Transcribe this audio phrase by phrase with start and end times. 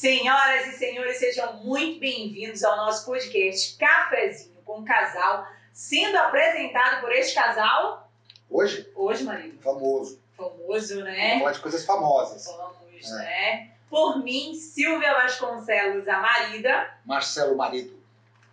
[0.00, 7.12] Senhoras e senhores, sejam muito bem-vindos ao nosso podcast Cafezinho com Casal, sendo apresentado por
[7.12, 8.10] este casal.
[8.48, 8.90] Hoje?
[8.94, 9.60] Hoje, marido.
[9.60, 10.18] Famoso.
[10.34, 11.28] Famoso, né?
[11.28, 12.46] Vamos falar de coisas famosas.
[12.46, 13.14] Vamos, é.
[13.18, 13.70] né?
[13.90, 16.94] Por mim, Silvia Vasconcelos, a marida.
[17.04, 18.02] Marcelo Marido.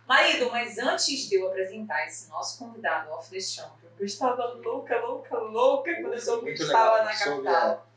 [0.06, 5.00] Marido, mas antes de eu apresentar esse nosso convidado off the champion, eu estava louca,
[5.00, 7.87] louca, louca quando eu soube que estava na capital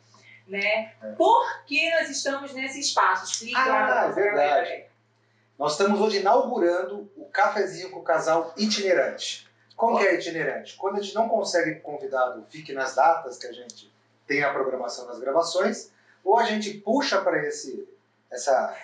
[0.52, 0.94] né?
[1.02, 1.12] É.
[1.14, 3.26] Por que nós estamos nesse espaço?
[3.26, 4.86] Explica ah, é verdade.
[5.58, 9.48] Nós estamos hoje inaugurando o cafezinho com o casal itinerante.
[9.76, 10.76] Como que é itinerante?
[10.76, 13.92] Quando a gente não consegue convidado fique nas datas que a gente
[14.28, 15.92] tem a programação das gravações,
[16.24, 17.88] ou a gente puxa para esse
[18.32, 18.76] essa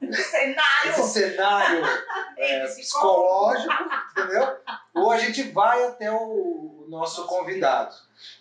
[0.00, 0.90] cenário.
[0.90, 1.82] esse cenário
[2.36, 3.72] é, psicológico,
[4.12, 4.56] entendeu?
[4.94, 7.94] Ou a gente vai até o nosso convidado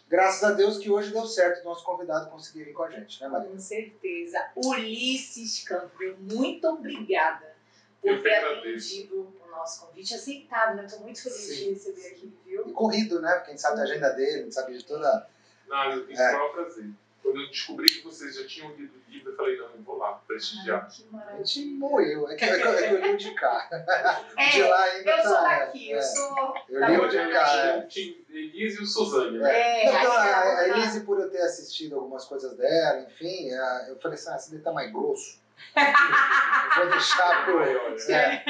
[0.07, 3.21] graças a Deus que hoje deu certo o nosso convidado conseguir vir com a gente,
[3.21, 3.49] né, Maria?
[3.49, 4.51] Com certeza.
[4.55, 7.53] Ulisses Campbell, muito obrigada
[8.01, 10.85] por ter atendido o nosso convite, aceitado, né?
[10.85, 11.55] Estou muito feliz Sim.
[11.55, 12.67] de receber aqui, viu?
[12.67, 13.33] E corrido, né?
[13.35, 15.27] Porque a gente sabe da agenda dele, a gente sabe de toda.
[15.67, 16.41] Não, eu tenho é.
[16.41, 16.89] o prazer.
[17.23, 19.97] Quando eu descobri que vocês já tinham lido o livro, eu falei, não, eu vou
[19.97, 20.89] lá prestigiar.
[20.89, 21.41] que maravilha.
[21.41, 22.29] A gente morreu.
[22.29, 23.69] É que, é que, é eu li o de cá.
[24.37, 25.97] É, de lá ainda eu tá, sou daqui, é.
[25.97, 26.55] eu sou.
[26.67, 27.57] Eu li o de cá.
[27.57, 27.87] É.
[28.37, 29.37] Elise e o Suzane.
[29.37, 29.51] Né?
[29.51, 33.49] É, então, a, a Elise, por eu ter assistido algumas coisas dela, enfim,
[33.87, 35.41] eu falei assim: ah, esse daí tá mais grosso.
[35.75, 37.63] eu vou deixar pro.
[37.63, 38.43] É.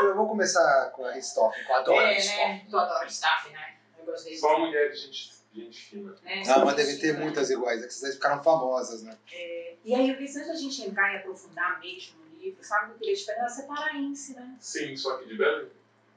[0.00, 2.66] Eu vou começar com a Ristoff, com a Dora é, Né?
[2.70, 3.76] Tu adora Ristoff, né?
[3.98, 4.36] Eu gostei.
[4.36, 6.14] Só mulheres, gente gente fina.
[6.24, 9.16] É, ah, mas deve ter muitas iguais, é que vocês ficaram famosas, né?
[9.32, 12.88] É, e aí, eu antes da gente entrar e aprofundar mesmo no livro, sabe o
[12.88, 13.48] que eu queria te perguntar?
[13.48, 14.56] Você é paraense, né?
[14.60, 15.70] Sim, só aqui de Belém.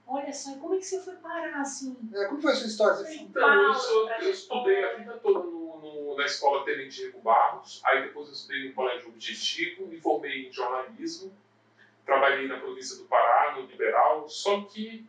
[0.05, 1.97] Olha só, e como é que você foi parar assim?
[2.13, 2.95] É, como foi a sua história?
[2.95, 7.21] Você então, eu, sou, eu estudei a vida toda no, no, na escola Tenente Rico
[7.21, 11.33] Barros, aí depois eu estudei no Colégio Objetivo, me formei em jornalismo,
[12.05, 15.07] trabalhei na província do Pará, no Liberal, só que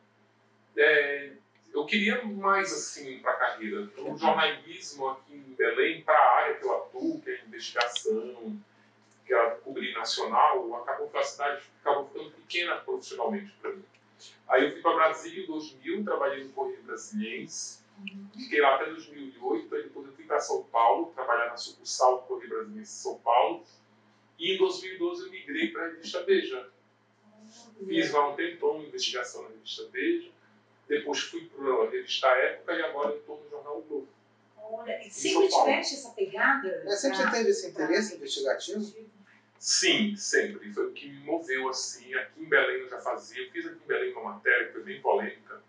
[0.76, 1.32] é,
[1.72, 3.90] eu queria mais assim para a carreira.
[3.98, 8.56] O jornalismo aqui em Belém, para a área que eu atuo, que é a investigação,
[9.26, 13.84] que é cobrir nacional, acabou a cidade acabou ficando pequena profissionalmente para mim.
[14.48, 17.80] Aí eu fui para Brasília em 2000, trabalhei no Correio Brasiliense,
[18.36, 22.26] fiquei lá até 2008, aí depois eu fui para São Paulo, trabalhar na sucursal do
[22.26, 23.64] Correio Brasiliense em São Paulo,
[24.38, 26.70] e em 2012 eu migrei para a revista Veja.
[27.86, 30.30] Fiz lá um tempão investigação na revista Veja,
[30.88, 34.08] depois fui para a revista Época e agora eu estou no jornal o Globo.
[34.56, 36.68] Olha, sempre tiveste essa pegada?
[36.68, 38.94] É, sempre você teve esse interesse investigativo?
[39.58, 40.72] Sim, sempre.
[40.72, 42.14] Foi o que me moveu assim.
[42.14, 43.42] Aqui em Belém eu já fazia.
[43.42, 45.62] Eu fiz aqui em Belém uma matéria que foi bem polêmica,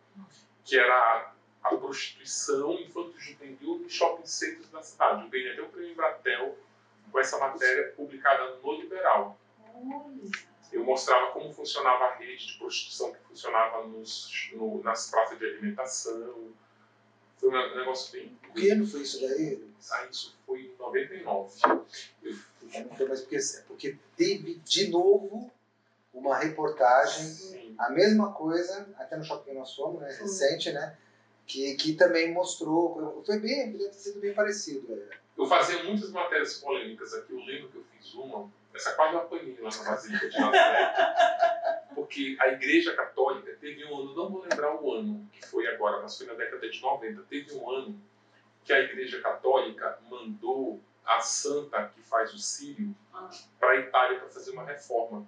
[0.63, 5.24] que era a prostituição infanto-juvenil nos shopping centers da cidade.
[5.24, 6.57] Eu ganhei até o prêmio Bratel
[7.12, 9.40] com essa matéria publicada no Liberal.
[10.72, 15.45] Eu mostrava como funcionava a rede de prostituição que funcionava nos, no, nas praças de
[15.45, 16.53] alimentação.
[17.38, 18.38] Foi um negócio bem.
[18.53, 19.63] Que ano foi isso daí?
[19.91, 21.57] Ah, isso foi em 99.
[22.84, 23.38] Mas porque,
[23.68, 25.52] porque teve de novo
[26.13, 27.75] uma reportagem, Sim.
[27.78, 30.97] a mesma coisa, até no shopping nós fomos, né, recente, né?
[31.46, 34.91] Que, que também mostrou, foi bem, deve ter sido bem parecido.
[34.94, 35.18] É.
[35.38, 39.22] Eu fazia muitas matérias polêmicas aqui, eu lembro que eu fiz uma essa quase eu
[39.22, 40.94] apanhei lá na Basílica de Nazaré,
[41.96, 46.02] porque a Igreja Católica teve um ano, não vou lembrar o ano que foi agora,
[46.02, 48.02] mas foi na década de 90, teve um ano
[48.63, 53.29] que a Igreja Católica mandou a santa que faz o Sírio ah.
[53.59, 55.27] para a Itália para fazer uma reforma.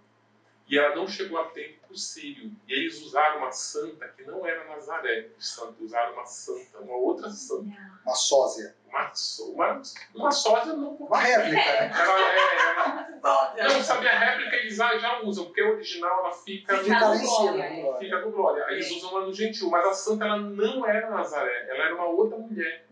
[0.69, 2.51] E ela não chegou a tempo para o Sírio.
[2.67, 5.29] E eles usaram uma santa que não era Nazaré.
[5.37, 7.71] Os santos usaram uma santa, uma outra santa.
[8.05, 8.75] Uma sósia.
[8.85, 9.11] Uma,
[9.53, 9.81] uma,
[10.13, 10.95] uma sósia não.
[10.95, 11.91] Uma réplica, né?
[11.93, 16.77] Ela, é, ela, não, sabe, a réplica eles já usam, porque a original ela fica,
[16.77, 17.63] fica no Glória.
[17.63, 17.99] É.
[17.99, 18.65] Fica no Glória.
[18.65, 19.69] Aí eles usam ela no Gentil.
[19.69, 22.86] Mas a santa ela não era Nazaré, ela era uma outra mulher.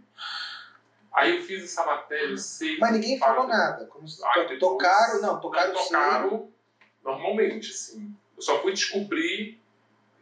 [1.16, 2.78] Aí eu fiz essa matéria, eu sei.
[2.78, 3.86] Mas ninguém falou nada.
[3.86, 6.52] Como Ai, tocaram, não, tocaram, tocaram
[7.02, 8.14] normalmente, assim.
[8.36, 9.58] Eu só fui descobrir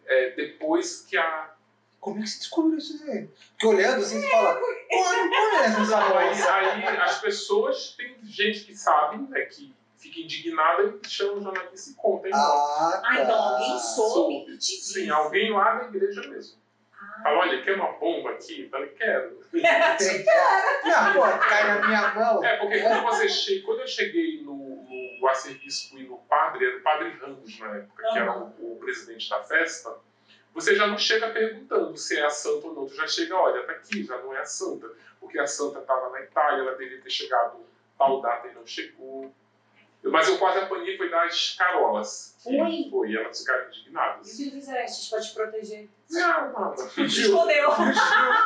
[0.05, 1.51] é, depois que a.
[1.99, 3.27] Como é que você descobriu isso aí?
[3.51, 4.65] Porque olhando assim, você fala, pô,
[4.97, 6.47] não conheço essa voz.
[6.47, 11.41] Aí, aí as pessoas, tem gente que sabe, né, que fica indignada e chama o
[11.41, 12.27] jornalista e conta.
[12.33, 13.01] Ah, tá.
[13.05, 14.93] ah, então alguém soube e te disse.
[14.93, 16.57] Sim, alguém lá na igreja mesmo.
[17.23, 17.29] Ah.
[17.29, 18.63] Fala, olha, quer uma bomba aqui?
[18.63, 19.39] Eu falei, quero.
[19.53, 22.43] Não, pô, cai na minha mão.
[22.43, 23.61] É, porque quando, você che...
[23.61, 24.83] quando eu cheguei no,
[25.19, 28.79] no arcebispo e no padre, era o padre Ramos na época, que era o, o,
[28.79, 29.95] presidente da festa,
[30.53, 33.63] você já não chega perguntando se é a santa ou não, tu já chega, olha,
[33.63, 37.01] tá aqui, já não é a santa, porque a santa estava na Itália, ela deveria
[37.01, 37.65] ter chegado
[37.97, 39.33] tal data e não chegou.
[40.03, 42.35] Mas eu quase apanhei foi das carolas.
[42.43, 42.87] Foi?
[42.91, 44.37] Foi, elas ficaram indignadas.
[44.37, 45.89] E o que fizeste para te proteger?
[46.11, 46.75] Não, nada.
[46.97, 47.71] Escondeu.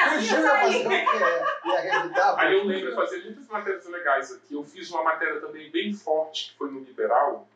[0.00, 1.04] Assim Fugiu, fazer o quê?
[1.64, 2.38] Ia revidar?
[2.38, 4.54] Aí eu lembro de fazer muitas matérias legais aqui.
[4.54, 7.48] Eu fiz uma matéria também bem forte, que foi no Liberal,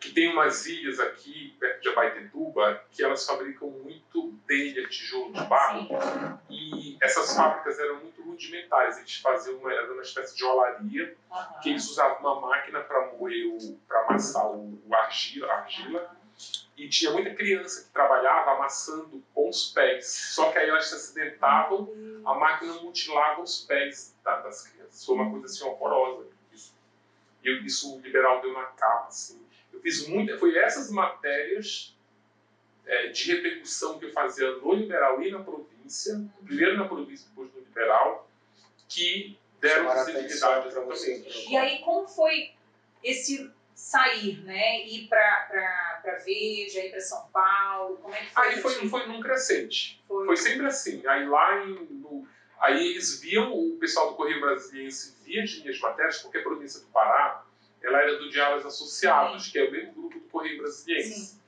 [0.00, 5.42] que tem umas ilhas aqui, perto de Abaetetuba, que elas fabricam muito telha, tijolo de
[5.44, 5.88] barro.
[6.48, 8.96] E essas fábricas eram muito rudimentares.
[8.98, 11.60] Eles faziam uma, era uma espécie de olaria, Aham.
[11.60, 13.44] que eles usavam uma máquina para moer,
[13.88, 16.16] para amassar o, o argila, a argila.
[16.76, 20.06] E tinha muita criança que trabalhava amassando com os pés.
[20.06, 21.92] Só que aí elas se acidentavam,
[22.24, 25.04] a máquina mutilava os pés da- das crianças.
[25.04, 26.28] Foi uma coisa assim horrorosa.
[26.52, 26.72] Isso,
[27.42, 29.44] e isso o liberal deu na capa, assim.
[29.78, 30.36] Eu fiz muita.
[30.38, 31.96] Foi essas matérias
[32.84, 37.52] é, de repercussão que eu fazia no liberal e na província, primeiro na província, depois
[37.54, 38.28] no liberal,
[38.88, 41.24] que deram visibilidade pra você.
[41.48, 42.52] E aí, como foi
[43.02, 44.84] esse sair, né?
[44.84, 47.98] Ir para Veja, ir para São Paulo?
[47.98, 48.48] Como é que foi?
[48.48, 50.02] Aí foi, foi num crescente.
[50.08, 50.26] Foi.
[50.26, 51.06] Foi sempre assim.
[51.06, 51.74] Aí lá em.
[51.74, 52.26] no-
[52.58, 56.80] aí eles viam, o pessoal do Correio Brasiliense via as minhas matérias, porque a província
[56.80, 57.37] do Pará
[57.82, 61.14] ela era do Diálogos Associados, que é o mesmo grupo do Correio Brasiliense.
[61.14, 61.38] Sim.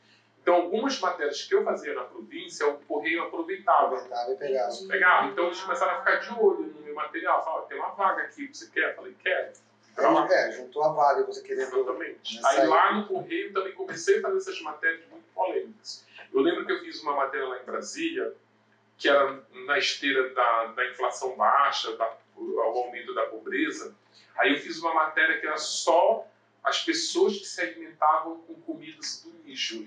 [0.42, 3.96] Então, algumas matérias que eu fazia na província, o Correio aproveitava.
[3.96, 4.72] Aproveitava e pegava.
[4.88, 5.26] Pegava.
[5.28, 7.44] Então, eles começaram a ficar de olho no meu material.
[7.44, 8.90] Falavam, tem uma vaga aqui, você quer?
[8.90, 9.52] Eu falei, quero.
[9.98, 11.76] Aí, é, juntou a vaga você querendo.
[11.76, 12.40] Exatamente.
[12.46, 16.06] Aí aí- lá no Correio também comecei a fazer essas matérias muito polêmicas.
[16.32, 18.32] Eu lembro que eu fiz uma matéria lá em Brasília,
[18.96, 22.04] que era na esteira da, da inflação baixa, da,
[22.36, 23.94] ao aumento da pobreza.
[24.36, 26.26] Aí eu fiz uma matéria que era só
[26.62, 29.86] as pessoas que se alimentavam com comidas do lixo.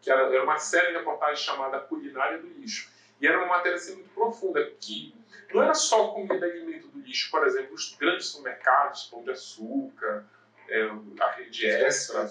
[0.00, 2.90] Que era, era uma série de reportagens chamada Culinária do Lixo.
[3.20, 5.14] E era uma matéria assim, muito profunda, que
[5.52, 7.30] não era só comida e alimento do lixo.
[7.30, 10.26] Por exemplo, os grandes supermercados, Pão de Açúcar,
[10.68, 10.90] é,
[11.20, 12.28] a rede extra,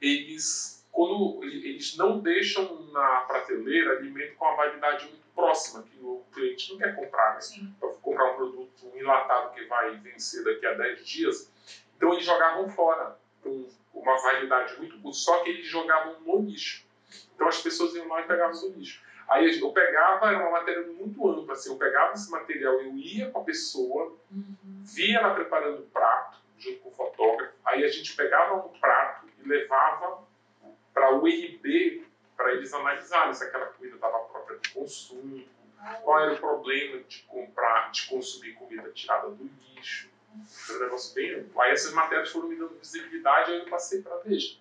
[0.00, 6.24] eles, quando eles não deixam na prateleira alimento com a validade muito próxima, que o
[6.32, 7.40] cliente não quer comprar, né?
[7.78, 8.57] Para comprar um produto
[8.98, 11.52] enlatado que vai vencer daqui a 10 dias.
[11.96, 16.86] Então eles jogavam fora com uma validade muito curta, só que eles jogavam no lixo.
[17.34, 19.02] Então as pessoas iam lá e pegavam no lixo.
[19.28, 23.30] Aí eu pegava, era uma matéria muito ampla, assim, eu pegava esse material, eu ia
[23.30, 24.82] com a pessoa, Uhum.
[24.84, 29.26] via ela preparando o prato, junto com o fotógrafo, aí a gente pegava um prato
[29.38, 30.22] e levava
[30.94, 32.06] para o IRB
[32.36, 35.44] para eles analisarem se aquela comida estava própria do consumo,
[36.02, 40.08] qual era o problema de comprar, de consumir comida tirada do lixo.
[40.46, 41.60] Foi um negócio bem amplo.
[41.60, 44.56] Aí essas matérias foram me dando visibilidade, aí eu passei para a Veja.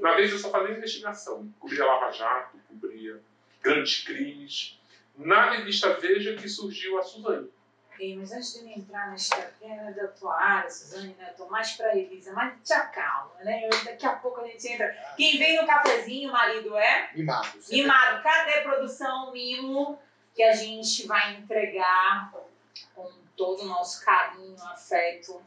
[0.00, 3.20] Na Veja eu só fazia investigação, cobria Lava Jato, cobria
[3.62, 4.78] grandes crimes.
[5.14, 7.50] Na revista Veja que surgiu a Suzane.
[7.98, 11.30] Ei, mas antes de eu entrar nesta guerra da tua área, Suzane, né?
[11.30, 13.66] Eu tô mais pra Elisa, mas te acalma, né?
[13.66, 14.88] Eu- daqui a pouco a gente entra.
[15.16, 17.10] Quem vem no cafezinho, o marido é?
[17.12, 17.68] Mimados.
[17.68, 18.22] Mimado.
[18.22, 20.00] Cadê produção mimo
[20.38, 22.32] que a gente vai entregar
[22.94, 25.42] com todo o nosso carinho, afeto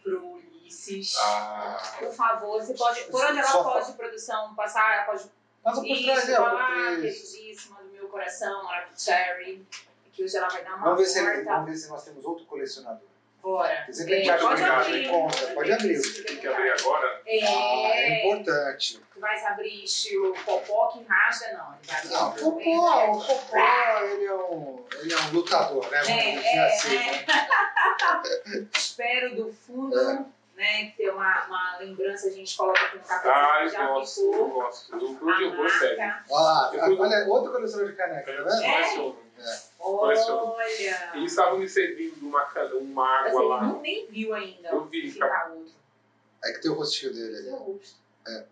[0.00, 1.16] pro Ulisses?
[1.18, 3.02] Ah, Por favor, você pode.
[3.06, 4.94] Por onde ela pode, produção, passar?
[4.94, 5.28] Ela pode
[5.60, 7.00] Passa por trás trás.
[7.00, 9.66] queridíssima do meu coração, Mark Cherry.
[10.12, 12.46] Que hoje ela vai dar uma Vamos ver, se, vamos ver se nós temos outro
[12.46, 13.08] colecionador.
[13.46, 13.68] Bora.
[13.84, 15.04] Quer dizer que É, pode abrir.
[15.06, 15.46] encontra.
[15.54, 16.24] Pode abrir.
[16.24, 17.20] tem que abrir agora.
[17.24, 19.00] É, Ah, é importante.
[19.14, 21.74] Tu vais abrir estilo popó que rasga, não.
[21.74, 23.06] Ele vai abrir Não, o Popó, né?
[23.12, 26.00] o Popó, ele é um, ele é um lutador, né?
[26.08, 26.96] É, é, assim.
[26.96, 26.98] é.
[26.98, 28.66] né?
[28.74, 30.24] Espero do fundo, É.
[30.56, 30.86] né?
[30.86, 33.62] Que ter uma, uma lembrança, a gente coloca aqui no Ah, cafezinho.
[33.62, 34.92] eu já gosto, eu gosto.
[34.92, 35.98] A onde eu vou, sério.
[35.98, 36.24] marca.
[36.32, 39.16] Ah, olha, outro colecionador de caneca, tá Eu vendo?
[39.78, 40.52] Coleciono.
[40.54, 41.10] Olha.
[41.14, 42.42] Eles estavam me servindo uma,
[42.74, 43.62] uma Assim, água lá.
[43.64, 44.68] não nem viu ainda.
[44.68, 45.72] Eu vi, que tá outro.
[46.44, 47.50] É que tem o rostinho dele ali.
[47.50, 48.06] rosto.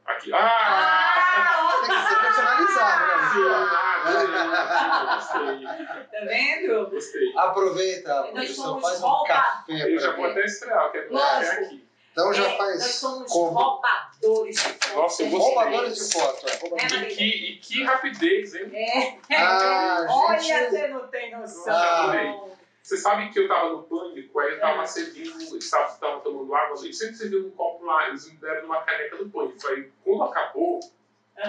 [0.06, 0.32] Aqui.
[0.32, 0.38] Ah!
[0.38, 3.04] Ah, Tem que ser personalizado,
[3.52, 5.14] Ah, né?
[5.16, 5.86] gostei.
[6.12, 6.90] Tá vendo?
[6.90, 7.32] Gostei.
[7.36, 11.88] Aproveita, produção, faz um café Eu já vou até estrear, eu quero aqui.
[12.12, 14.78] Então já É, faz Nós somos roubadores de.
[14.94, 15.54] Nossa, eu gostei.
[15.54, 16.48] Roubadores de foto.
[16.48, 18.70] é, roubadores E que, e que rapidez, hein?
[18.74, 19.18] É.
[19.36, 20.70] Ah, Olha, gente.
[20.70, 21.72] você não tem noção.
[21.74, 22.44] Ah.
[22.82, 24.86] Você sabe que eu tava no pânico, aí eu tava É.
[24.86, 28.82] servindo, eles estavam tomando água, eles sempre serviam um copo lá, eles me deram uma
[28.82, 29.66] caneca do pânico.
[29.68, 30.80] Aí quando acabou.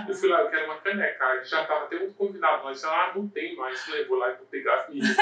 [0.07, 1.25] Eu fui lá, eu quero uma caneca.
[1.25, 3.79] Aí já tava até outro convidado, mas ah, não tem mais.
[3.79, 5.03] Eu falei, vou lá e vou pegar a minha.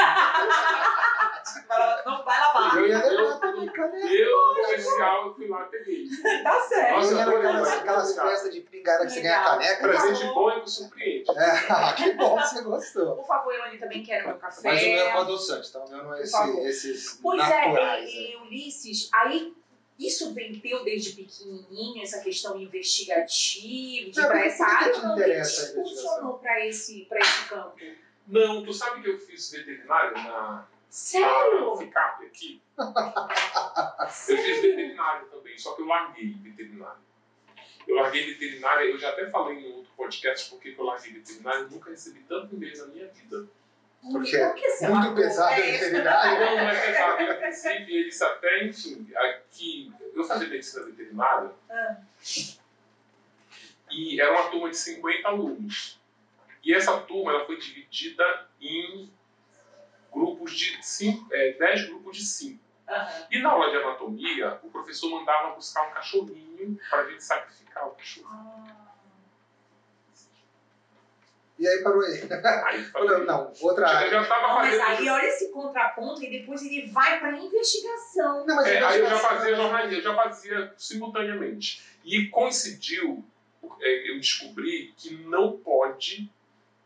[2.05, 2.77] Não vai lavar.
[2.77, 4.07] Eu ia Eu- levar também caneca.
[4.07, 6.07] Eu, comercial, eu fui lá e peguei.
[6.43, 6.93] Tá certo.
[6.95, 8.29] Nossa, Eu adorei, aquelas obrigado.
[8.29, 9.87] festas de pingara que você ganha caneca.
[9.87, 9.93] né?
[9.97, 11.31] Presente bom e surpreende.
[11.31, 13.15] É, ah, que bom que você gostou.
[13.17, 14.61] Por favor, Elane, também quero meu café.
[14.63, 15.79] Mas o meu é com adoçante, tá?
[15.79, 18.03] O meu não é esse, esses Pois naturais.
[18.05, 19.53] é, e, e Ulisses, aí
[19.99, 24.27] isso vem teu desde pequenininho, essa questão investigativa, de Não,
[24.97, 25.13] ou não?
[25.13, 27.75] O que te impulsionou para esse, pra esse campo?
[28.27, 31.71] Não, tu sabe que eu fiz veterinário na Sério?
[31.71, 32.61] na FICAP aqui?
[32.77, 37.01] Eu fiz veterinário também, só que eu larguei veterinário.
[37.87, 41.63] Eu larguei veterinária, eu já até falei em outro podcast porque que eu larguei veterinário,
[41.63, 43.47] eu nunca recebi tanto e-mail na minha vida.
[44.11, 46.39] Porque Por que você muito pesado É, veterinário.
[46.39, 47.23] Não, não é pesado.
[47.23, 51.95] Inclusive, eles até, enfim, aqui, eu fazia medicina veterinária Ah.
[53.89, 55.99] e era uma turma de 50 alunos.
[56.63, 59.11] E essa turma ela foi dividida em
[60.13, 62.63] grupos de cinco, é, 10 grupos de 5.
[62.87, 63.27] Aham.
[63.31, 67.87] E na aula de anatomia, o professor mandava buscar um cachorrinho para a gente sacrificar
[67.87, 68.27] o cachorro.
[68.31, 68.82] Ah.
[71.63, 72.19] E aí parou aí.
[72.65, 74.09] Aí falei, Falou, não, outra eu área.
[74.09, 78.45] já estava Não, mas aí olha esse contraponto e depois ele vai para investigação.
[78.45, 81.81] Não, mas É, aí eu já fazia jornalismo, eu já fazia simultaneamente.
[82.03, 83.23] E coincidiu,
[83.79, 86.29] é, eu descobri que não pode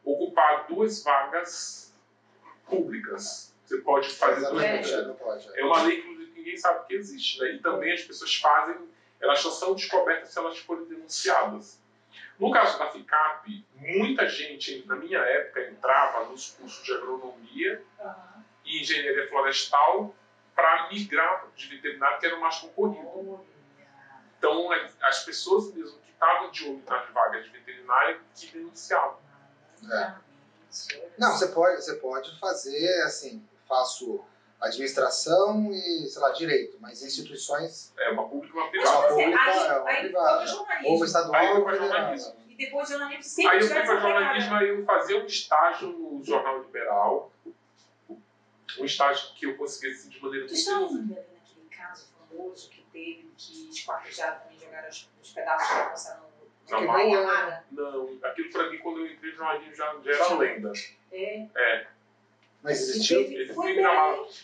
[0.05, 1.91] ocupar duas vagas
[2.69, 3.51] públicas.
[3.65, 5.07] Você pode fazer duas vagas.
[5.07, 5.49] não pode.
[5.55, 5.61] é.
[5.61, 7.39] É uma lei que ninguém sabe que existe.
[7.39, 7.53] Né?
[7.53, 8.77] E também as pessoas fazem,
[9.19, 11.79] elas só são descobertas se elas forem denunciadas.
[12.39, 18.43] No caso da FICAP, muita gente, na minha época, entrava nos cursos de agronomia Aham.
[18.63, 20.15] e engenharia florestal
[20.55, 23.45] para migrar de veterinário, que era o mais concorrido.
[24.37, 24.69] Então,
[25.01, 29.17] as pessoas mesmo que estavam de olho nas vagas de veterinário que denunciavam.
[29.81, 30.27] Exatamente.
[31.17, 34.23] Não, você pode, você pode fazer assim, faço
[34.59, 38.97] administração e, sei lá, direito, mas instituições, É uma pública e uma privada.
[38.99, 40.27] Uma pública, aí, é uma aí privada.
[40.29, 40.91] foi pro jornalismo.
[40.91, 41.97] ou estadual Aí eu ou fui pra federal.
[41.97, 42.35] jornalismo.
[42.49, 46.23] E depois jornalismo sempre Aí eu fui para jornalismo, aí eu fazia um estágio no
[46.23, 47.31] Jornal Liberal.
[48.79, 52.69] Um estágio que eu consegui assim, de maneira Tu muito está lembrando naquele caso famoso
[52.69, 56.21] que teve, que esquartejaram também, jogaram os, os pedaços da moça
[56.69, 57.03] no, Na na mala?
[57.03, 57.65] Yamada?
[57.71, 60.71] Não, aquilo pra mim, quando eu entrei no jornalismo, já, já era lenda.
[61.11, 61.87] É.
[62.63, 63.23] Mas existiu?
[63.23, 63.85] teve- Ele Foi bem.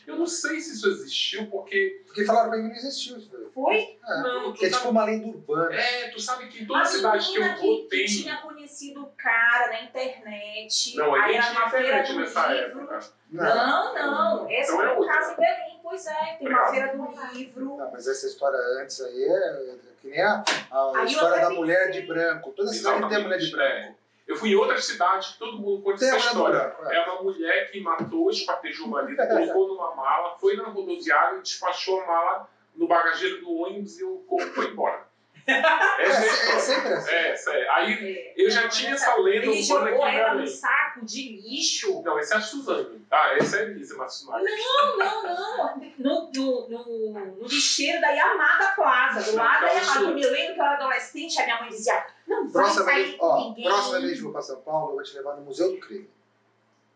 [0.08, 2.02] Eu não sei se isso existiu, porque.
[2.06, 3.18] Porque falaram pra mim que não existiu.
[3.54, 3.76] Foi?
[4.08, 4.22] É.
[4.22, 4.88] Não, Que é tu tipo sabe.
[4.90, 5.76] uma lenda urbana.
[5.76, 8.06] É, tu sabe que em toda A cidade que eu vou que, tem.
[8.06, 10.96] que tinha conhecido o cara na internet.
[10.96, 12.82] Não, aí era tinha uma feira do nessa livro.
[12.82, 13.00] época.
[13.32, 14.50] Não, não.
[14.52, 15.80] Esse Então é foi um caso em Belém.
[15.84, 16.72] Pois é, tem uma Obrigado.
[16.72, 17.66] feira do livro.
[17.78, 22.02] Não, mas essa história antes aí é que nem a, a história da mulher de
[22.02, 22.52] branco.
[22.56, 23.96] Toda cidade tem a mulher de branco.
[24.26, 26.76] Eu fui em outras cidades que todo mundo a essa história.
[26.86, 26.96] é.
[26.96, 31.42] É uma mulher que matou, esquartejou o marido, colocou numa mala, foi na rodoviária e
[31.42, 35.08] despachou a mala no bagageiro do ônibus e o corpo foi embora.
[35.46, 37.10] É, é a é sempre assim.
[37.12, 37.70] É, é.
[37.72, 38.34] Aí É.
[38.38, 40.48] eu já Não, tinha essa- lenda urbana aqui em Belém.
[40.48, 42.02] saco de lixo.
[42.04, 43.06] Não, essa é a Suzane.
[43.12, 44.44] Ah, essa é a Elisa Matsunaga.
[44.44, 45.82] Não, não, não.
[45.98, 50.06] No, no, no, no lixeiro da Yamada Plaza, do lado da então Yamada.
[50.08, 53.04] Eu me lembro que eu era adolescente, a minha mãe dizia: Não vai Próxima sair
[53.04, 53.64] vez, com ó, ninguém.
[53.66, 55.80] próxima vez que eu vou pra São Paulo, eu vou te levar no Museu do
[55.80, 56.10] Crime.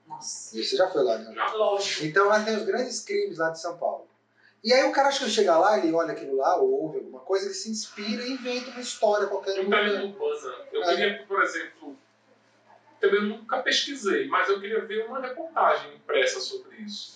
[0.07, 1.35] Nossa, E você já foi lá, né?
[1.53, 2.05] lógico.
[2.05, 4.06] Então lá tem os grandes crimes lá de São Paulo.
[4.63, 6.97] E aí o cara acha que ele chega lá, ele olha aquilo lá, ou ouve
[6.97, 9.59] alguma coisa, ele se inspira e inventa uma história qualquer.
[9.59, 10.13] Urbana.
[10.71, 10.87] Eu É.
[10.95, 11.95] queria, por exemplo,
[12.99, 17.15] também nunca pesquisei, mas eu queria ver uma reportagem impressa sobre isso.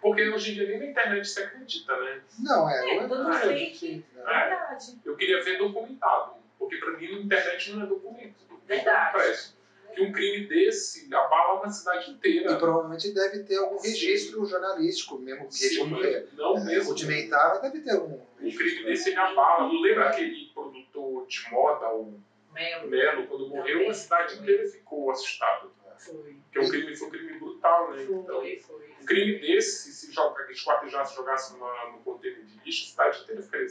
[0.00, 2.22] Porque hoje em dia nem na internet se acredita, né?
[2.38, 2.96] Não, é.
[2.96, 4.04] É, tudo é, fake.
[4.14, 4.22] né?
[4.24, 4.98] Verdade.
[5.04, 6.32] Eu queria ver documentado.
[6.58, 8.34] Porque pra mim na internet não é documento.
[8.48, 9.08] documento é Verdade.
[9.18, 9.53] impresso.
[9.94, 12.52] Que um crime desse abala uma cidade inteira.
[12.52, 13.88] E provavelmente deve ter algum Sim.
[13.90, 16.90] registro jornalístico, mesmo que Sim, é, não é, mesmo.
[16.90, 18.18] rudimentar, mas deve ter algum.
[18.40, 19.68] Um crime desse ele abala.
[19.68, 22.20] Não lembra aquele produtor de moda, o
[22.52, 22.88] Melo.
[22.88, 25.68] Melo, quando morreu, a cidade inteira ficou assustada.
[25.98, 26.36] Foi.
[26.52, 28.02] Porque o crime foi um crime brutal, né?
[28.02, 28.90] Então, Foi, foi.
[29.00, 33.42] um crime desse, se joga, esquartejasse, jogasse numa, no container de lixo, a cidade inteira
[33.42, 33.66] ficaria.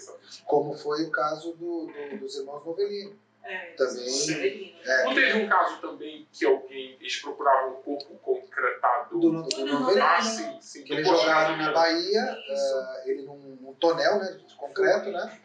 [0.45, 3.15] Como foi o caso do, do- dos irmãos Novelino.
[3.43, 4.09] É, Também.
[4.09, 4.79] Severino.
[4.85, 5.03] É.
[5.03, 9.19] Não teve um caso também que alguém, eles procuravam um corpo concretado.
[9.19, 10.83] Do, do, do ah, sim, sim.
[10.83, 15.39] Que eles jogaram na Bahia, eh, ele num, num tonel né, de concreto, né?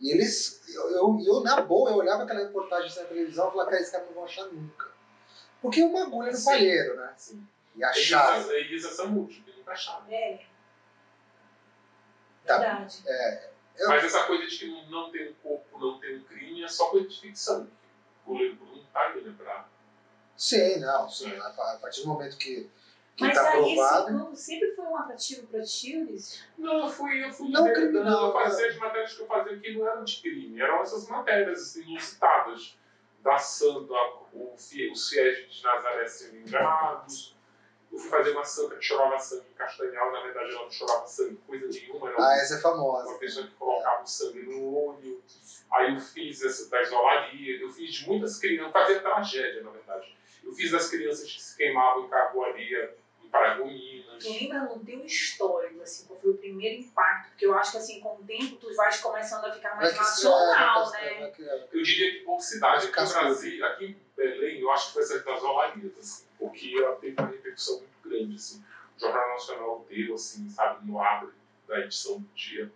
[0.00, 3.70] E eles, eu, eu, eu, na boa, eu olhava aquela reportagem na televisão e falava,
[3.70, 4.88] cara, esse cara não vão achar nunca.
[5.60, 6.44] Porque é uma agulha no Sim.
[6.44, 7.12] palheiro, né?
[7.16, 7.46] Sim.
[7.76, 8.36] E acharam.
[8.36, 10.06] Elisa, Elisa Samúdio, que nunca acharam.
[10.08, 10.40] É.
[12.46, 12.58] Tá.
[12.58, 13.02] Verdade.
[13.78, 16.62] Eu- Mas essa coisa de que não- não tem um corpo, não tem um crime,
[16.64, 17.66] é só coisa de ficção.
[18.26, 19.34] O goleiro Bruno tá aí, né?
[19.38, 19.66] Pra...
[20.36, 21.32] Sim, não, sim.
[21.36, 22.68] A a partir do momento que
[23.16, 24.06] que Mas está aí esse provado.
[24.06, 26.42] campo sempre foi um atrativo para ti, Ulisses?
[26.56, 28.72] Não, eu fui, eu fui Não criminal, Eu fazia né?
[28.72, 32.76] as matérias que eu fazia aqui não eram de crime, eram essas matérias assim, inusitadas.
[33.18, 33.92] Da Santa,
[34.32, 37.36] os fiéis de Nazaré sendo enganados,
[37.92, 41.06] Eu fui fazer uma santa que chorava sangue em Castanhal, na verdade ela não chorava
[41.06, 42.08] sangue, coisa nenhuma.
[42.08, 43.08] Era ah, essa é famosa.
[43.08, 45.20] Uma pessoa que colocava o sangue no olho.
[45.72, 50.16] Aí eu fiz essa da isolaria, eu fiz de muitas crianças, fazia tragédia, na verdade.
[50.42, 52.96] Eu fiz das crianças que se queimavam em carvoaria
[53.30, 54.22] Paragominas.
[54.22, 57.30] Tu lembra no teu histórico, assim, qual foi o primeiro impacto?
[57.30, 60.90] Porque eu acho que, assim, com o tempo, tu vais começando a ficar mais nacional,
[60.90, 61.32] né?
[61.72, 65.02] Eu diria que por cidade, aqui no Brasil, aqui em Belém, eu acho que foi
[65.02, 68.62] essa das olarias, assim, porque ela teve uma repercussão muito grande, assim.
[68.96, 71.30] O Jornal Nacional deu, assim, sabe, no abre
[71.66, 72.70] da edição do dia.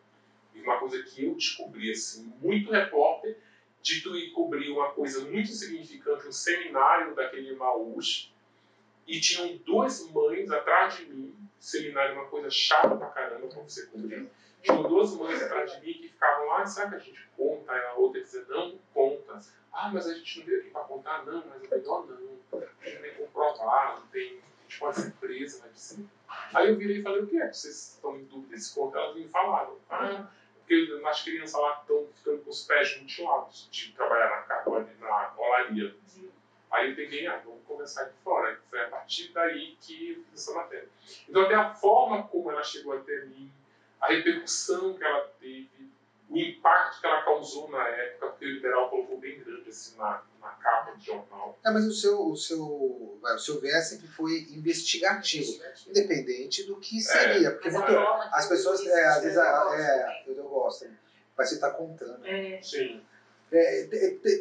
[0.55, 3.37] E uma coisa que eu descobri, assim, muito repórter,
[3.83, 8.33] de tu ir cobrir uma coisa muito significante, um seminário daquele Maús,
[9.07, 13.63] e tinham duas mães atrás de mim, seminário é uma coisa chata pra caramba pra
[13.63, 14.31] você cobrir.
[14.63, 17.73] Tinham duas mães atrás de mim que ficavam lá, ah, será que a gente conta?
[17.73, 19.41] Aí a outra dizia, não conta.
[19.73, 22.61] Ah, mas a gente não veio aqui pra contar, não, mas é melhor não.
[22.61, 26.05] A gente tem comprovado, tem, a gente pode ser presa, vai dizer.
[26.55, 28.97] Aí eu virei e falei, o que é que vocês estão em dúvida desse conto?
[28.97, 30.27] Elas me falaram, ah,
[30.59, 34.65] porque as crianças lá estão ficando com os pés mutilados de trabalhar na,
[35.01, 35.95] na olaria.
[36.75, 38.59] Aí eu peguei, ah, vamos começar aqui fora.
[38.69, 40.89] Foi a partir daí que eu fiz essa matéria.
[41.29, 43.49] Então, até a forma como ela chegou até mim,
[44.01, 45.71] a repercussão que ela teve,
[46.29, 50.21] o impacto que ela causou na época, porque o liberal colocou bem grande assim na,
[50.41, 51.57] na capa do jornal.
[51.65, 56.65] É, mas o seu, o seu, vai, o seu viés sempre foi investigativo, investigativo, independente
[56.65, 57.49] do que seria.
[57.49, 57.93] É, porque muito,
[58.33, 60.89] as pessoas, é, às vezes, é, eu, eu gosto,
[61.39, 62.27] mas você está contando.
[62.27, 62.61] É.
[62.61, 63.01] Sim.
[63.53, 63.87] É,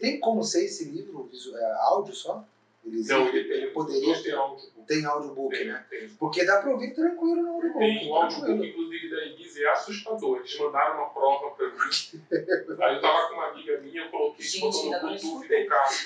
[0.01, 2.45] tem como ser esse livro é, áudio só?
[2.85, 4.87] Eles, não, ele, ele poderia ter audiobook.
[4.87, 5.85] Tem audiobook, tem, né?
[5.89, 6.09] Tem.
[6.09, 7.79] Porque dá para ouvir tranquilo no audiobook.
[7.79, 10.39] Tem um audiobook, inclusive, da Elise, é assustador.
[10.39, 11.75] Eles mandaram uma prova para mim.
[12.83, 15.93] Aí eu tava com uma amiga minha, eu coloquei isso no Bluetooth do carro.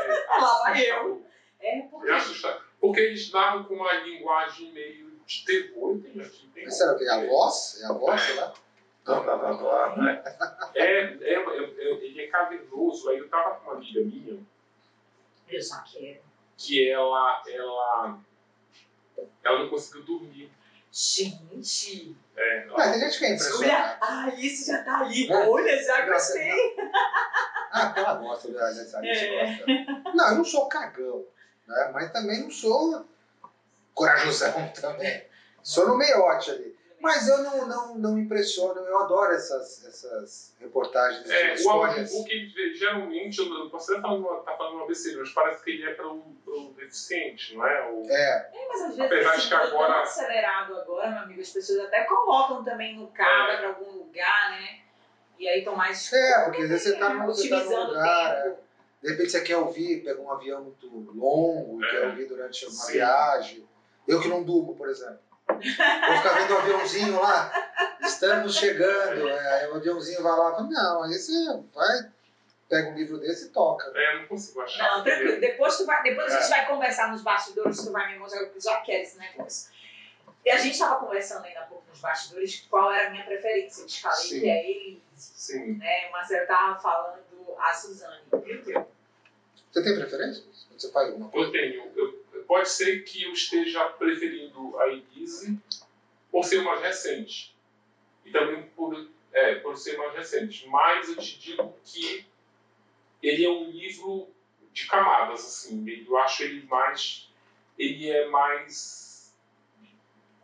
[0.00, 1.20] É assustador.
[1.60, 2.10] É, porque...
[2.10, 2.62] é assustador.
[2.80, 5.98] Porque eles narram com uma linguagem meio de terror.
[6.00, 7.80] Tem aqui, tem Mas será que é a voz?
[7.82, 8.54] É a voz, sei lá?
[9.06, 10.02] Não, não, não, não.
[10.02, 10.22] Né?
[10.74, 13.08] É, é, é, ele é cavernoso.
[13.08, 14.38] Aí eu tava com uma amiga minha.
[15.48, 16.20] Eu só quero.
[16.56, 18.18] Que ela, ela,
[19.42, 20.50] ela não conseguiu dormir.
[20.92, 22.16] Gente!
[22.36, 22.76] É, ela...
[22.76, 23.70] Mas tem gente que é impressionante.
[23.70, 25.30] Olha, ah, isso já tá ali.
[25.30, 25.48] É.
[25.48, 26.76] Olha, já gostei.
[27.72, 29.64] Ah, ela gosta de essa é.
[30.12, 31.24] Não, eu não sou cagão,
[31.68, 31.90] né?
[31.94, 33.06] mas também não sou
[33.94, 35.24] corajosão também.
[35.62, 36.79] Sou no meiote ali.
[37.00, 41.28] Mas eu não, não, não impressiono, eu adoro essas, essas reportagens.
[41.30, 45.70] É, o audiobook, geralmente, eu posso até estar tá falando uma besteira, mas parece que
[45.70, 47.90] ele é para o deficiente, não é?
[47.90, 48.50] O, é.
[48.52, 48.68] é.
[48.68, 49.92] mas às vezes Apesar assim, de que agora...
[49.92, 53.56] tão acelerado agora, meu amigo, as pessoas até colocam também no carro é.
[53.56, 54.80] para algum lugar, né?
[55.38, 56.12] E aí estão mais...
[56.12, 58.46] É, porque às vezes você está no, você tá lugar...
[58.46, 58.56] É.
[59.02, 61.90] De repente você quer ouvir, pega um avião muito longo, é.
[61.90, 62.92] quer ouvir durante uma Sim.
[62.92, 63.68] viagem.
[64.06, 65.29] Eu que não durmo, por exemplo.
[65.60, 67.52] Vou ficar vendo o aviãozinho lá,
[68.00, 71.32] estamos chegando, é, o aviãozinho vai lá, não, aí você
[71.74, 72.10] vai,
[72.68, 73.90] pega um livro desse e toca.
[73.94, 74.96] É, eu não consigo achar.
[74.96, 76.36] Não, tranquilo, depois, tu vai, depois é.
[76.36, 79.18] a gente vai conversar nos bastidores, tu vai me mostrar o que já quer esse
[79.18, 79.70] negócio.
[80.44, 83.82] E a gente estava conversando ainda há pouco nos bastidores qual era a minha preferência.
[83.82, 84.40] Eu te falei Sim.
[84.40, 85.00] que é Elise.
[85.14, 85.72] Sim.
[85.74, 86.08] Né?
[86.08, 87.20] O Marcelo estava falando
[87.58, 88.22] a Suzane.
[88.32, 88.88] E o teu?
[89.70, 90.44] Você tem preferência?
[90.76, 91.48] Você faz alguma coisa?
[91.48, 91.92] Eu tenho.
[91.94, 92.19] Eu
[92.50, 95.56] pode ser que eu esteja preferindo a Elise
[96.32, 97.54] por ser mais recente.
[98.24, 100.66] E também por, é, por ser mais recente.
[100.66, 102.26] Mas eu te digo que
[103.22, 104.28] ele é um livro
[104.72, 106.04] de camadas, assim.
[106.04, 107.30] Eu acho ele mais.
[107.78, 109.32] Ele é mais.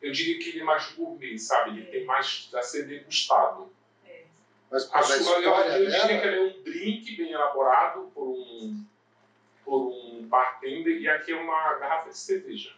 [0.00, 1.70] Eu diria que ele é mais gourmet, sabe?
[1.70, 3.68] Ele tem mais a ser degustado.
[4.04, 4.26] É.
[4.70, 8.86] Mas a sua, eu, eu diria que ele é um drink bem elaborado por um
[9.66, 12.72] por um bartender e aqui é uma garrafa de cerveja.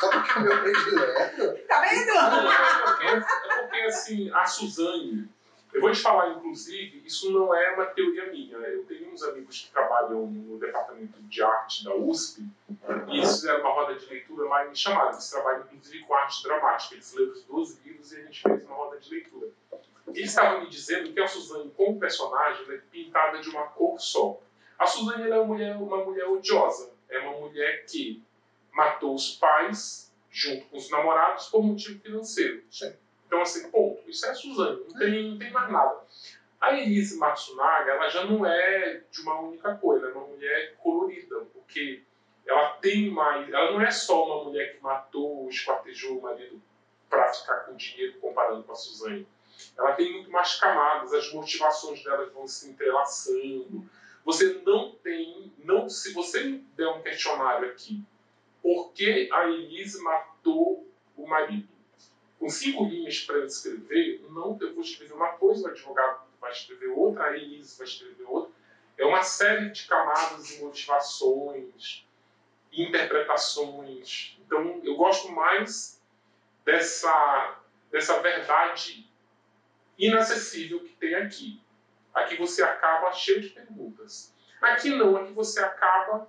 [0.00, 1.66] Só porque é meu predileto.
[1.66, 2.10] Tá vendo?
[2.10, 5.28] é, porque, é porque, assim, a Suzane,
[5.74, 8.56] eu vou te falar, inclusive, isso não é uma teoria minha.
[8.58, 8.74] Né?
[8.74, 12.42] Eu tenho uns amigos que trabalham no departamento de arte da USP
[13.08, 15.12] e eles fizeram uma roda de leitura lá em chamada.
[15.12, 16.94] Eles trabalham, inclusive, com arte dramática.
[16.94, 19.48] Eles leram os 12 livros e a gente fez uma roda de leitura.
[20.06, 24.40] Eles estavam me dizendo que a Suzane, como personagem, é pintada de uma cor só.
[24.78, 26.92] A Suzane é uma mulher, uma mulher odiosa.
[27.08, 28.22] É uma mulher que
[28.72, 32.62] matou os pais junto com os namorados por motivo financeiro.
[32.70, 32.94] Sim.
[33.26, 34.08] Então, assim, ponto.
[34.08, 34.84] Isso é a Suzane.
[34.88, 36.00] Não tem, não tem mais nada.
[36.60, 40.06] A Elise Matsunaga, ela já não é de uma única coisa.
[40.06, 42.02] Ela é uma mulher colorida, porque
[42.46, 43.52] ela tem mais...
[43.52, 46.60] Ela não é só uma mulher que matou, esquartejou o marido
[47.10, 49.26] para ficar com dinheiro comparando com a Suzane.
[49.76, 53.88] Ela tem muito mais camadas, as motivações dela vão se entrelaçando
[54.28, 58.04] você não tem, não, se você der um questionário aqui,
[58.62, 60.86] por que a Elise matou
[61.16, 61.66] o marido.
[62.38, 66.88] Com cinco linhas para escrever, não eu vou escrever uma coisa, o advogado vai escrever
[66.88, 68.52] outra, a Elise vai escrever outra.
[68.98, 72.06] É uma série de camadas e motivações,
[72.70, 74.36] interpretações.
[74.44, 76.02] Então, eu gosto mais
[76.66, 79.10] dessa, dessa verdade
[79.98, 81.58] inacessível que tem aqui.
[82.14, 84.34] Aqui você acaba cheio de perguntas.
[84.60, 86.28] Aqui não, aqui você acaba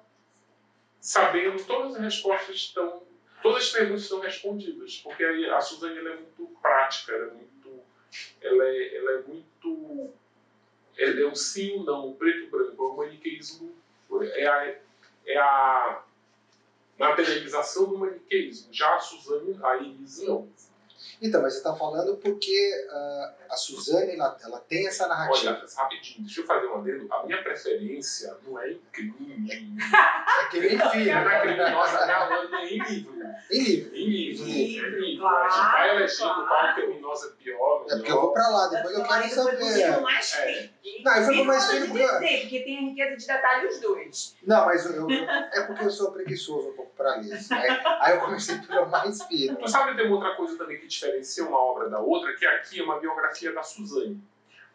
[1.00, 3.04] sabendo todas as respostas estão,
[3.42, 7.84] todas as perguntas estão respondidas, porque a Suzane é muito prática, ela é muito,
[8.42, 10.14] ela é, ela é muito,
[10.98, 13.76] ela é o sim ou não, o preto e branco, é o maniqueísmo,
[14.12, 14.76] é a,
[15.26, 16.04] é a
[16.98, 18.74] materialização do maniqueísmo.
[18.74, 20.50] Já a Suzane, a Elise não.
[21.22, 25.52] Então, mas você está falando porque uh, a Suzane ela, ela, tem essa narrativa.
[25.52, 27.14] Olha, rapidinho, deixa eu fazer um adendo.
[27.14, 29.48] A minha preferência não é em crime.
[29.80, 31.14] é que nem filho.
[31.14, 33.20] Não é criminosa, não, é em livro.
[33.52, 33.96] Em livro.
[33.96, 34.46] Em livro.
[34.46, 35.22] Livro, é livro.
[35.22, 36.48] claro, a gente vai elegindo claro.
[36.48, 37.86] qual criminosa é pior.
[37.90, 40.02] É porque eu vou pra lá, depois eu quero saber.
[40.02, 40.70] mais É.
[41.04, 43.80] Não, eu fui pro mais fino porque- dizer, porque tem a riqueza de detalhe os
[43.80, 44.36] dois.
[44.46, 47.40] Não, mas eu, eu- é porque eu sou preguiçoso um pouco pra ler.
[47.52, 49.56] Aí, aí eu comecei pelo mais fino.
[49.58, 52.80] Tu sabe, tem uma outra coisa também que diferencia uma obra da outra, que aqui
[52.80, 54.22] é uma biografia da Suzane.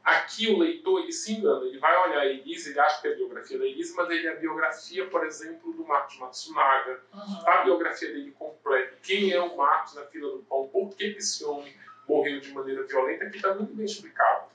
[0.03, 3.12] Aqui o leitor ele se engana, ele vai olhar a Elise, ele acha que é
[3.12, 7.00] a biografia da Elise, mas ele é a biografia, por exemplo, do Marcos Matsunaga,
[7.46, 11.18] a biografia dele completa, quem é o Marcos na fila do pão, por que que
[11.18, 11.74] esse homem
[12.07, 14.48] morreu de maneira violenta, aqui está muito bem explicado.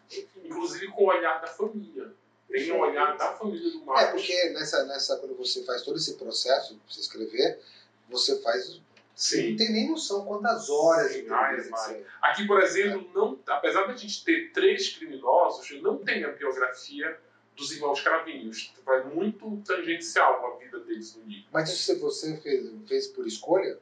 [0.44, 2.14] Inclusive com o olhar da família.
[2.48, 4.04] Tem o olhar da família do Marcos.
[4.04, 7.60] É porque nessa, nessa, quando você faz todo esse processo você escrever,
[8.10, 8.82] você faz.
[9.20, 9.50] Sim.
[9.50, 11.94] Não tem nem noção quantas horas de Sim, entrevista ai.
[11.94, 16.30] você- Aqui, por exemplo, não, apesar de a gente ter três criminosos, não tem a
[16.32, 17.20] biografia
[17.54, 18.74] dos irmãos Cravinhos.
[18.86, 21.50] Vai muito tangencial a vida deles no livro.
[21.52, 23.78] Mas isso você fez, fez por escolha?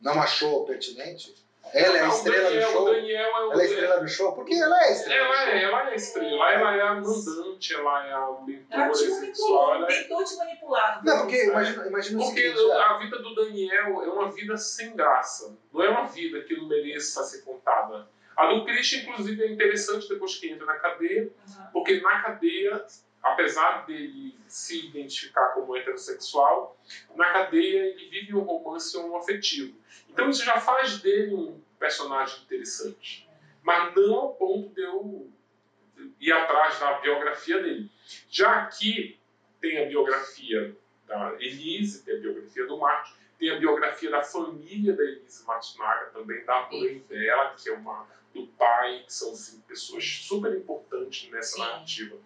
[0.00, 1.34] Não achou pertinente?
[1.74, 2.84] Ela é a estrela Daniel, do show?
[2.86, 3.52] Daniel é o.
[3.52, 4.32] Ela é a estrela do show?
[4.32, 5.24] Porque ela é a estrela.
[5.26, 5.68] Ela do é, show.
[5.68, 9.20] ela é a estrela, ela é a mandante, ela é a Ela mentora te sexual.
[9.20, 10.02] manipulou, Ela é...
[10.02, 11.04] tentou te manipular.
[11.04, 12.60] Não, porque imagina, imagina o Porque seguinte.
[12.70, 12.80] ó.
[12.80, 15.56] a vida do Daniel é uma vida sem graça.
[15.72, 18.08] Não é uma vida que não mereça ser contada.
[18.36, 21.28] A do Christian, inclusive, é interessante depois que entra na cadeia,
[21.72, 22.84] porque na cadeia,
[23.22, 26.78] apesar dele se identificar como heterossexual,
[27.14, 29.76] na cadeia ele vive um romance um afetivo.
[30.08, 33.28] Então isso já faz dele um personagem interessante.
[33.62, 35.30] Mas não ao ponto de eu
[36.20, 37.90] ir atrás da biografia dele.
[38.30, 39.18] Já aqui
[39.60, 40.76] tem a biografia
[41.06, 46.06] da Elise, tem a biografia do Marcos, tem a biografia da família da Elise Matsunaga,
[46.06, 51.30] também da mãe dela, que é uma do pai, que são assim, pessoas super importantes
[51.30, 51.60] nessa Sim.
[51.60, 52.16] narrativa.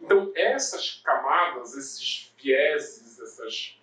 [0.00, 3.78] Então, essas camadas, esses vieses, essas,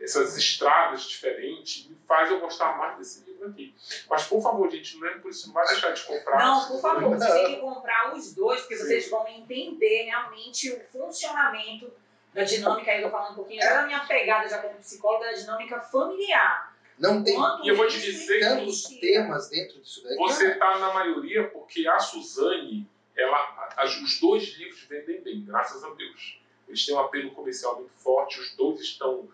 [0.00, 3.74] essas estradas diferentes, me faz eu gostar mais desse livro aqui.
[4.08, 6.38] Mas, por favor, gente, não é por isso, não vai deixar de comprar.
[6.38, 10.80] Não, por favor, vocês têm que comprar os dois, porque vocês vão entender realmente o
[10.92, 11.92] funcionamento
[12.32, 15.26] da dinâmica, aí eu tô falando um pouquinho já da minha pegada já como psicóloga,
[15.26, 16.75] da dinâmica familiar.
[16.98, 19.00] Não tem E eu vou te dizer que tantos influencia.
[19.00, 20.16] temas dentro disso daí.
[20.16, 23.68] Você está na maioria porque a Suzane, ela,
[24.02, 26.40] os dois livros vendem bem, graças a Deus.
[26.68, 29.28] Eles têm um apelo comercial muito forte, os dois estão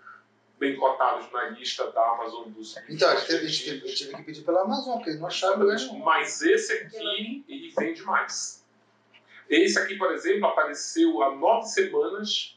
[0.58, 2.76] bem cotados na lista da Amazon dos.
[2.88, 5.98] Então, gente teve- eu tive que pedir pela Amazon, porque não achava lugar nenhum.
[6.00, 8.62] Mas esse aqui, ele vende mais.
[9.48, 12.56] Esse aqui, por exemplo, apareceu há nove semanas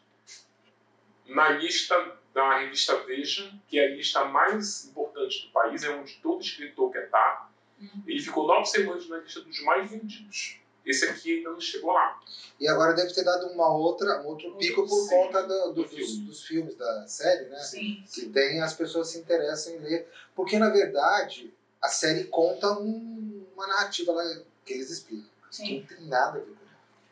[1.25, 6.15] na lista da revista Veja, que é a lista mais importante do país, é onde
[6.21, 7.51] todo escritor quer estar.
[7.81, 8.03] Uhum.
[8.05, 10.59] Ele ficou nove semanas na lista dos mais vendidos.
[10.85, 12.21] Esse aqui ainda não chegou lá.
[12.59, 15.73] E agora deve ter dado uma outra, um outro pico por Sim, conta do- do-
[15.73, 16.25] do dos, filme.
[16.25, 17.57] dos filmes da série, né?
[17.59, 18.03] Sim.
[18.13, 20.07] Que tem, as pessoas se interessam em ler.
[20.35, 24.23] Porque, na verdade, a série conta um- uma narrativa lá
[24.65, 25.29] que eles explicam.
[25.49, 25.79] Que Sim.
[25.79, 26.54] não tem nada a ver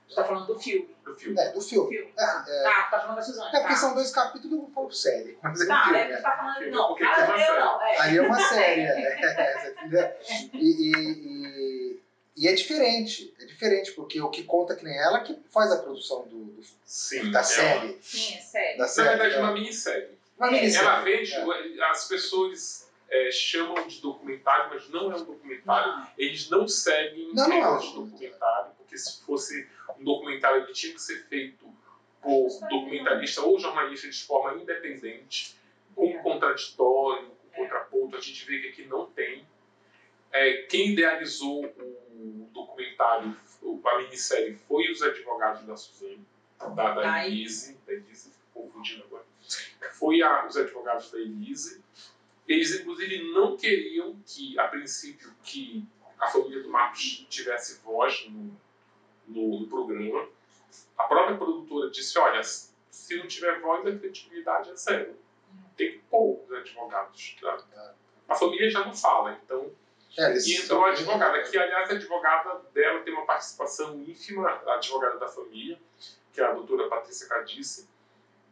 [0.07, 0.95] Você tá falando do filme.
[1.03, 1.39] Do filme.
[1.39, 1.89] É, do Do filme.
[1.97, 2.13] filme.
[2.17, 3.47] É, é, Ah, tá falando da Suzane.
[3.55, 3.79] é porque tá.
[3.79, 5.37] são dois capítulos, eu falo série.
[5.41, 6.17] Mas é Tá, filme, é porque né?
[6.17, 6.57] você tá falando.
[6.57, 7.59] Filme, Não, porque ah, uma eu série.
[7.59, 7.81] não.
[7.81, 7.99] É.
[8.01, 10.11] Ali é uma série, é, você entendeu?
[10.53, 10.91] E, e,
[11.97, 12.01] e,
[12.35, 15.77] e é diferente, é diferente, porque o que conta que nem ela que faz a
[15.79, 17.31] produção do, do- Sim.
[17.31, 17.97] da série.
[18.01, 18.77] Sim, é sério.
[18.77, 19.39] Da Na série verdade, é.
[19.39, 20.09] uma minissérie.
[20.37, 20.51] Uma É.
[20.51, 20.87] minissérie.
[20.87, 21.33] Ela vende,
[21.79, 21.83] É.
[21.89, 25.91] as pessoas é, chamam de documentário, mas não é um documentário.
[25.91, 26.07] Não.
[26.17, 29.67] Eles não seguem Não, não é um regras de documentário, porque se fosse
[29.99, 31.65] um documentário, ele tinha que ser feito
[32.21, 35.55] por documentarista ou jornalista de forma independente,
[35.95, 36.17] com É.
[36.19, 38.15] contraditório, com contraponto.
[38.15, 39.45] A gente vê que aqui não tem.
[40.31, 43.35] É, quem idealizou o documentário,
[43.85, 46.25] a minissérie, foi os advogados da Suzane,
[46.59, 49.25] da, da Da Elise, da Elise, confundindo agora.
[49.93, 51.81] Foi a- os advogados da Elise,
[52.45, 55.85] Eles, inclusive, não queriam que, a princípio, que
[56.19, 58.59] a família do Marcos tivesse voz no,
[59.27, 60.27] no, no programa.
[60.97, 65.15] A própria produtora disse, olha, se não tiver voz, a credibilidade é zero.
[65.75, 67.37] Tem poucos advogados.
[67.41, 67.93] Tá?
[68.29, 69.71] A família já não fala, então...
[70.15, 74.75] É, e entrou a advogada, que aliás a advogada dela tem uma participação ínfima, a
[74.75, 75.79] advogada da família,
[76.31, 77.89] que é a doutora Patrícia Cadice,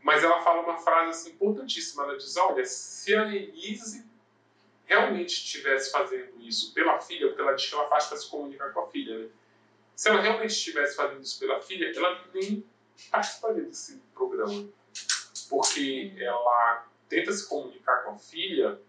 [0.01, 2.03] mas ela fala uma frase assim, importantíssima.
[2.03, 4.05] Ela diz: Olha, se a Elise
[4.85, 8.73] realmente estivesse fazendo isso pela filha, porque ela diz que ela faz para se comunicar
[8.73, 9.29] com a filha, né?
[10.01, 12.65] Se ela realmente estivesse fazendo isso pela filha, ela nem
[13.11, 14.67] participaria desse programa.
[15.47, 18.79] Porque ela tenta se comunicar com a filha,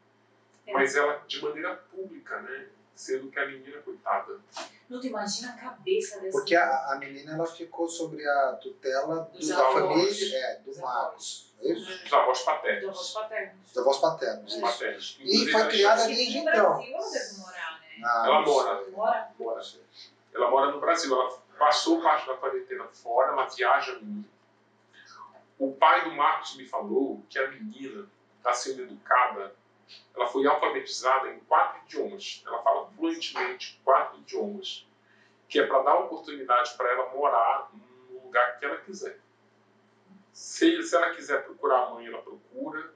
[0.66, 0.72] é.
[0.72, 2.66] mas ela de maneira pública, né?
[2.94, 4.40] Sendo que a menina, coitada.
[4.88, 9.30] Não te imagina a cabeça dessa Porque a, a menina ela ficou sobre a tutela
[9.34, 11.52] do, da família, é, do Marcos.
[11.60, 12.04] É isso?
[12.04, 12.80] Dos avós paternos.
[12.80, 13.66] Dos avós paternos.
[13.66, 14.56] Dos avós paternos.
[14.56, 15.18] paternos.
[15.20, 16.76] E foi criada desde então.
[16.78, 18.02] Brasil ela deve morar, né?
[18.02, 18.90] Ah, ela mora.
[18.90, 19.30] Mora?
[19.38, 19.82] Mora, sim.
[20.34, 21.12] Ela mora no Brasil.
[21.14, 24.30] Ela passou parte da quarentena fora, ela viaja muito.
[25.58, 29.54] O pai do Marcos me falou que a menina está sendo educada
[30.14, 32.42] ela foi alfabetizada em quatro idiomas.
[32.46, 34.86] Ela fala fluentemente quatro idiomas,
[35.48, 39.18] que é para dar oportunidade para ela morar no lugar que ela quiser.
[40.32, 42.92] Se, se ela quiser procurar a mãe, ela procura.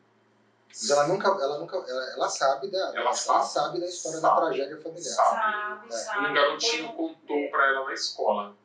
[0.78, 4.20] Mas ela nunca, ela nunca, ela, ela sabe da, ela, ela sabe, sabe, da história
[4.20, 5.14] sabe, da tragédia familiar.
[5.14, 5.90] Sabe, é.
[5.90, 6.26] sabe.
[6.26, 8.56] Um garotinho contou para ela na escola.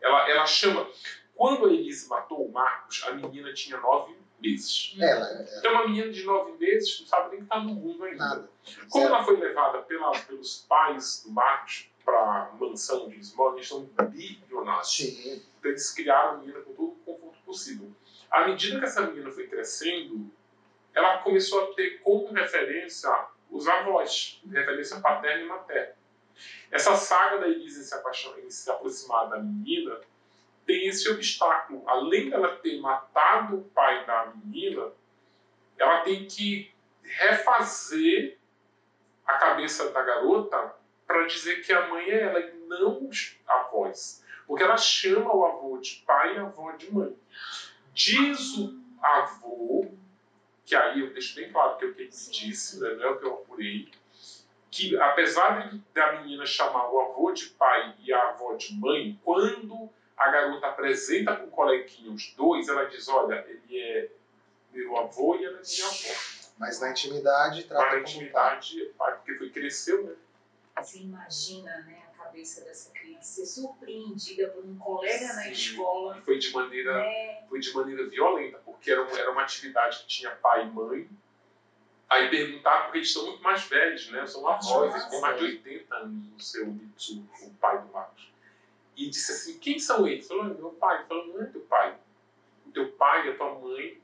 [0.00, 0.88] Ela, ela chama.
[1.34, 4.94] Quando a Elise matou o Marcos, a menina tinha nove meses.
[4.98, 5.58] Ela, ela.
[5.58, 8.24] Então, uma menina de nove meses não sabe nem que está no mundo ainda.
[8.24, 8.50] Nada.
[8.88, 13.68] Como ela foi levada pela, pelos pais do Marcos para a mansão de Small, eles
[13.68, 14.96] são bilionários.
[14.96, 15.42] Sim.
[15.58, 17.90] Então, eles criaram a menina com todo o conforto possível.
[18.30, 20.30] À medida que essa menina foi crescendo,
[20.96, 23.10] ela começou a ter como referência
[23.50, 25.94] os avós, referência paterna e materna.
[26.70, 30.00] Essa saga da Elisa se, em se aproximar da menina
[30.66, 31.82] tem esse obstáculo.
[31.86, 34.90] Além dela ter matado o pai da menina,
[35.78, 38.38] ela tem que refazer
[39.26, 40.74] a cabeça da garota
[41.06, 44.24] para dizer que a mãe é ela e não os avós.
[44.46, 47.14] Porque ela chama o avô de pai e a avó de mãe.
[47.92, 49.95] Diz o avô,
[50.66, 53.04] que aí eu deixo bem claro que é o que ele me disse, né, não
[53.04, 53.88] é o que eu apurei,
[54.70, 59.18] que apesar de, da menina chamar o avô de pai e a avó de mãe,
[59.24, 64.10] quando a garota apresenta para o coleguinha os dois, ela diz, olha, ele é
[64.72, 66.48] meu avô e ela é minha avó.
[66.58, 70.14] Mas na intimidade trata na intimidade, pai, porque foi cresceu, né?
[70.76, 75.34] Você imagina, né, a cabeça dessa criança ser surpreendida por um colega Sim.
[75.36, 76.18] na escola.
[76.18, 77.44] E foi de maneira, é.
[77.48, 81.08] foi de maneira violenta, porque era, era uma atividade que tinha pai e mãe.
[82.08, 84.24] Aí perguntar, porque eles estão muito mais velhos, né?
[84.26, 88.36] São avós, eles têm mais de 80 anos, o seu o pai do Marcos
[88.96, 90.26] e disse assim: Quem são eles?
[90.26, 91.04] Falou: Meu pai.
[91.06, 91.94] Falou: Não é teu pai.
[92.66, 94.00] O teu pai, a tua mãe,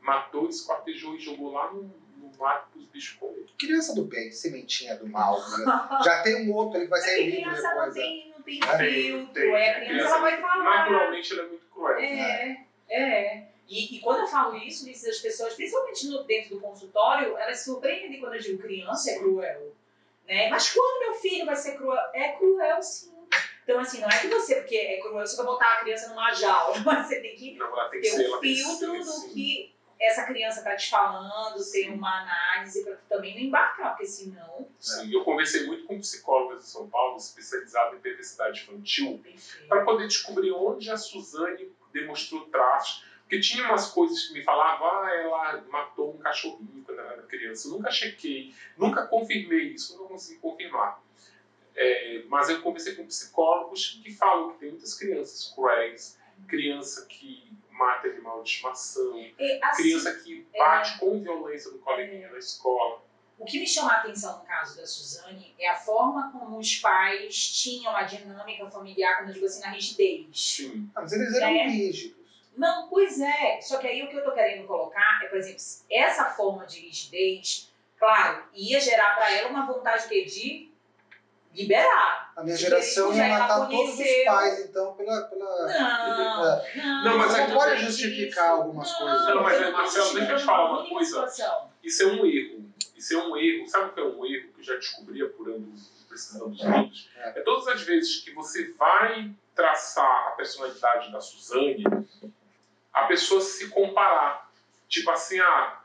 [0.00, 3.46] matou, esquartejou e jogou lá no, no mato para os bichos comer.
[3.58, 5.40] Criança do bem, sementinha do mal.
[5.40, 5.64] Né?
[6.04, 7.60] Já tem um outro ali que vai sair livro depois.
[7.60, 9.34] Criança não tem, não tem filtro.
[9.34, 10.64] Tem, é, a criança, ela vai falar.
[10.64, 11.98] Naturalmente ela é muito cruel.
[11.98, 12.66] É, né?
[12.88, 13.47] é.
[13.68, 17.66] E, e, quando eu falo isso, as pessoas, principalmente no, dentro do consultório, elas se
[17.66, 19.74] surpreendem quando eu digo criança é cruel.
[20.26, 20.48] Né?
[20.48, 22.00] Mas quando meu filho vai ser cruel?
[22.14, 23.12] É cruel sim.
[23.64, 26.32] Então, assim, não é que você, porque é cruel, você vai botar a criança numa
[26.32, 29.34] jaula, mas você tem que não, tem ter que um filtro do sim.
[29.34, 34.68] que essa criança está te falando, ter uma análise para também não embarcar, porque senão.
[34.78, 39.22] Sim, eu conversei muito com psicólogas de São Paulo, especializada em perversidade infantil,
[39.68, 43.07] para poder descobrir onde a Suzane demonstrou traços.
[43.28, 47.22] Porque tinha umas coisas que me falavam, ah, ela matou um cachorrinho quando ela era
[47.24, 47.68] criança.
[47.68, 50.98] Eu nunca chequei, nunca confirmei isso, não consegui confirmar.
[51.76, 57.52] É, mas eu conversei com psicólogos que falam que tem muitas crianças cruéis, criança que
[57.70, 62.32] mata animal de estimação, e, assim, criança que bate é, com violência no coleguinha é,
[62.32, 63.02] na escola.
[63.38, 66.76] O que me chama a atenção no caso da Suzane é a forma como os
[66.76, 70.26] pais tinham a dinâmica familiar, quando eu digo assim, na rigidez.
[70.32, 70.90] Sim.
[70.94, 71.68] Ah, mas eles eram é.
[71.68, 72.17] rígidos.
[72.58, 73.60] Não, pois é.
[73.60, 76.80] Só que aí o que eu estou querendo colocar é, por exemplo, essa forma de
[76.80, 80.68] rigidez, claro, ia gerar para ela uma vontade de
[81.54, 82.32] liberar.
[82.36, 85.22] A minha geração ia matar todos os pais, então, pela.
[85.22, 86.76] pela não, é.
[86.76, 88.62] não, não, mas não pode justificar isso.
[88.62, 89.26] algumas não, coisas.
[89.26, 91.26] Não, mas, Marcelo, deixa eu te falar uma coisa.
[91.82, 92.64] Isso é um erro.
[92.96, 93.68] Isso é um erro.
[93.68, 95.72] Sabe o que é um erro que eu já descobri apurando,
[96.08, 97.10] precisando dos livros?
[97.16, 97.38] É.
[97.38, 101.82] é todas as vezes que você vai traçar a personalidade da Suzane,
[102.98, 104.50] a pessoa se comparar.
[104.88, 105.80] Tipo assim, ah,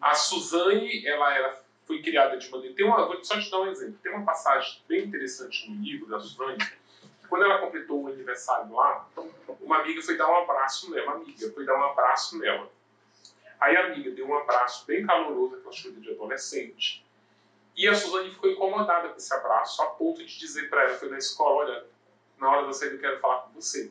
[0.00, 2.74] a Suzane, ela era foi criada de maneira.
[2.74, 3.98] Tem uma, vou só te dar um exemplo.
[4.02, 6.58] Tem uma passagem bem interessante no livro da Suzane.
[7.28, 9.08] Quando ela completou o aniversário lá,
[9.60, 11.12] uma amiga foi dar um abraço nela.
[11.12, 12.70] Uma amiga foi dar um abraço nela.
[13.60, 17.04] Aí a amiga deu um abraço bem caloroso, aquelas coisas de adolescente.
[17.76, 21.08] E a Suzane ficou incomodada com esse abraço, a ponto de dizer para ela, foi
[21.10, 21.84] na escola, olha,
[22.38, 23.90] na hora da saída eu quero falar com você.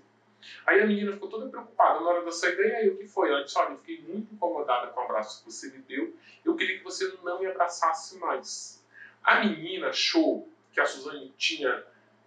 [0.65, 3.29] Aí a menina ficou toda preocupada na hora da saída, e aí o que foi?
[3.29, 6.56] Ela disse, olha, eu fiquei muito incomodada com o abraço que você me deu, eu
[6.56, 8.84] queria que você não me abraçasse mais.
[9.23, 11.84] A menina achou que a Suzane tinha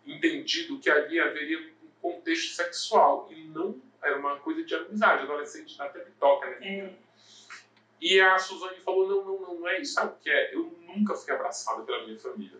[0.06, 5.80] entendido que ali haveria um contexto sexual, e não era uma coisa de amizade, adolescente
[5.80, 6.66] até toca, né?
[6.66, 6.94] É.
[8.00, 10.54] E a Suzane falou, não, não, não, não é isso, sabe o que é?
[10.54, 12.58] Eu nunca fui abraçada pela minha família.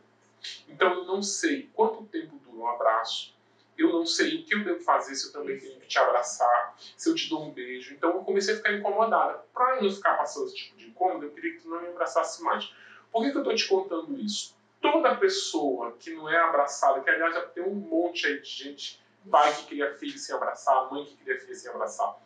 [0.69, 3.36] Então eu não sei quanto tempo dura um abraço,
[3.79, 6.75] eu não sei o que eu devo fazer se eu também tenho que te abraçar,
[6.97, 7.95] se eu te dou um beijo.
[7.95, 9.45] Então eu comecei a ficar incomodada.
[9.53, 12.43] Para não ficar passando esse tipo de incômodo, eu queria que tu não me abraçasse
[12.43, 12.73] mais.
[13.13, 14.57] Por que, que eu estou te contando isso?
[14.81, 19.01] Toda pessoa que não é abraçada, que aliás já tem um monte aí de gente,
[19.31, 22.17] pai que cria filho sem abraçar, mãe que cria filho sem abraçar.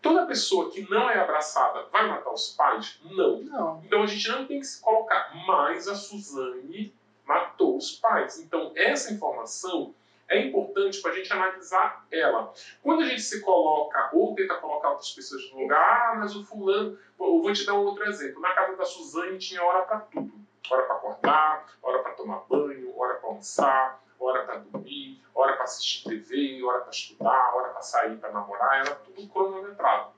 [0.00, 2.98] Toda pessoa que não é abraçada vai matar os pais?
[3.04, 3.40] Não.
[3.42, 3.82] não.
[3.84, 5.30] Então a gente não tem que se colocar.
[5.46, 6.92] Mas a Suzane
[7.24, 8.40] matou os pais.
[8.40, 9.94] Então essa informação
[10.32, 12.52] é importante para a gente analisar ela.
[12.82, 16.44] Quando a gente se coloca ou tenta colocar outras pessoas no lugar, ah, mas o
[16.44, 16.98] fulano.
[17.20, 18.40] Eu vou te dar um outro exemplo.
[18.40, 20.32] Na casa da Suzane tinha hora para tudo:
[20.70, 25.64] hora para acordar, hora para tomar banho, hora para almoçar, hora para dormir, hora para
[25.64, 30.12] assistir TV, hora para estudar, hora para sair para namorar, era tudo cronometrado.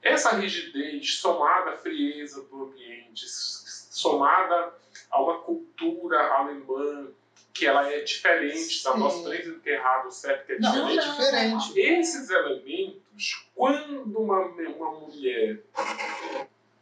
[0.00, 4.72] Essa rigidez, somada à frieza do ambiente, somada
[5.10, 7.08] a uma cultura alemã
[7.56, 10.70] que ela é diferente da nossa, dizendo que é errado ou certo, que é não,
[10.70, 11.06] diferente.
[11.06, 11.80] Não, é diferente.
[11.80, 15.62] Esses elementos, quando uma, uma mulher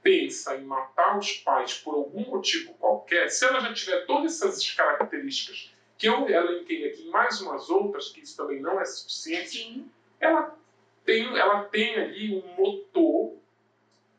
[0.02, 4.70] pensa em matar os pais por algum motivo qualquer, se ela já tiver todas essas
[4.72, 9.90] características que eu elenquei aqui, mais umas outras, que isso também não é suficiente, Sim.
[10.20, 10.56] ela
[11.04, 13.36] tem, ela tem ali um motor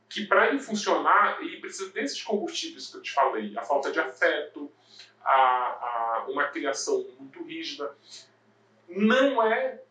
[0.09, 3.99] que para ele funcionar, ele precisa desses combustíveis que eu te falei, a falta de
[3.99, 4.71] afeto,
[5.25, 7.91] a, a uma criação muito rígida.
[8.87, 9.81] Não é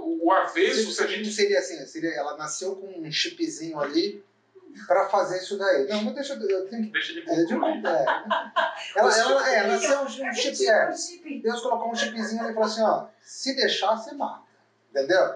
[0.00, 0.92] o avesso.
[0.92, 1.30] Se, a gente...
[1.32, 4.24] Seria assim, seria, ela nasceu com um chipzinho ali
[4.86, 5.86] para fazer isso daí.
[5.88, 6.90] Não, mas deixa eu tenho que.
[6.90, 7.84] Deixa de concluir.
[7.84, 8.04] É, é.
[8.96, 10.68] Ela, ela, é, nasceu um, um chip.
[10.68, 14.44] É, Deus colocou um chipzinho ali e falou assim: ó, se deixar, você mata.
[14.90, 15.34] Entendeu?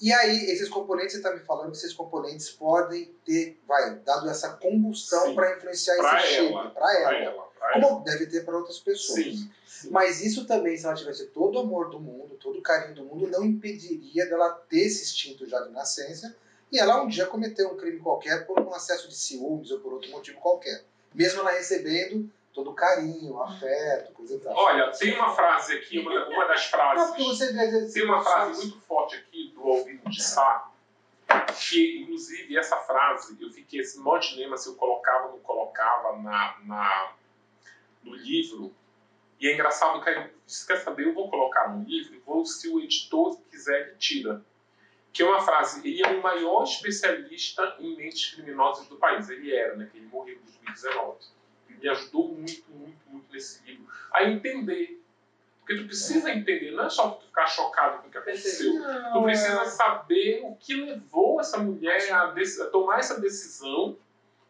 [0.00, 4.28] E aí, esses componentes, você está me falando que esses componentes podem ter, vai, dado
[4.30, 7.14] essa combustão para influenciar pra esse ela, chip para ela.
[7.14, 7.48] ela.
[7.72, 9.24] Como deve ter para outras pessoas.
[9.24, 9.90] Sim, sim.
[9.90, 13.04] Mas isso também, se ela tivesse todo o amor do mundo, todo o carinho do
[13.04, 16.34] mundo, não impediria dela ter esse instinto já de nascença
[16.70, 19.92] e ela um dia cometer um crime qualquer por um acesso de ciúmes ou por
[19.92, 20.84] outro motivo qualquer.
[21.12, 24.52] Mesmo ela recebendo todo carinho, afeto, coisa e tal.
[24.52, 27.16] Olha, tem uma frase aqui, uma, uma das frases.
[27.16, 30.68] Não, você vê, tem uma frase muito forte aqui do Alvino de Sá,
[31.56, 36.16] que inclusive essa frase, eu fiquei esse maior dilema se eu colocava ou não colocava
[36.18, 37.12] na, na,
[38.02, 38.74] no livro.
[39.38, 42.80] E é engraçado que você quer saber, eu vou colocar no livro, vou, se o
[42.80, 44.44] editor quiser, ele tira
[45.12, 49.28] que é uma frase, ele é o maior especialista em mentes criminosas do país.
[49.30, 49.88] Ele era, né?
[49.90, 51.37] Que ele morreu em 2019.
[51.74, 55.02] Me ajudou muito, muito, muito nesse livro a entender.
[55.60, 58.72] Porque tu precisa entender, não é só tu ficar chocado com o que aconteceu.
[58.74, 63.96] Não, tu precisa saber o que levou essa mulher a, a, tomar essa decisão.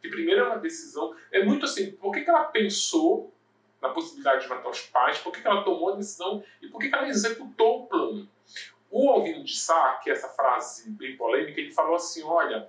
[0.00, 1.16] Que primeiro é uma decisão.
[1.32, 3.34] É muito assim, por que, que ela pensou
[3.82, 5.18] na possibilidade de matar os pais?
[5.18, 6.42] Por que, que ela tomou a decisão?
[6.62, 8.28] E por que, que ela executou o plano?
[8.90, 12.68] O Alvino de Sá, que é essa frase bem polêmica, ele falou assim: olha,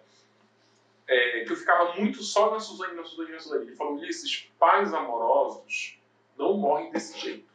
[1.10, 3.66] é, que eu ficava muito só na Suzane, na Suzane, na Suzane.
[3.66, 6.00] Ele falou: Ulisses, pais amorosos
[6.38, 7.50] não morrem desse jeito.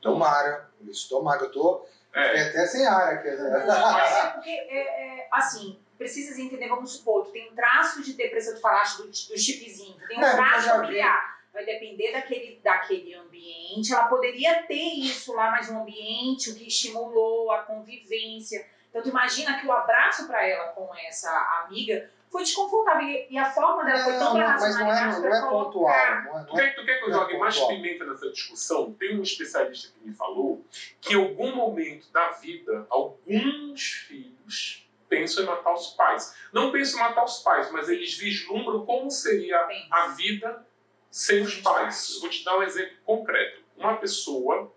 [0.00, 1.42] Tomara, isso, tomara.
[1.42, 2.48] Eu tô é.
[2.48, 3.52] até sem ar quer dizer.
[3.52, 8.54] É porque, é, é, assim, precisas entender, vamos supor, tu tem um traço de depressão,
[8.54, 13.92] tu falaste do, do chipzinho, tu tem um traço familiar vai depender daquele, daquele ambiente.
[13.92, 18.64] Ela poderia ter isso lá, mas um ambiente o que estimulou a convivência.
[18.88, 21.30] Então, tu imagina que o abraço para ela com essa
[21.64, 23.26] amiga foi desconfortável.
[23.28, 26.22] E a forma dela foi tão para Mas não é, não é pontual.
[26.24, 28.92] Não é, tu, quer, tu quer que eu é jogue mais pimenta nessa discussão?
[28.92, 30.64] Tem um especialista que me falou
[31.00, 36.36] que em algum momento da vida, alguns filhos pensam em matar os pais.
[36.52, 39.58] Não pensam em matar os pais, mas eles vislumbram como seria
[39.90, 40.64] a vida
[41.10, 42.14] sem os pais.
[42.14, 43.60] Eu vou te dar um exemplo concreto.
[43.76, 44.72] Uma pessoa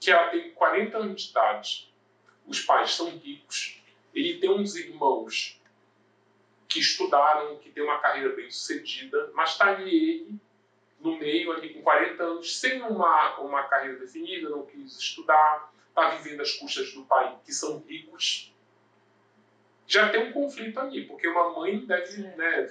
[0.00, 1.92] que ela tem 40 anos de idade,
[2.46, 3.82] os pais são ricos,
[4.14, 5.59] ele tem uns irmãos
[6.70, 10.40] que estudaram, que têm uma carreira bem sucedida, mas está ali ele,
[11.00, 16.10] no meio, ali com 40 anos, sem uma, uma carreira definida, não quis estudar, está
[16.10, 18.54] vivendo às custas do pai, que são ricos.
[19.84, 22.68] Já tem um conflito ali, porque uma mãe deve, né,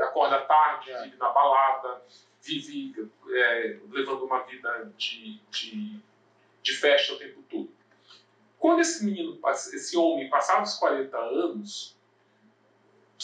[0.00, 1.02] acorda tarde, é.
[1.02, 2.00] vive na balada,
[2.40, 6.00] vive é, levando uma vida de, de,
[6.62, 7.72] de festa o tempo todo.
[8.56, 11.93] Quando esse menino, esse homem, passava os 40 anos,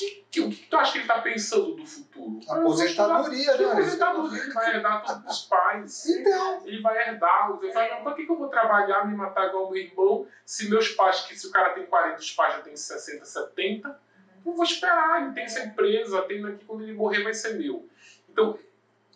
[0.00, 2.40] que, que, o que tu acha que ele está pensando do futuro?
[2.48, 3.72] Aposentadoria, né?
[3.72, 6.06] Aposentadoria, ele vai herdar todos os pais.
[6.06, 6.66] Então.
[6.66, 7.50] Ele vai herdar.
[7.62, 10.88] Eu falo, por que, que eu vou trabalhar, me matar igual meu irmão, se meus
[10.90, 14.00] pais, que se o cara tem 40, os pais já têm 60, 70,
[14.46, 17.88] eu vou esperar, ele tem essa empresa, tem aqui, quando ele morrer vai ser meu.
[18.28, 18.58] Então,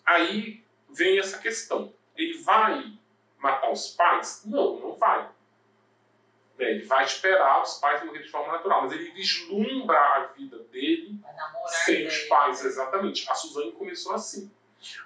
[0.05, 1.93] aí vem essa questão.
[2.16, 2.93] Ele vai
[3.39, 4.43] matar os pais?
[4.45, 5.28] Não, não vai.
[6.59, 10.59] É, ele vai esperar os pais morrerem de forma natural, mas ele vislumbra a vida
[10.70, 11.18] dele
[11.84, 13.28] sem os pais, exatamente.
[13.28, 14.50] A Suzane começou assim.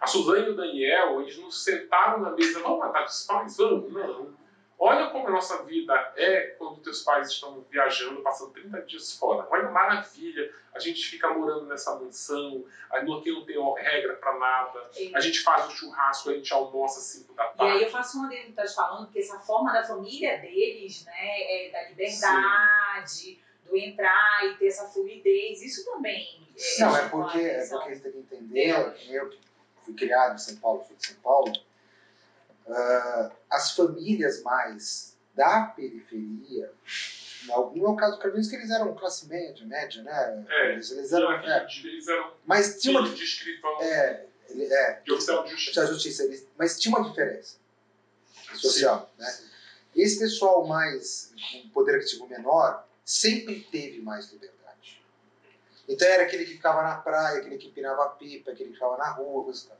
[0.00, 3.56] A Suzane e o Daniel, eles não sentaram na mesa, vamos matar os pais?
[3.56, 3.92] Vamos?
[3.92, 4.36] Não.
[4.80, 9.44] Olha como a nossa vida é quando teus pais estão viajando, passando 30 dias fora.
[9.50, 10.54] Olha maravilha.
[10.72, 14.88] A gente fica morando nessa mansão, aqui não tem regra para nada.
[14.92, 15.12] Sim.
[15.16, 17.72] A gente faz o churrasco, a gente almoça às 5 da tarde.
[17.72, 21.04] E aí eu faço uma dele que tá falando, que essa forma da família deles,
[21.04, 23.38] né, é da liberdade, Sim.
[23.66, 25.60] do entrar e ter essa fluidez.
[25.60, 26.46] Isso também.
[26.56, 29.40] É, não, é porque, é porque você tem que entender, eu que
[29.84, 31.52] fui criado em São Paulo, fui de São Paulo
[32.68, 36.70] Uh, as famílias mais da periferia,
[37.46, 40.44] no meu caso, Carlinhos, que eles eram classe média, média, né?
[40.48, 45.00] É, eles, eles eram, é, eles eram mas tinha uma de escrivão é, ele, é,
[45.04, 47.56] de oficial de justiça, justiça eles, mas tinha uma diferença
[48.54, 49.22] social, Sim.
[49.22, 49.38] né?
[49.96, 55.02] Esse pessoal mais com poder aquisitivo menor sempre teve mais liberdade.
[55.88, 59.10] Então era aquele que ficava na praia, aquele que empinava pipa, aquele que ficava na
[59.12, 59.70] rua, coisa.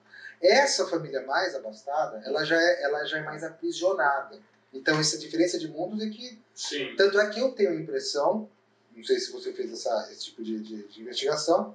[0.41, 4.39] Essa família mais abastada, ela já é, ela já é mais aprisionada.
[4.73, 6.39] Então, essa diferença de mundos é que.
[6.55, 6.95] Sim.
[6.97, 8.49] Tanto é que eu tenho a impressão,
[8.95, 11.75] não sei se você fez essa, esse tipo de, de, de investigação,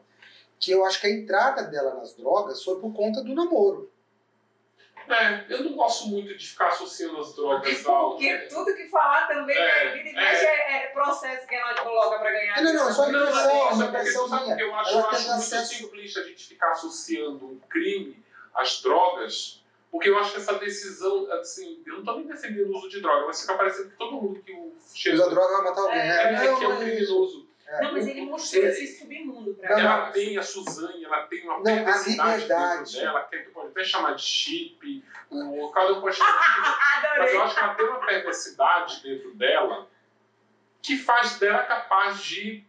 [0.59, 3.91] que eu acho que a entrada dela nas drogas foi por conta do namoro.
[5.09, 8.11] É, eu não gosto muito de ficar associando as drogas ao.
[8.11, 8.37] Porque né?
[8.43, 12.31] tudo que falar também é, vida e é, é, é, processo que ela coloca para
[12.31, 12.63] ganhar.
[12.63, 14.57] Não, não, só impressão, uma impressão minha.
[14.57, 15.75] Eu acho, eu acho muito acesso...
[15.75, 18.22] simplista a gente ficar associando um crime
[18.55, 22.77] as drogas, porque eu acho que essa decisão, assim, eu não estou nem defendendo o
[22.77, 25.19] uso de droga, mas fica parecendo que todo mundo que o cheiro.
[25.19, 25.99] Usa droga vai matar alguém.
[25.99, 27.47] É, é, é, que é um criminoso.
[27.67, 27.81] É.
[27.81, 29.81] Não, mas ele mostrou esse submundo pra ela.
[29.81, 33.83] Ela tem a Suzane, ela tem uma não, perversidade dentro dela, que tu pode até
[33.83, 37.85] chamar de chip, o cada um pode chamar de Mas eu acho que ela tem
[37.87, 39.87] uma perversidade dentro dela
[40.81, 42.65] que faz dela capaz de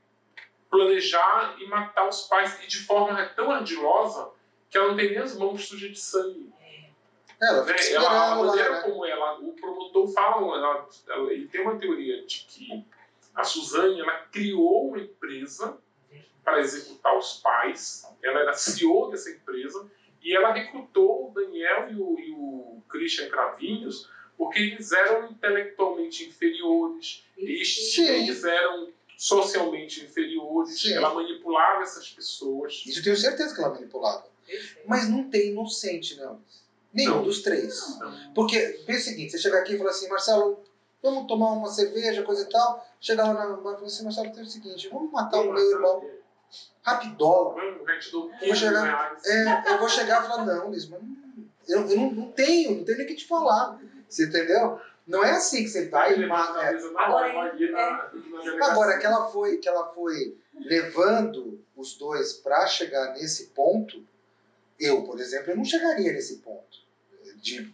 [0.70, 4.30] planejar e matar os pais e de forma tão ardilosa
[4.74, 6.52] que ela não tem nem as mãos sujas de sangue.
[7.40, 7.74] É, ela, né?
[7.92, 8.82] ela a maneira lá, né?
[8.82, 12.84] como ela, o promotor fala, ela, ela, ele tem uma teoria de que
[13.32, 15.78] a Suzane ela criou uma empresa
[16.42, 19.88] para executar os pais, ela era CEO dessa empresa
[20.20, 26.24] e ela recrutou o Daniel e o, e o Christian Cravinhos porque eles eram intelectualmente
[26.24, 30.94] inferiores, eles, eles eram socialmente inferiores, Sim.
[30.94, 32.82] ela manipulava essas pessoas.
[32.84, 34.33] Isso eu tenho certeza que ela manipulava.
[34.86, 36.40] Mas não tem inocente, não.
[36.92, 37.24] Nenhum não.
[37.24, 37.98] dos três.
[37.98, 38.34] Não.
[38.34, 40.62] Porque, pensa o seguinte, você chegar aqui e falar assim, Marcelo,
[41.02, 42.86] vamos tomar uma cerveja, coisa e tal.
[43.00, 45.70] Chegar lá na bar e falar assim, Marcelo, tem o seguinte, vamos matar o meu
[45.70, 46.04] irmão.
[46.82, 47.62] Rapidola.
[47.62, 47.84] Eu
[48.46, 51.00] vou chegar, é, eu vou chegar e falar, não, Liz, mas
[51.68, 53.80] eu, eu não, não tenho, não tenho nem o que te falar.
[54.08, 54.78] Você entendeu?
[55.06, 56.62] Não é assim que você vai e mata.
[56.62, 56.78] É.
[56.96, 58.64] Agora, é.
[58.64, 64.02] Agora que ela foi, que ela foi levando os dois para chegar nesse ponto,
[64.78, 66.84] eu, por exemplo, eu não chegaria nesse ponto.
[67.36, 67.72] De,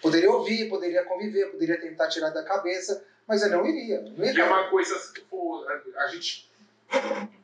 [0.00, 4.00] poderia ouvir, poderia conviver, poderia tentar tirar da cabeça, mas eu não iria.
[4.00, 4.32] Não iria.
[4.32, 6.50] E é uma coisa, tipo, a, a gente.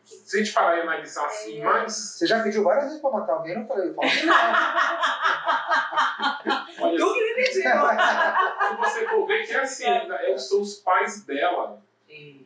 [0.04, 1.64] Se a gente parar e analisar assim, é.
[1.64, 1.94] mas.
[1.94, 4.34] Você já pediu várias vezes pra matar alguém, eu falei, eu falo que não.
[6.98, 7.62] tu que me pediu.
[7.62, 11.82] Se você for ver que é assim, é, são os pais dela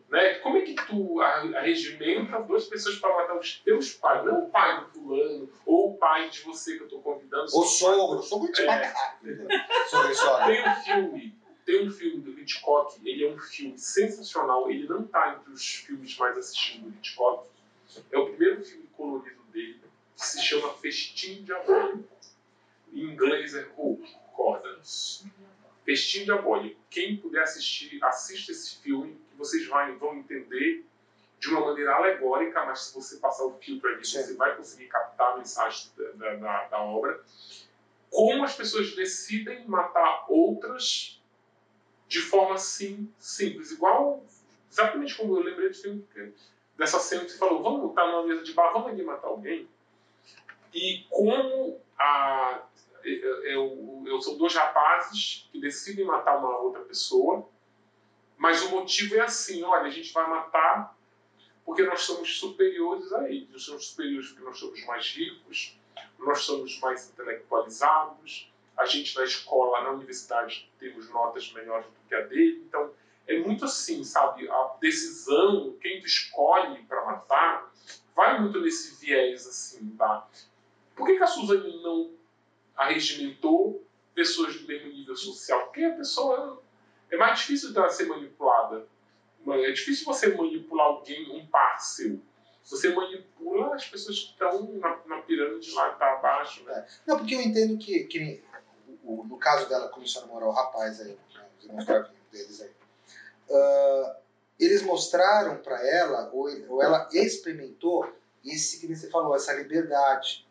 [0.08, 0.34] né?
[0.40, 4.24] Como é que tu arregimenta duas pessoas para matar os teus pais?
[4.24, 7.44] Não o pai do fulano, ou o pai de você que eu estou convidando.
[7.44, 8.66] O sogro, o sogro te é.
[8.66, 9.20] matar.
[10.46, 11.34] Tem um filme,
[11.64, 15.64] tem um filme do Hitchcock, ele é um filme sensacional, ele não está entre os
[15.64, 17.46] filmes mais assistidos do Hitchcock.
[18.10, 19.80] É o primeiro filme colorido dele,
[20.16, 22.08] que se chama Festim Diabólico.
[22.92, 25.24] Em inglês é Hope, Cordas.
[25.84, 26.80] Festim Diabólico.
[26.90, 30.84] Quem puder assistir, assista esse filme, que vocês vão, entender
[31.38, 34.22] de uma maneira alegórica, mas se você passar o filtro ali, Sim.
[34.22, 37.20] você vai conseguir captar a mensagem da, da, da obra.
[38.10, 41.20] Como as pessoas decidem matar outras
[42.06, 44.22] de forma sim, simples, igual
[44.70, 46.06] exatamente como eu lembrei filme
[46.76, 49.68] dessa cena que você falou, vamos estar numa mesa de bar, vamos ali matar alguém.
[50.72, 52.62] E como a,
[53.04, 57.48] eu, eu sou dois rapazes que decidem matar uma outra pessoa,
[58.42, 60.98] mas o motivo é assim, olha, a gente vai matar
[61.64, 63.48] porque nós somos superiores a eles.
[63.52, 65.78] Nós somos superiores porque nós somos mais ricos,
[66.18, 72.16] nós somos mais intelectualizados, a gente na escola, na universidade, temos notas melhores do que
[72.16, 72.64] a dele.
[72.66, 72.90] Então,
[73.28, 74.50] é muito assim, sabe?
[74.50, 77.72] A decisão, quem tu escolhe para matar,
[78.12, 80.28] vai muito nesse viés, assim, tá?
[80.96, 82.10] Por que, que a Suzane não
[82.74, 85.66] arregimentou pessoas do mesmo nível social?
[85.66, 86.60] Porque a pessoa
[87.12, 88.86] é mais difícil dela ser manipulada.
[89.46, 92.20] É difícil você manipular alguém, um par seu.
[92.64, 96.64] Você manipula as pessoas que estão na, na pirâmide lá para baixo.
[96.64, 96.72] Né?
[96.72, 96.86] É.
[97.06, 98.42] Não, porque eu entendo que, que
[99.04, 102.70] o, no caso dela começou a namorar o rapaz aí, né, os irmãos deles aí.
[103.50, 104.16] Uh,
[104.58, 108.10] eles mostraram para ela, ou, ou ela experimentou,
[108.44, 110.46] esse que você falou, essa liberdade.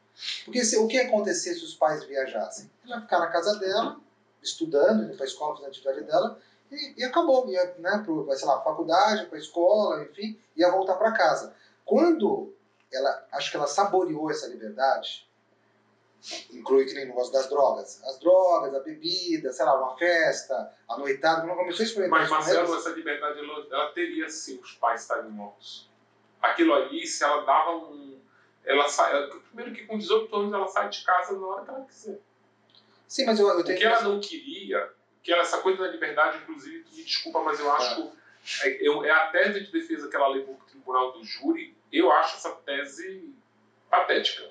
[0.45, 2.70] Porque se, o que acontecer se os pais viajassem?
[2.86, 3.99] Ela ia ficar na casa dela,
[4.43, 6.39] estudando, indo para a escola, fazendo a atividade dela,
[6.72, 7.49] e, e acabou.
[7.49, 11.53] Ia né, para sei lá, faculdade, para escola, enfim, ia voltar para casa.
[11.86, 12.53] Quando
[12.91, 15.28] ela, acho que ela saboreou essa liberdade,
[16.51, 18.03] inclui que nem no negócio das drogas.
[18.03, 22.30] As drogas, a bebida, sei lá, uma festa, a noitada, não começou a experimentar Mas,
[22.30, 25.89] Marcelo, essa liberdade, ela teria sim os pais estarem mortos.
[26.41, 28.19] Aquilo ali, se ela dava um.
[28.63, 29.11] Ela sai,
[29.47, 32.19] primeiro que com 18 anos ela sai de casa na hora que ela quiser.
[33.07, 33.78] Sim, mas eu, eu tenho.
[33.78, 34.89] O que ela não queria,
[35.24, 38.13] que ela, essa coisa da liberdade, inclusive, me desculpa, mas eu acho
[38.63, 38.69] é.
[38.72, 41.76] que é, é a tese de defesa que ela levou para o tribunal do júri,
[41.91, 43.36] eu acho essa tese
[43.89, 44.49] patética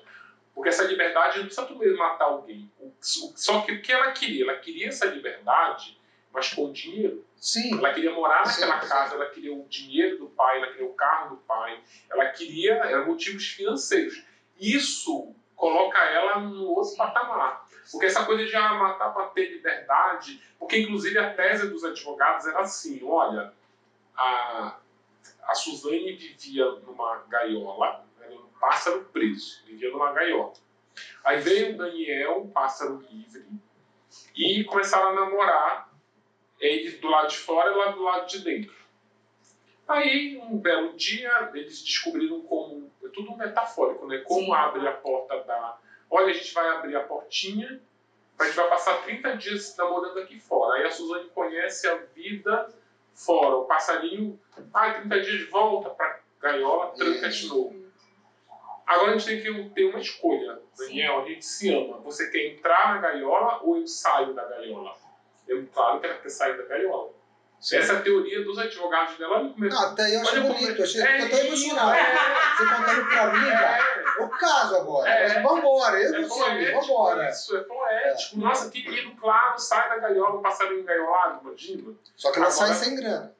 [0.53, 2.71] porque essa liberdade não precisa tu mesmo matar alguém.
[2.99, 4.43] Só que o que ela queria?
[4.43, 5.99] Ela queria essa liberdade,
[6.31, 7.25] mas com dinheiro.
[7.35, 7.77] Sim.
[7.77, 9.15] Ela queria morar naquela sim, casa, sim.
[9.15, 13.07] ela queria o dinheiro do pai, ela queria o carro do pai, ela queria eram
[13.07, 14.23] motivos financeiros.
[14.59, 17.67] Isso coloca ela no outro patamar.
[17.91, 22.47] Porque essa coisa de ah, matar para ter liberdade, porque inclusive a tese dos advogados
[22.47, 23.53] era assim, olha,
[24.17, 24.79] a,
[25.43, 28.03] a Suzane vivia numa gaiola,
[28.59, 30.53] pássaro preso, vivia numa gaiola.
[31.23, 33.45] Aí veio o Daniel, um pássaro livre,
[34.35, 35.91] e começaram a namorar,
[36.59, 38.75] ele do lado de fora e lá do lado de dentro.
[39.87, 42.90] Aí, um belo dia, eles descobriram como.
[43.13, 44.19] Tudo metafórico, né?
[44.19, 44.53] Como Sim.
[44.53, 45.77] abre a porta da.
[46.09, 47.81] Olha, a gente vai abrir a portinha,
[48.39, 50.75] a gente vai passar 30 dias namorando aqui fora.
[50.77, 52.69] Aí a Suzane conhece a vida
[53.13, 53.55] fora.
[53.57, 54.39] O passarinho,
[54.73, 57.81] ah, 30 dias volta para gaiola, tranca de novo.
[58.85, 60.59] Agora a gente tem que ter uma escolha.
[60.77, 61.99] Daniel, a gente se ama.
[61.99, 64.95] Você quer entrar na gaiola ou eu saio da gaiola?
[65.47, 67.11] Eu, claro, quero que sair da gaiola.
[67.61, 67.77] Sim.
[67.77, 69.35] Essa é teoria dos advogados dela.
[69.35, 71.91] Olha como Não, até eu achei bonito, eu achei é, eu tô emocionado.
[71.91, 73.77] É, você contando pra mim, cara.
[73.77, 75.09] É, o caso agora.
[75.11, 77.29] É, vambora, eu é você, vambora.
[77.29, 78.35] Isso, é poético.
[78.35, 78.39] É.
[78.39, 81.93] Nossa, que lindo, claro, sai da gaiola, passarinho engaiolado, imagina.
[82.15, 83.31] Só que ela agora, sai sem grana.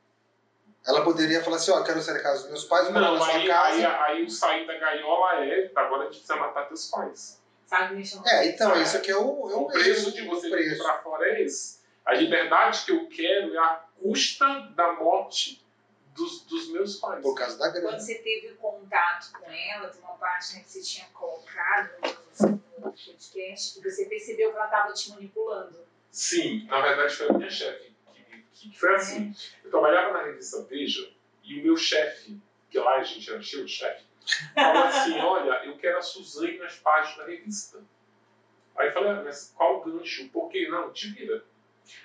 [0.85, 3.19] Ela poderia falar assim, ó, oh, quero sair da casa dos meus pais, não, na
[3.19, 3.75] sua aí, casa.
[3.75, 7.41] Aí, aí o sair da gaiola é, agora a gente precisa matar teus pais.
[7.65, 10.99] Sabe, é, então, isso aqui é o, é o, o preço de você ir pra
[10.99, 11.79] fora é esse.
[12.05, 15.63] A liberdade que eu quero é a custa da morte
[16.15, 17.21] dos, dos meus pais.
[17.21, 17.89] Por causa da grana.
[17.89, 21.89] Quando você teve contato com ela, tem uma parte né, que você tinha colocado
[22.41, 25.79] no podcast, que você percebeu que ela estava te manipulando.
[26.11, 27.91] Sim, na verdade foi a minha chefe
[28.69, 29.33] que foi assim.
[29.63, 31.09] Eu trabalhava na revista Veja
[31.43, 32.39] e o meu chefe,
[32.69, 34.05] que lá a gente era cheio de chefe,
[34.53, 37.79] falou assim: Olha, eu quero a Suzane nas páginas da revista.
[38.75, 40.29] Aí eu falei: ah, Mas qual o gancho?
[40.29, 40.67] Por quê?
[40.69, 41.43] Não, te vira.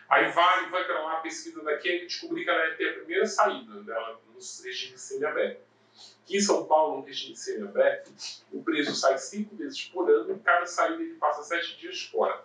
[0.08, 3.26] Aí vai, vai para lá, pesquisa daqui, e descobri que ela ia ter a primeira
[3.26, 5.66] saída dela no regime semiaberto.
[6.22, 8.12] Aqui em São Paulo, no regime semiaberto,
[8.52, 12.42] o preso sai cinco vezes por ano e cada saída ele passa sete dias fora.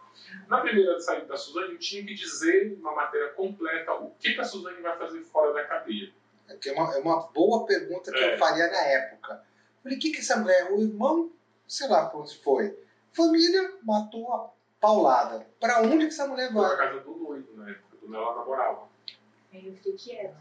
[0.47, 4.39] Na primeira saída da Suzane, eu tinha que dizer, uma matéria completa, o que, que
[4.39, 6.13] a Suzane vai fazer fora da cadeia.
[6.47, 8.36] É, uma, é uma boa pergunta que é.
[8.36, 9.43] eu faria na época.
[9.82, 11.32] Falei, o que, que essa mulher, o irmão,
[11.67, 12.77] sei lá para onde foi,
[13.13, 14.51] família matou a
[14.82, 15.47] paulada.
[15.59, 16.75] Para onde que essa mulher vai?
[16.75, 18.89] Para casa do noivo, na época, quando ela namorava.
[19.53, 20.36] Aí eu fiquei quieta.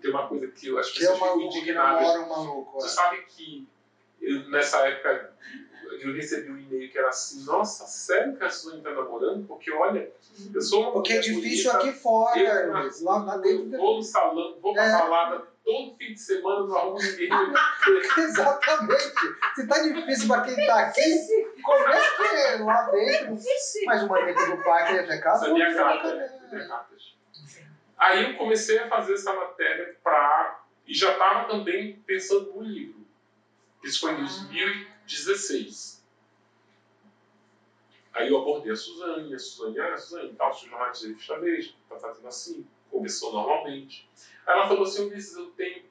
[0.00, 2.04] Tem uma coisa que eu acho que, que é uma indignado.
[2.22, 2.90] Um maluco, Você é.
[2.90, 3.68] sabe que
[4.20, 5.32] eu, nessa época
[6.00, 9.46] eu recebi um e-mail que era assim, nossa, sério que a Suzane tá namorando?
[9.46, 10.12] Porque olha,
[10.54, 13.70] eu sou uma Porque é difícil bonita, aqui fora, eu, lá, lá dentro.
[13.76, 14.92] Vou no salão, vou pra é.
[14.92, 17.28] balada todo fim de semana, não arrumo ninguém.
[18.16, 19.12] Exatamente.
[19.54, 23.38] Se tá difícil pra quem tá aqui, como é que é lá dentro?
[23.84, 25.46] Mas uma amiga do pai que é casa.
[25.46, 26.40] Sabia carta, né?
[27.98, 30.64] Aí eu comecei a fazer essa matéria pra.
[30.86, 33.06] E já estava também pensando no livro.
[33.84, 36.02] Isso foi em 2016.
[38.14, 41.74] Aí eu abordei a Suzane, a Suzane, ah, Suzane, tal, se o de revista Veja,
[41.90, 42.66] tá fazendo assim.
[42.90, 44.08] Começou normalmente.
[44.46, 45.82] Aí ela falou assim, Ulisses, eu tenho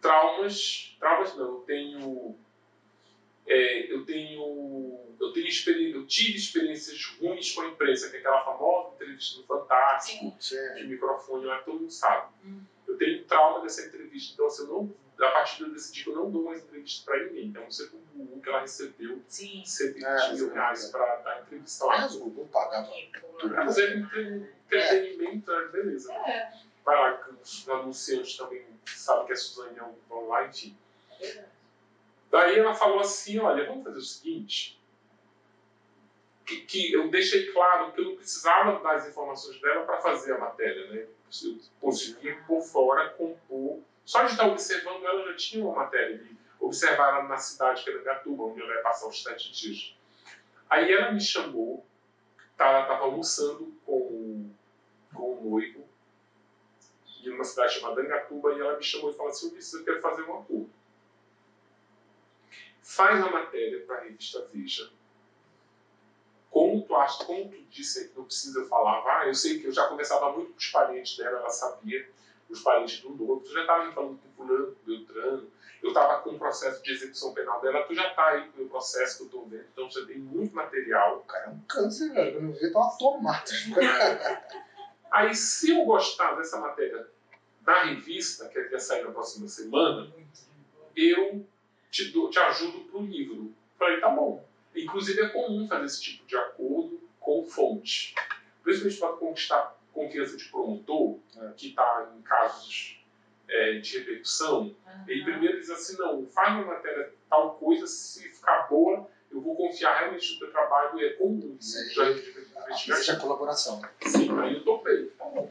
[0.00, 2.34] traumas, traumas não, eu tenho,
[3.46, 8.18] é, eu tenho, eu tenho experiência, eu tive experiências ruins com a imprensa, que é
[8.20, 10.74] aquela famosa entrevista no Fantástico, Sim.
[10.76, 12.32] de microfone lá, todo mundo sabe.
[12.44, 12.60] Hum.
[12.86, 16.16] Eu tenho trauma dessa entrevista, então assim, eu não a partir eu decidi que eu
[16.16, 17.46] não dou mais entrevista para ninguém.
[17.46, 19.62] Então, você com o Google que ela recebeu Sim.
[19.64, 22.00] 120 é, mil reais para dar entrevista lá.
[22.02, 22.90] Mas o Google pagava.
[23.42, 25.68] Mas é entretenimento, é.
[25.68, 26.12] beleza.
[26.12, 26.52] É.
[26.84, 30.76] Vai lá, que os anunciantes também sabem que a Suzane vão lá, enfim.
[31.20, 31.56] É
[32.30, 34.78] Daí ela falou assim: olha, vamos fazer o seguinte.
[36.44, 40.38] Que, que eu deixei claro que eu não precisava das informações dela para fazer a
[40.38, 41.06] matéria, né?
[41.42, 46.38] Eu conseguia por fora compor só de estar observando ela já tinha uma matéria de
[46.60, 49.96] observar ela na cidade que era Gatuba, onde ela ia passar os sete dias.
[50.70, 51.84] Aí ela me chamou,
[52.56, 54.48] tá, ela estava almoçando com,
[55.12, 55.84] com o noivo,
[57.22, 60.22] em uma cidade chamada Angatuba, e ela me chamou e falou assim, eu quero fazer
[60.22, 60.70] um acordo.
[62.82, 64.88] Faz a matéria para a revista Veja,
[66.48, 69.72] como tu acha, como tu disse que não precisa falar, ah, eu sei que eu
[69.72, 72.08] já conversava muito com os parentes dela, ela sabia,
[72.48, 75.50] os parentes do outro, tu já estava falando com fulano, com Beltrano,
[75.82, 78.68] eu estava com um processo de execução penal dela, tu já está aí com o
[78.68, 81.18] processo que eu estou vendo, então você tem muito material.
[81.18, 83.54] O cara é um câncer, velho, eu não vi, uma tomate.
[85.10, 87.06] aí, se eu gostar dessa matéria
[87.62, 90.12] da revista, que vai sair na próxima semana,
[90.94, 91.44] eu
[91.90, 93.52] te, dou, te ajudo para o livro.
[93.78, 94.44] Falei, tá bom.
[94.74, 98.14] Inclusive é comum fazer esse tipo de acordo com fonte.
[98.62, 101.52] Principalmente para conquistar confiança de promotor, é.
[101.56, 103.02] que está em casos
[103.48, 105.04] é, de repercussão, uhum.
[105.08, 109.56] e primeiro diz assim, não, faz uma matéria tal coisa, se ficar boa, eu vou
[109.56, 111.78] confiar realmente no teu trabalho, é comum isso.
[111.78, 113.82] É, já, já é colaboração.
[114.02, 115.50] Sim, aí eu topei, tá bom.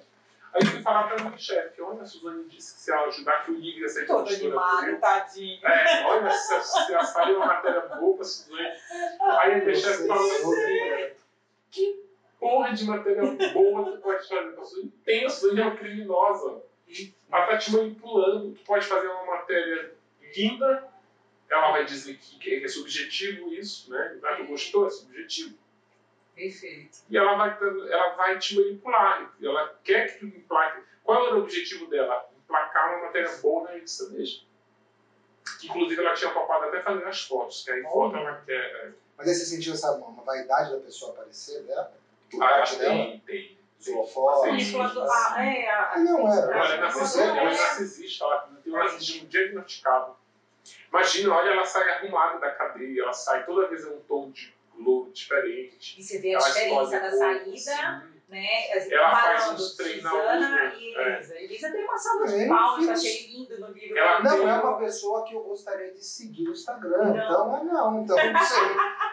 [0.54, 3.44] Aí eu fui falar para o chefe, olha, a Suzane disse que se ela ajudar
[3.44, 4.24] que eu ligue essa editora.
[4.24, 5.68] Todo animado, tadinho.
[5.68, 8.72] É, olha, se, se ela sair uma matéria boa para Suzane.
[9.20, 11.15] Aí a minha chefe falou assim,
[12.46, 13.24] porra de matéria
[13.54, 14.52] boa tu pode fazer.
[14.52, 16.62] Pessoa intensa, ele é uma criminosa.
[17.32, 18.54] Ela tá te manipulando.
[18.54, 19.96] Tu pode fazer uma matéria
[20.38, 20.88] linda,
[21.50, 24.20] ela vai dizer que é subjetivo isso, né?
[24.24, 25.58] Ah, tu gostou, é subjetivo.
[26.36, 27.00] Perfeito.
[27.10, 27.58] E ela vai,
[27.90, 29.34] ela vai te manipular.
[29.42, 30.84] Ela quer que tu emplaque.
[31.04, 32.30] Qual era o objetivo dela?
[32.44, 34.46] Emplacar uma matéria boa na revista mesmo.
[35.64, 38.54] Inclusive, ela tinha topado até fazer as fotos, que aí foto ela quer.
[38.54, 38.92] É.
[39.18, 42.05] Mas aí você sentiu essa uma vaidade da pessoa aparecer dela?
[42.42, 43.56] Ah, tem, tem.
[43.80, 44.50] Sua foto.
[44.50, 50.16] Ah, é, a, não é narcisista, ela é narcisista, ela tem um narcisismo diagnosticado.
[50.90, 54.54] Imagina, olha, ela sai arrumada da cadeia, ela sai toda vez em um tom de
[54.78, 56.00] louro diferente.
[56.00, 58.48] E você vê a diferença da saída né?
[58.92, 60.80] Ela faz uns treinamentos.
[60.80, 61.36] e Elisa.
[61.36, 61.44] É.
[61.44, 63.98] Elisa tem uma salva de palmas, achei lindo no livro.
[63.98, 64.50] Ela não tem...
[64.50, 67.16] é uma pessoa que eu gostaria de seguir no Instagram, não.
[67.16, 68.64] então é não, então não sei.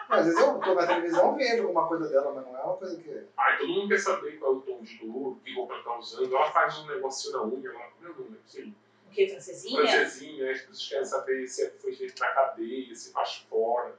[0.09, 3.01] Às vezes eu tô na televisão vejo alguma coisa dela, mas não é uma coisa
[3.01, 3.27] que.
[3.37, 5.97] Ai, todo mundo quer saber qual é o tom de louro, que roupa ela tá
[5.97, 6.35] usando.
[6.35, 8.73] Ela faz um negocinho na unha, ela, meu nome, sei.
[9.07, 9.81] O que, francesinha?
[9.81, 13.95] Francesinha, as pessoas querem saber se foi feito na cadeia, se faz fora.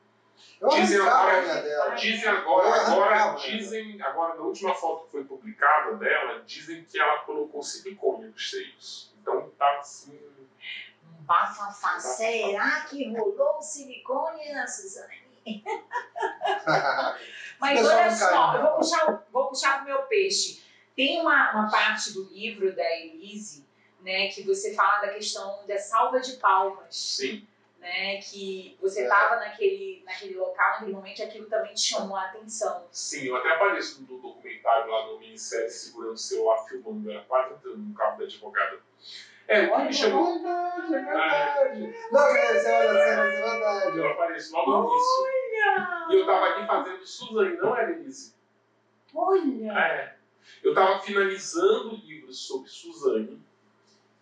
[0.61, 1.95] Eu dizem agora, dela.
[1.95, 7.19] dizem agora, agora, dizem, agora na última foto que foi publicada dela, dizem que ela
[7.21, 9.13] colocou silicone nos seios.
[9.21, 10.19] Então tá assim.
[11.05, 11.99] Um bafafá.
[12.01, 15.25] Será que rolou silicone na Suzane?
[17.61, 20.63] Mas olha só, eu vou puxar, vou puxar pro meu peixe.
[20.97, 23.67] Tem uma, uma parte do livro da Elise,
[24.01, 26.97] né, que você fala da questão da salva de palmas.
[26.97, 27.47] Sim
[27.85, 28.17] né?
[28.17, 29.49] Que você estava é.
[29.49, 32.89] naquele, naquele local, naquele momento, e aquilo também te chamou a atenção.
[32.91, 37.55] Sim, eu até apareço no documentário lá no minissérie segurando o celular, filmando, era quase
[37.55, 38.79] entrando no carro da advogada.
[39.47, 40.37] É, o que me chamou.
[40.37, 41.95] É verdade, é verdade.
[42.11, 43.99] Não, você olha a cena, é verdade.
[43.99, 45.23] Eu apareço logo no início.
[45.23, 46.07] Olha!
[46.09, 48.35] E eu estava aqui fazendo Suzane, não é, Denise?
[49.15, 49.79] Olha!
[49.79, 50.17] É.
[50.63, 53.45] Eu estava finalizando livros sobre Suzane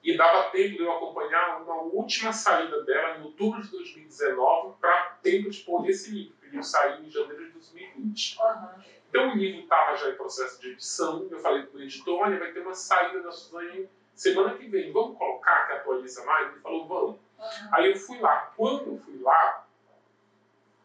[0.02, 5.16] e dava tempo de eu acompanhar uma última saída dela em outubro de 2019 para
[5.22, 6.34] tempo de pôr esse livro.
[6.42, 8.38] livro saiu em janeiro de 2020.
[8.40, 8.68] Uhum.
[9.08, 11.28] Então o livro estava já em processo de edição.
[11.30, 14.92] Eu falei com o editor: olha, vai ter uma saída da Suzane semana que vem.
[14.92, 16.50] Vamos colocar que atualiza mais?
[16.50, 17.16] Ele falou: vamos.
[17.38, 17.68] Uhum.
[17.72, 18.52] Aí eu fui lá.
[18.56, 19.66] Quando eu fui lá,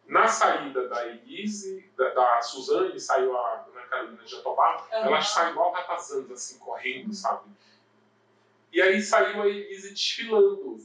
[0.06, 5.04] na saída da Elise, da, da Suzane, saiu a Ana Carolina de Jatobá, Uhum.
[5.06, 7.48] elas saem igual ratazanas, assim, correndo, sabe?
[8.72, 10.76] E aí saiu a Elise desfilando,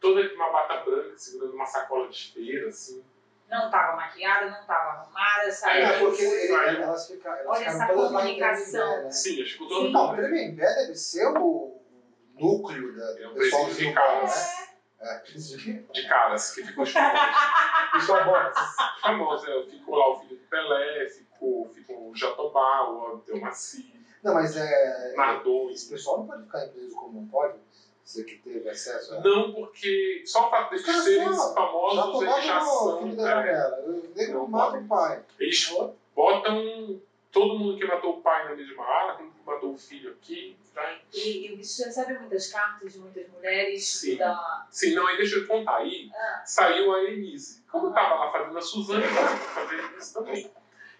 [0.00, 3.02] toda com uma bata branca, segurando uma sacola de feira, assim.
[3.48, 5.84] Não estava maquiada, não estava arrumada, saiu.
[5.86, 6.52] É, porque ele-
[6.82, 9.02] elas ficam, elas Olha essa comunicação.
[9.04, 9.10] Né?
[9.10, 9.92] Sim, acho que todo Sim.
[9.92, 10.16] Não, mundo.
[10.16, 11.78] Tremembé deve ser o
[12.34, 14.34] núcleo da, É um do pessoal de caras.
[14.34, 14.66] né?
[15.00, 15.92] É, presídio de quê?
[16.02, 17.22] De caras, que ficou famoso.
[17.92, 18.52] Pessoal bom.
[19.00, 23.91] famoso é, ficou lá o filho do Pelé, ficou, ficou o Jatobá, o Abdelmaci,
[24.22, 25.06] Não, mas é.
[25.08, 25.84] Esse Nardões.
[25.84, 27.58] pessoal não pode ficar em preso comum, pode?
[28.04, 29.20] Você que teve acesso a.
[29.20, 33.02] Não, porque só o fato caras serem famosos, eles já o são.
[33.02, 33.78] filho da é, janela.
[33.86, 35.22] O nego Não mata o pai.
[35.38, 35.74] eles
[36.14, 37.00] botam
[37.30, 40.12] todo mundo que matou o pai na mesma área, todo mundo que matou o filho
[40.12, 40.56] aqui.
[40.74, 40.98] Tá?
[41.12, 44.16] E, e você recebe muitas cartas de muitas mulheres Sim.
[44.16, 44.66] da.
[44.70, 45.76] Sim, não, aí deixa eu contar.
[45.76, 47.62] Aí Ah, saiu a Elise.
[47.70, 50.50] Como eu tava lá fazendo a Suzane, eu fui fazer a Elise também.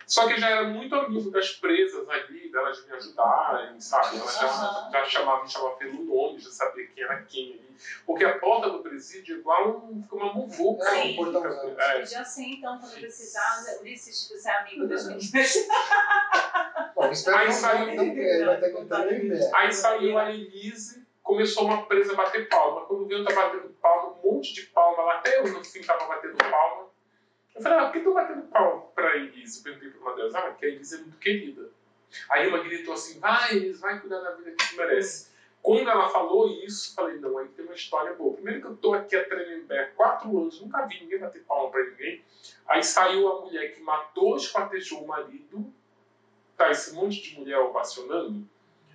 [0.07, 4.18] Só que eu já era muito amigo das presas ali, delas me ajudarem, sabe?
[4.18, 7.76] Elas já, já chamavam, me chamavam pelo nome, já sabia quem era quem ali.
[8.07, 10.84] Porque a porta do presídio é igual um, fica uma muvuca.
[10.84, 11.16] É, um Sim.
[11.16, 11.80] portãozão.
[11.80, 15.55] É, já sei, então, quando precisar, Ulisses, você é amigo das meninas.
[16.94, 19.50] Bom, espero Aí saiu- não, não, ele vai ter que pé.
[19.55, 22.82] Aí saiu a Elise, começou uma presa a bater palma.
[22.86, 25.80] Quando viu, eu tava batendo palma, um monte de palma lá, até eu no fim
[25.82, 26.82] tava batendo palma.
[27.62, 29.58] Eu falei, ah, por que tu batendo palma pra Elise?
[29.58, 31.70] Eu perguntei pra uma delas, ah, porque a Elise é muito querida.
[32.28, 35.30] Aí uma gritou assim, vai Elise, vai cuidar da vida que tu merece.
[35.62, 38.34] Quando ela falou isso, falei, não, aí tem uma história boa.
[38.34, 41.70] Primeiro que eu tô aqui a Tremembé há quatro anos, nunca vi ninguém bater palma
[41.70, 42.24] pra ninguém.
[42.66, 45.72] Aí saiu a mulher que matou, esquartejou o marido,
[46.56, 48.44] tá esse monte de mulher ovacionando.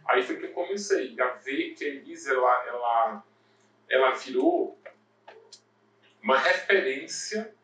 [0.05, 3.23] Aí foi que eu comecei a ver que a Elise, ela, ela,
[3.89, 4.77] ela virou
[6.21, 7.55] uma referência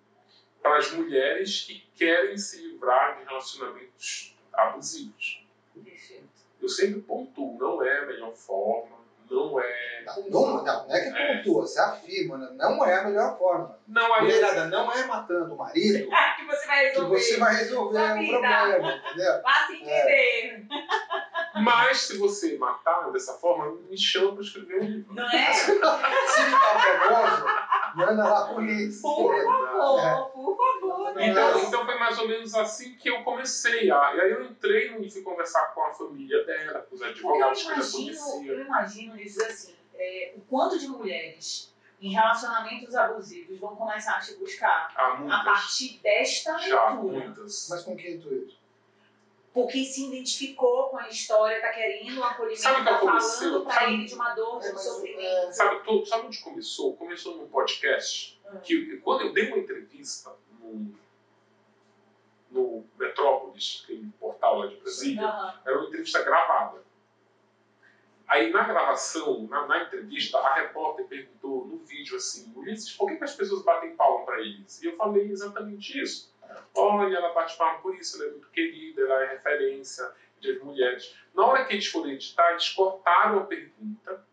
[0.63, 5.43] para as mulheres que querem se livrar de relacionamentos abusivos.
[5.83, 6.23] Perfeito.
[6.61, 8.95] Eu sempre pontuo, não é a melhor forma,
[9.29, 10.03] não é...
[10.05, 11.37] Não, não, não, não é que É.
[11.37, 12.49] pontua, você afirma, né?
[12.55, 13.77] não é a melhor forma.
[13.87, 17.19] Não, aí Mulherada, não é matando o marido Ah, que você vai que resolver.
[17.19, 18.39] você vai resolver um vida.
[18.39, 19.41] problema, entendeu?
[19.41, 20.67] Vá se entender.
[21.55, 25.13] Mas se você matar dessa forma, me chama para escrever um livro.
[25.13, 25.53] Não é?
[25.53, 27.45] Se ficar famoso,
[27.95, 29.01] manda lá a polícia.
[29.01, 29.43] Por É.
[29.43, 31.13] favor, por favor.
[31.15, 31.29] né?
[31.29, 31.65] Então, Nossa.
[31.67, 34.15] então foi mais ou menos assim que eu comecei a.
[34.15, 37.69] E aí eu entrei e fui conversar com a família dela, com os advogados que
[37.69, 38.51] eu conhecia.
[38.51, 41.71] eu imagino dizer assim, é, o quanto de mulheres
[42.01, 47.19] em relacionamentos abusivos vão começar a te buscar a partir desta Já, leitura.
[47.19, 47.67] muitas.
[47.69, 48.55] Mas com que intuito?
[49.53, 53.49] Porque se identificou com a história, tá querendo um acolhimento, tá aconteceu?
[53.51, 55.51] falando pra Sabe- ele de uma dor, de É, um sofrimento.
[55.53, 56.97] Sabe, tu- sabe onde começou?
[56.97, 58.59] Começou num podcast Hum.
[58.63, 60.95] que quando eu dei uma entrevista no,
[62.49, 65.61] no Metrópolis, aquele portal lá de Brasília, Aham.
[65.65, 66.81] era uma entrevista gravada.
[68.27, 73.17] Aí na gravação, na, na entrevista, a repórter perguntou no vídeo assim, Ulisses, por que,
[73.17, 74.81] que as pessoas batem palma para eles?
[74.81, 76.32] E eu falei exatamente isso.
[76.75, 81.15] Olha, ela bate palma por isso, ela é muito querida, ela é referência de mulheres.
[81.33, 84.23] Na hora que eles foram editar, eles cortaram a pergunta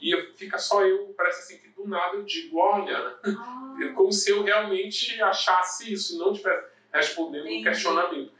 [0.00, 4.30] e fica só eu, parece assim que do nada eu digo, olha, Ah, como se
[4.30, 8.32] eu realmente achasse isso e não estivesse respondendo um questionamento.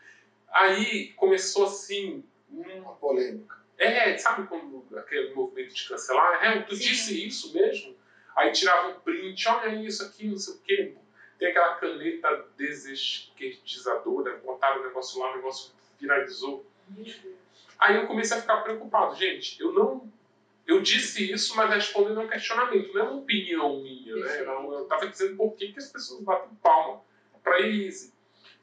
[0.51, 3.57] Aí começou assim, um Uma polêmica.
[3.79, 6.45] é, sabe quando aquele movimento de cancelar?
[6.45, 6.83] É, tu Sim.
[6.85, 7.97] disse isso mesmo?
[8.37, 10.95] Aí tirava um print, olha isso aqui, não sei o quê.
[11.39, 16.65] Tem aquela caneta desesquertizadora, botaram o negócio lá, o negócio viralizou.
[17.79, 19.15] Aí eu comecei a ficar preocupado.
[19.17, 20.11] Gente, eu não.
[20.67, 24.41] Eu disse isso, mas respondendo a um questionamento, não é uma opinião minha, né?
[24.41, 27.03] Eu estava dizendo por que, que as pessoas batem palma
[27.43, 28.13] para Elise.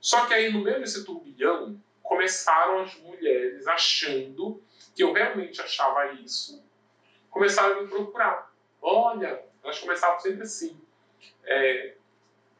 [0.02, 4.62] Só que aí, no meio desse turbilhão, começaram as mulheres achando
[4.94, 6.62] que eu realmente achava isso,
[7.30, 8.54] começaram a me procurar.
[8.82, 10.78] Olha, elas começavam sempre assim.
[11.46, 11.96] É,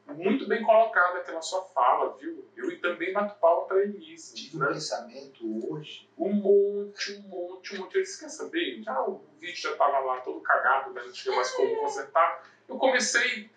[0.08, 2.46] muito bem colocada aquela sua fala, viu?
[2.58, 4.36] Eu também bato palma para Elise.
[4.36, 4.68] Tive um né?
[4.68, 6.10] pensamento hoje.
[6.18, 7.96] Um monte, um monte, um monte.
[7.96, 8.82] Eu disse, quer saber?
[8.84, 12.44] Já, o vídeo já estava lá todo cagado, mas não tinha mais como consertar.
[12.68, 13.50] Eu comecei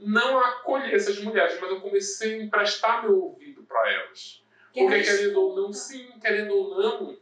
[0.00, 4.42] não a acolher essas mulheres, mas eu comecei a emprestar meu ouvido para elas.
[4.72, 7.16] Porque Quer querendo ou não, sim, querendo ou não,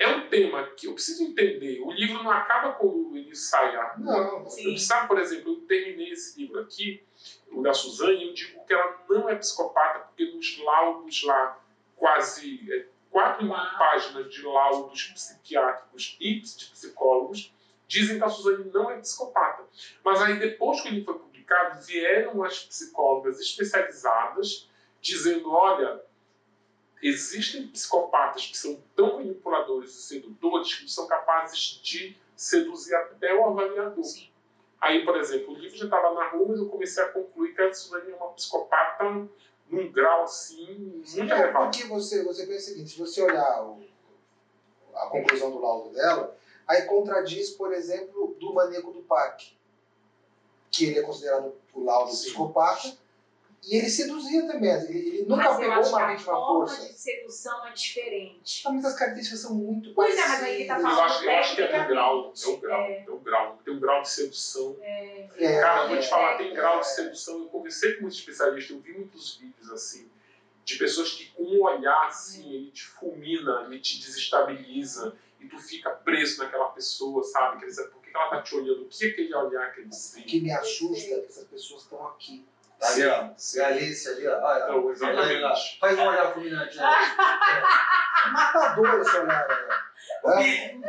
[0.00, 1.80] é um tema que eu preciso entender.
[1.82, 3.76] O livro não acaba quando ele sai.
[3.76, 4.62] a- Não, Sim.
[4.64, 7.02] Eu precisava, por exemplo, eu terminei esse livro aqui,
[7.52, 11.62] o da Suzane, eu digo que ela não é psicopata, porque nos laudos lá,
[11.96, 17.52] quase é, 4 mil páginas de laudos psiquiátricos e de psicólogos,
[17.86, 19.64] dizem que a Suzane não é psicopata.
[20.04, 24.68] Mas aí, depois que ele foi publicado, vieram as psicólogas especializadas
[25.00, 26.00] dizendo: olha,
[27.02, 29.20] existem psicopatas que são tão
[29.80, 34.04] manipuladores e sedutores que são capazes de seduzir até o avaliador.
[34.04, 34.28] Sim.
[34.80, 37.62] Aí, por exemplo, o livro já estava na rua, mas eu comecei a concluir que
[37.62, 39.28] a Suzane é uma psicopata
[39.68, 41.52] num grau assim muito é.
[41.52, 43.82] Porque você, você pensa o seguinte: se você olhar o,
[44.94, 49.56] a conclusão do laudo dela, aí contradiz, por exemplo, do maníaco do parque,
[50.70, 52.28] que ele é considerado o laudo Sim.
[52.28, 52.96] psicopata
[53.62, 54.70] e ele seduzia também.
[54.70, 56.74] Ele, ele nunca pegou uma vítima força.
[56.74, 58.62] A forma de sedução é diferente.
[58.66, 60.38] Ah, mas as características são muito pois parecidas.
[60.38, 62.32] Pois é, mas aí ele tá falando eu acho, eu acho que é do grau.
[62.42, 62.80] É o grau.
[62.80, 63.04] É.
[63.06, 63.58] é o grau.
[63.64, 64.76] Tem um grau de sedução.
[64.80, 65.28] É.
[65.36, 65.60] é.
[65.60, 67.38] Cara, vou te falar, tem grau de sedução.
[67.40, 70.10] Eu conversei com muitos especialistas, eu vi muitos vídeos assim.
[70.64, 75.58] De pessoas que com um olhar assim, ele te fulmina, ele te desestabiliza e tu
[75.58, 77.60] fica preso naquela pessoa, sabe?
[77.60, 78.82] Quer dizer, por que ela tá te olhando?
[78.82, 81.82] O que é aquele olhar que ele O que me assusta é que essas pessoas
[81.82, 82.46] estão aqui
[82.80, 83.30] Tá ali, ó.
[83.56, 84.40] Galícia ali, ó.
[84.40, 85.78] Olha, então, exatamente.
[85.78, 86.76] Faz um olhar fulminante.
[86.76, 86.84] Né?
[88.20, 88.30] É.
[88.32, 90.80] Matador esse olhar, né?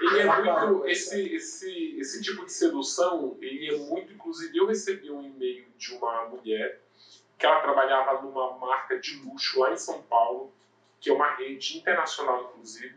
[0.00, 0.86] Ele é muito.
[0.88, 4.12] Esse, esse, esse tipo de sedução, ele é muito.
[4.12, 6.80] Inclusive, eu recebi um e-mail de uma mulher
[7.38, 10.52] que ela trabalhava numa marca de luxo lá em São Paulo,
[11.00, 12.96] que é uma rede internacional, inclusive,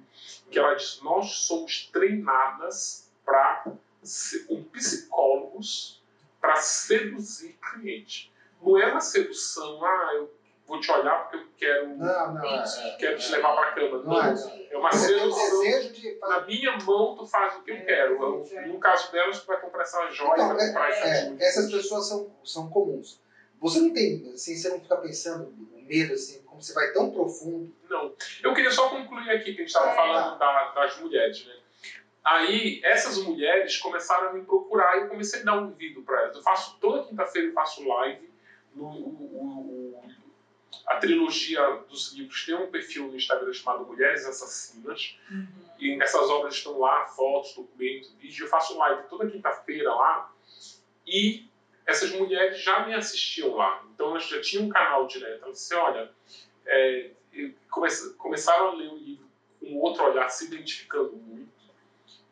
[0.49, 3.63] que ela diz: Nós somos treinadas para
[4.47, 6.01] com psicólogos
[6.39, 8.31] para seduzir cliente.
[8.61, 12.97] Não é uma sedução, ah, eu vou te olhar porque eu quero, não, não, é,
[12.99, 13.97] quero te levar para a cama.
[13.99, 15.91] Não, não, é, é uma sedução.
[15.91, 16.19] De...
[16.19, 18.21] Na minha mão, tu faz o que eu é, quero.
[18.21, 21.71] Eu, no caso delas, tu vai comprar essa joia, então, vai comprar é, é, Essas
[21.71, 23.21] pessoas são, são comuns.
[23.59, 27.09] Você não tem, assim, você não fica pensando o medo, assim, como você vai tão
[27.09, 27.73] profundo.
[27.89, 28.13] Não.
[28.43, 31.53] Eu queria só concluir aqui que a gente estava falando da, das mulheres, né?
[32.27, 36.23] Aí essas mulheres começaram a me procurar e eu comecei a dar um ouvido para
[36.23, 36.35] elas.
[36.35, 38.29] Eu faço toda quinta-feira eu faço live
[38.75, 40.03] no o, o,
[40.85, 45.47] a trilogia dos livros tem um perfil no Instagram chamado Mulheres Assassinas uhum.
[45.79, 48.39] e essas obras estão lá, fotos, documentos, vídeos.
[48.41, 50.29] Eu faço live toda quinta-feira lá
[51.07, 51.47] e
[51.85, 53.85] essas mulheres já me assistiam lá.
[53.93, 55.45] Então elas já tinham um canal direto.
[55.45, 56.11] Elas disseram, olha,
[56.65, 57.09] é,
[58.17, 59.27] começaram a ler o livro
[59.61, 61.36] com outro olhar, se identificando muito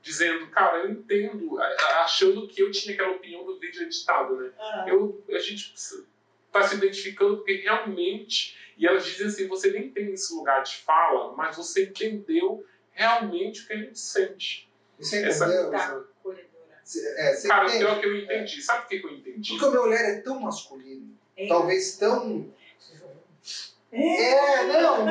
[0.06, 1.60] dizendo, cara, eu entendo,
[2.04, 4.52] achando que eu tinha aquela opinião do vídeo editado, né?
[4.58, 4.88] Uhum.
[4.88, 10.14] Eu, a gente está se identificando porque realmente, e elas dizem assim, você nem tem
[10.14, 14.70] esse lugar de fala, mas você entendeu realmente o que a gente sente.
[15.00, 15.72] Você Essa, entendeu?
[15.72, 16.04] Tá,
[17.18, 17.80] é, cara, entende?
[17.80, 18.60] pior que eu entendi.
[18.60, 18.62] É.
[18.62, 19.50] Sabe por que eu entendi?
[19.50, 21.48] Porque o meu olhar é tão masculino, é.
[21.48, 22.54] talvez tão
[23.92, 25.06] é, não.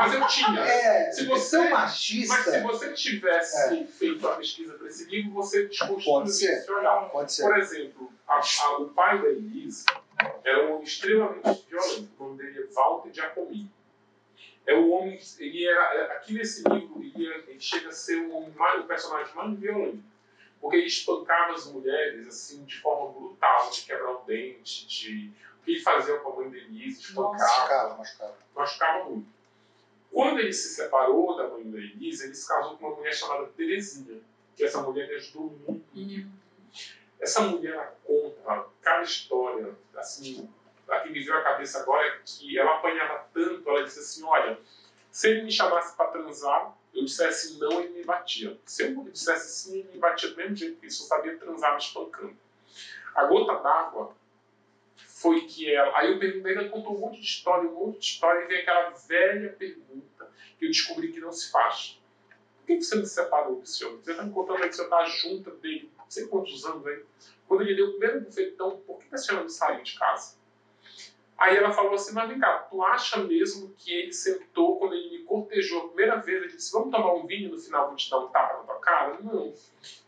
[0.00, 0.60] Mas eu tinha.
[0.60, 2.34] É, se você é machista.
[2.34, 3.84] Mas se você tivesse é.
[3.86, 7.08] feito a pesquisa para esse livro, você desconstruiu esse olhar.
[7.10, 7.42] Pode ser.
[7.42, 9.84] Por exemplo, a, a, o pai da Elise
[10.42, 12.08] era um homem extremamente violento.
[12.18, 13.70] O nome dele é Walter Giacomi.
[14.66, 15.20] É um homem.
[15.38, 18.84] Ele era, é, aqui nesse livro, ele, ele chega a ser o, homem mais, o
[18.84, 20.02] personagem mais violento.
[20.60, 25.64] Porque ele espancava as mulheres assim de forma brutal, de quebrar o dente, de o
[25.64, 27.38] que ele fazia com a mãe Denise, espancava.
[27.38, 28.38] Machucava, machucava.
[28.54, 29.39] Machucava muito.
[30.12, 33.46] Quando ele se separou da mãe da Elise, ele se casou com uma mulher chamada
[33.56, 34.20] Terezinha,
[34.56, 35.84] que essa mulher me ajudou muito.
[35.94, 36.30] Uhum.
[37.20, 40.48] Essa mulher conta cada história, assim,
[40.88, 44.24] a que me veio à cabeça agora é que ela apanhava tanto, ela disse assim,
[44.24, 44.58] olha,
[45.12, 48.58] se ele me chamasse para transar, eu dissesse não, ele me batia.
[48.64, 51.72] Se eu dissesse sim, ele me batia do mesmo jeito, porque ele só sabia transar
[51.72, 52.36] me espancando.
[53.14, 54.14] A gota d'água
[55.20, 55.98] foi que ela.
[55.98, 58.62] Aí eu perguntei, ela contou um monte de história, um monte de história, e veio
[58.62, 62.00] aquela velha pergunta que eu descobri que não se faz.
[62.56, 64.00] Por que você me separou desse homem?
[64.02, 67.04] Você está me contando aí que você está junto dele, não sei quantos anos aí.
[67.46, 70.38] Quando ele deu o primeiro bufetão, por que a senhora não saiu de casa?
[71.36, 75.18] Aí ela falou assim, mas vem cá, tu acha mesmo que ele sentou quando ele
[75.18, 78.10] me cortejou a primeira vez, ele disse, vamos tomar um vinho no final, vou te
[78.10, 79.18] dar um tapa na tua cara?
[79.20, 79.52] Não.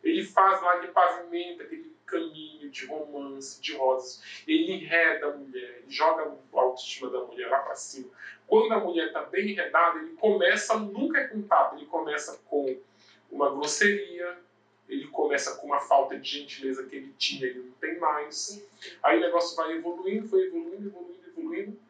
[0.05, 4.23] Ele faz lá, ele pavimenta aquele caminho de romance, de rosas.
[4.47, 8.11] Ele enreda a mulher, ele joga a autoestima da mulher lá para cima.
[8.47, 12.79] Quando a mulher está bem enredada, ele começa, nunca é com tapa, ele começa com
[13.31, 14.39] uma grosseria,
[14.89, 18.63] ele começa com uma falta de gentileza que ele tinha, ele não tem mais.
[19.03, 21.81] Aí o negócio vai evoluindo, foi evoluindo, evoluindo, evoluindo,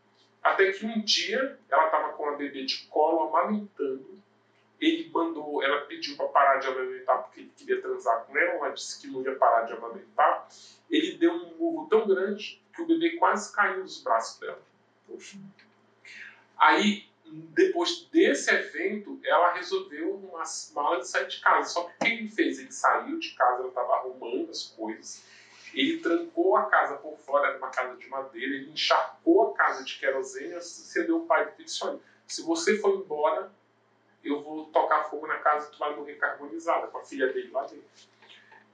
[0.41, 4.12] até que um dia ela estava com a bebê de colo, amamentando,
[4.83, 8.71] ele mandou, ela pediu para parar de amamentar porque ele queria transar com ela, ela
[8.71, 10.49] disse que não ia parar de amamentar.
[10.91, 14.61] ele deu um murro tão grande que o bebê quase caiu dos braços dela.
[15.07, 15.39] Poxa.
[16.59, 21.69] Aí, depois desse evento, ela resolveu umas malas e sair de casa.
[21.69, 22.59] Só que o que ele fez?
[22.59, 25.25] Ele saiu de casa, ela estava arrumando as coisas,
[25.73, 29.85] ele trancou a casa por fora, era uma casa de madeira, ele encharcou a casa
[29.85, 33.53] de querosene e acendeu o pai e disse: Olha, se você for embora,
[34.25, 37.63] eu vou tocar fogo na casa tu vai morrer carbonizada, com a filha dele lá
[37.63, 37.85] dentro.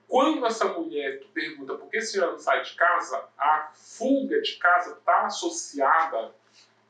[0.08, 4.56] Quando essa mulher pergunta por que a senhora não sai de casa, a fuga de
[4.56, 6.34] casa está associada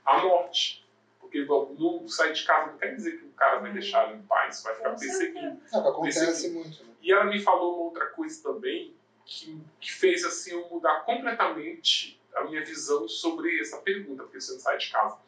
[0.07, 0.87] à morte.
[1.19, 4.23] Porque não sair de casa não quer dizer que o cara vai deixar ela em
[4.23, 5.61] paz, vai ficar perseguindo.
[5.73, 6.85] Acontece muito.
[6.85, 6.95] Né?
[7.03, 8.95] E ela me falou uma outra coisa também,
[9.27, 14.53] que, que fez assim eu mudar completamente a minha visão sobre essa pergunta, porque você
[14.53, 15.19] não sai de casa.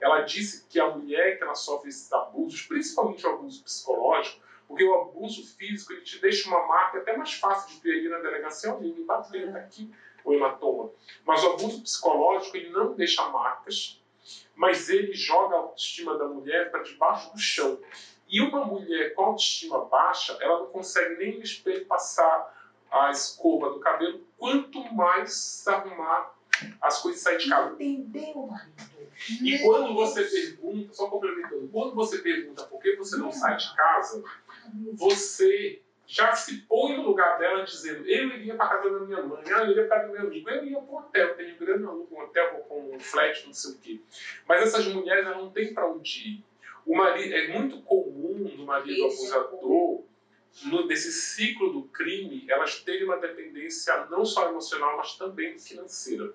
[0.00, 4.84] Ela disse que a mulher que ela sofre esses abusos, principalmente o abuso psicológico, porque
[4.84, 8.70] o abuso físico ele te deixa uma marca até mais fácil de ter na delegacia,
[8.70, 9.92] alguém me bateu, tá aqui
[10.24, 10.90] o hematoma.
[11.24, 14.02] Mas o abuso psicológico ele não deixa marcas,
[14.54, 17.78] mas ele joga a autoestima da mulher para debaixo do chão.
[18.28, 22.54] E uma mulher com autoestima baixa, ela não consegue nem espelho passar
[22.90, 26.35] a escova do cabelo, quanto mais arrumar
[26.80, 27.74] as coisas sair de casa.
[27.74, 28.96] Entendeu, marido?
[29.42, 33.74] E quando você pergunta, só complementando, quando você pergunta por que você não sai de
[33.74, 34.22] casa,
[34.92, 39.42] você já se põe no lugar dela dizendo, eu iria para casa da minha mãe,
[39.44, 42.08] eu iria para casa do meu amigo, eu iria para um hotel, tenho grande aluno
[42.10, 44.00] um hotel, vou com um flat, não sei o quê.
[44.46, 46.44] Mas essas mulheres elas não têm para onde ir.
[46.84, 49.34] O marido, é muito comum no marido Isso.
[49.34, 50.04] abusador
[50.64, 56.32] no, nesse ciclo do crime, elas terem uma dependência não só emocional, mas também financeira.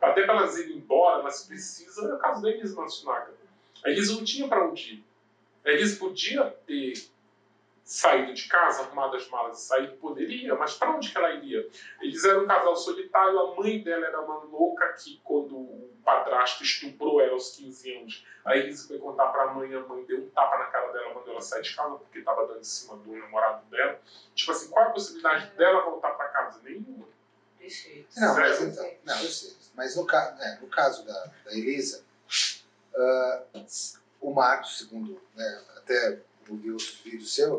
[0.00, 3.32] Até para elas irem embora, elas precisam, é o caso da Elise Matsunaga.
[3.84, 5.04] A Elise não tinha para onde ir.
[5.64, 6.94] A Elise podia ter
[7.90, 11.68] saído de casa, arrumado as malas e saído, poderia, mas para onde que ela iria?
[12.00, 16.62] Eles eram um casal solitário, a mãe dela era uma louca que, quando o padrasto
[16.62, 20.18] estuprou ela aos 15 anos, a Elise foi contar para a mãe, a mãe deu
[20.18, 22.96] um tapa na cara dela quando ela sai de casa, porque estava dando em cima
[22.96, 24.00] do namorado dela.
[24.36, 26.60] Tipo assim, qual é a possibilidade dela voltar para casa?
[26.62, 27.08] Nenhuma.
[28.16, 29.52] Não, mas, então, não, eu sei.
[29.74, 32.02] Mas no, né, no caso da, da Elisa,
[32.94, 33.66] uh,
[34.20, 37.56] o Marcos, segundo né, até ouvi outros vídeos seu,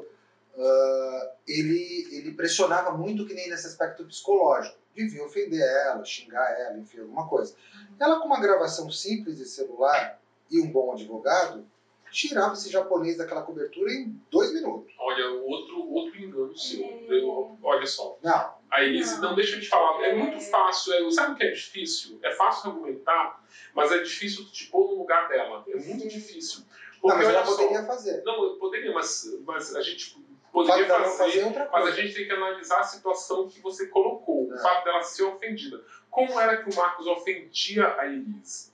[0.56, 4.80] uh, ele, ele pressionava muito que nem nesse aspecto psicológico.
[4.94, 7.56] Devia ofender ela, xingar ela, enfim, alguma coisa.
[7.98, 11.66] Ela com uma gravação simples de celular e um bom advogado,
[12.12, 14.94] tirava esse japonês daquela cobertura em dois minutos.
[15.00, 16.82] Olha, outro, outro engano seu.
[17.08, 18.18] Eu, olha só.
[18.22, 18.61] Não.
[18.72, 19.30] A Elise, não.
[19.30, 20.02] não deixa de falar.
[20.02, 20.94] É muito fácil.
[20.94, 22.18] É, sabe o que é difícil?
[22.24, 23.44] É fácil argumentar,
[23.76, 25.66] mas é difícil te pôr no lugar dela.
[25.68, 26.64] É muito difícil.
[27.02, 28.24] Porque, não, mas ela poderia só, fazer.
[28.24, 30.16] Não, eu poderia, mas, mas a gente
[30.54, 34.56] poderia fazer, fazer mas a gente tem que analisar a situação que você colocou, é.
[34.56, 35.84] o fato dela ser ofendida.
[36.10, 38.72] Como era que o Marcos ofendia a Elise?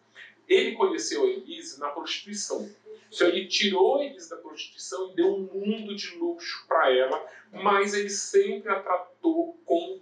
[0.48, 2.70] Ele conheceu a Elise na prostituição.
[3.12, 7.26] Então ele tirou a Elise da prostituição e deu um mundo de luxo para ela,
[7.52, 9.57] mas ele sempre a tratou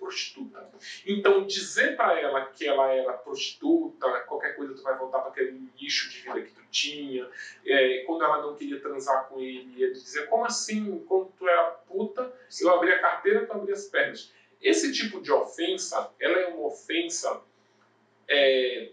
[0.05, 0.69] prostituta.
[1.05, 5.67] Então dizer para ela que ela era prostituta, qualquer coisa tu vai voltar para aquele
[5.79, 7.27] lixo de vida que tu tinha,
[7.65, 11.63] é, quando ela não queria transar com ele, ele dizia, como assim, quando tu era
[11.87, 12.31] puta,
[12.61, 14.31] eu abri a carteira, tu abri as pernas.
[14.61, 17.41] Esse tipo de ofensa, ela é uma ofensa,
[18.27, 18.91] é,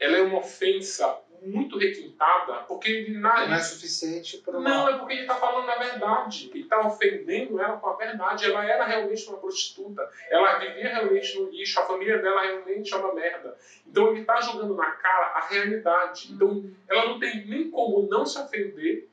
[0.00, 4.68] ela é uma ofensa muito requintada, porque ele não é suficiente para uma...
[4.68, 6.50] Não, é porque ele está falando a verdade.
[6.52, 8.46] Ele está ofendendo ela com a verdade.
[8.46, 10.08] Ela era realmente uma prostituta.
[10.30, 11.80] Ela vivia realmente no lixo.
[11.80, 13.56] A família dela realmente é uma merda.
[13.86, 16.32] Então ele está jogando na cara a realidade.
[16.32, 19.08] Então ela não tem nem como não se ofender,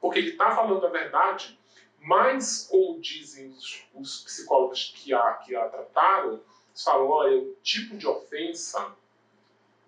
[0.00, 1.58] porque ele está falando a verdade.
[2.00, 7.56] Mas, como dizem os, os psicólogos que a, que a trataram, eles falam: olha, o
[7.62, 8.94] tipo de ofensa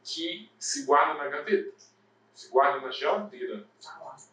[0.08, 1.72] que se guarda na gaveta,
[2.34, 3.64] se guarda na geladeira.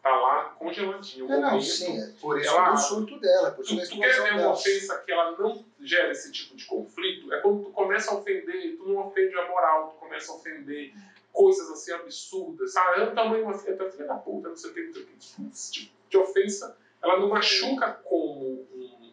[0.02, 1.30] Tá lá congeladinho.
[1.30, 3.50] É, não, sim, é por isso ela, o surto dela.
[3.50, 6.64] Por isso tu, tu quer ver uma ofensa que ela não gera esse tipo de
[6.64, 7.32] conflito?
[7.32, 10.94] É quando tu começa a ofender, tu não ofende a moral, tu começa a ofender
[11.32, 12.76] coisas assim absurdas.
[12.76, 14.92] Ah, é o tamanho de uma filha, filha da puta, não sei o que, não
[14.92, 15.48] sei o que.
[15.52, 19.12] Esse tipo de ofensa, ela não machuca como um,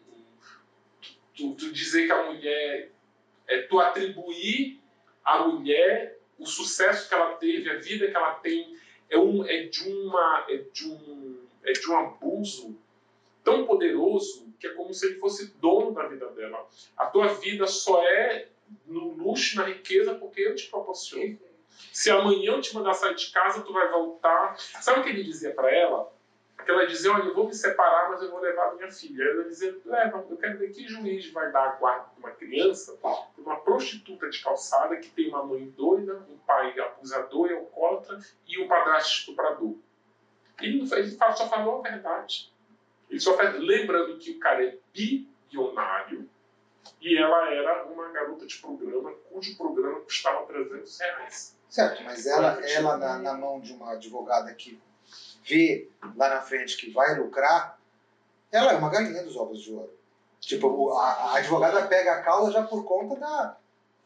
[1.36, 2.90] tu, tu dizer que a mulher.
[3.46, 4.80] É tu atribuir
[5.24, 8.76] a mulher o sucesso que ela teve, a vida que ela tem,
[9.08, 12.76] é, um, é, de, uma, é, de, um, é de um abuso
[13.42, 16.66] tão poderoso que é como se ele fosse dono da vida dela.
[16.96, 18.48] A tua vida só é
[18.86, 21.38] no luxo, na riqueza, porque eu te proporciono.
[21.92, 24.56] Se amanhã eu te mandar sair de casa, tu vai voltar.
[24.58, 26.13] Sabe o que ele dizia para ela?
[26.64, 29.22] Que ela dizia, olha, eu vou me separar, mas eu vou levar minha filha.
[29.22, 32.96] Ela dizia, leva, eu quero ver que juiz vai dar a guarda de uma criança
[33.00, 38.18] para uma prostituta de calçada que tem uma mãe doida, um pai abusador e alcoólatra
[38.48, 39.76] e um padrasto estuprador.
[40.60, 42.52] Ele, não, ele só falou a verdade.
[43.10, 46.28] Ele só faz, lembrando que o cara é bilionário
[47.00, 51.56] e ela era uma garota de programa cujo programa custava 300 reais.
[51.68, 54.80] Certo, mas ela, ela na, na mão de uma advogada que
[55.44, 57.78] vê lá na frente que vai lucrar,
[58.50, 59.92] ela é uma galinha dos ovos de ouro.
[60.40, 63.56] Tipo, a, a advogada pega a causa já por conta da.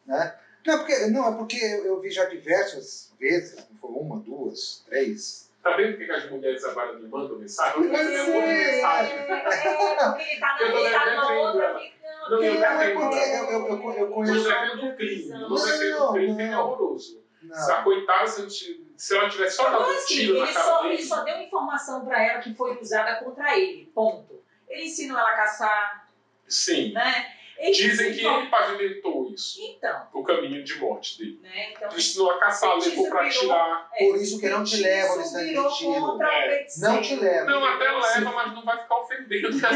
[0.06, 0.38] Né?
[0.66, 4.20] Não, é porque, não, é porque eu, eu vi já diversas vezes, não foi uma,
[4.20, 5.48] duas, três.
[5.62, 7.82] Tá vendo por que as mulheres agora me mandam mensagem?
[7.82, 9.12] Eu mandei é, uma mensagem.
[9.12, 11.98] É, porque ele tá na, Eu tô tá outra vida.
[12.30, 14.44] Não, eu Não, é eu, eu, eu, eu Eu conheço.
[14.44, 15.30] defendo o crime.
[15.30, 16.60] Eu Não, defendo o crime, é não.
[16.70, 17.22] horroroso.
[17.42, 17.54] Não.
[17.56, 20.52] Se a coitada, se, se ela tivesse só dado Então, um assim, tiro na ele
[20.52, 20.94] cara só, dele...
[20.94, 23.90] ele só deu informação pra ela que foi usada contra ele.
[23.94, 24.42] Ponto.
[24.68, 26.08] Ele ensinou ela a caçar,
[26.48, 26.92] Sim.
[26.92, 27.32] né?
[27.60, 29.58] Ele Dizem que ele pavimentou isso.
[29.60, 31.40] Então, O caminho de morte dele.
[31.42, 31.72] né?
[31.72, 33.88] Então, Ele ensinou a caçar, levou pra virou- tirar.
[33.94, 36.22] é, Por isso que não te leva instante virou de tiro.
[36.22, 36.66] É.
[36.78, 37.50] Não te leva.
[37.50, 38.18] Não, até Sim.
[38.20, 39.50] leva, mas não vai ficar ofendendo.
[39.56, 39.70] Né?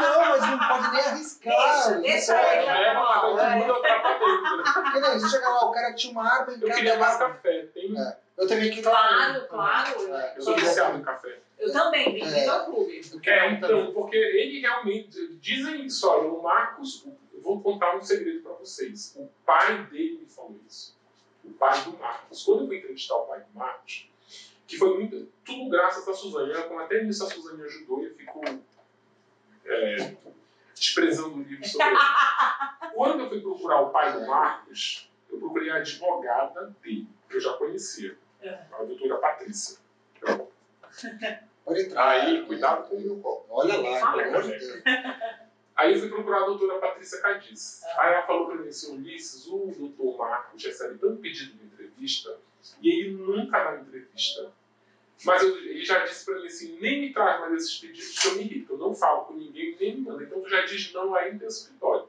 [0.00, 1.54] Não, mas não pode nem arriscar.
[1.54, 2.66] Deixa, deixa Não ele.
[2.66, 3.54] Leva, todo É.
[3.54, 3.98] mundo é
[5.20, 7.66] você chega lá, o cara tinha uma arma em Eu queria mais café.
[7.74, 7.98] Tem...
[7.98, 8.16] É.
[8.38, 8.82] Eu também queria.
[8.82, 10.14] Claro, claro.
[10.14, 11.38] É, Eu sou viciado em café.
[11.58, 12.48] Eu também, bem-vindo É.
[12.48, 13.00] ao clube.
[13.26, 15.34] É, então, porque ele realmente.
[15.36, 17.06] Dizem isso, olha, o Marcos.
[17.34, 19.14] Eu vou contar um segredo pra vocês.
[19.16, 20.96] O pai dele me falou isso.
[21.44, 22.42] O pai do Marcos.
[22.44, 24.08] Quando eu fui entrevistar o pai do Marcos,
[24.66, 26.52] que foi muito, tudo graças a Suzane.
[26.52, 28.40] Ela, como até nisso a Suzane ajudou, eu fico
[29.66, 30.14] é,
[30.74, 31.98] desprezando o livro sobre ele.
[32.94, 37.40] Quando eu fui procurar o pai do Marcos, eu procurei a advogada dele, que eu
[37.40, 38.16] já conhecia,
[38.72, 39.78] a doutora Patrícia.
[41.64, 42.08] Pode entrar.
[42.08, 43.46] Aí, cuidado com o meu copo.
[43.50, 44.82] Olha lá, pelo amor de Deus.
[45.76, 47.82] Aí eu fui procurar a doutora Patrícia Cadiz.
[47.98, 52.36] Aí ela falou para mim assim, Ulisses, o doutor Marcos recebe tanto pedido de entrevista
[52.82, 54.52] e ele nunca dá entrevista.
[55.24, 58.28] Mas eu- ele já disse para mim assim, nem me traz mais esses pedidos que
[58.28, 58.72] eu me irrito.
[58.74, 60.22] Eu não falo com ninguém, nem me manda.
[60.22, 62.08] Então tu já diz não aí no teu escritório.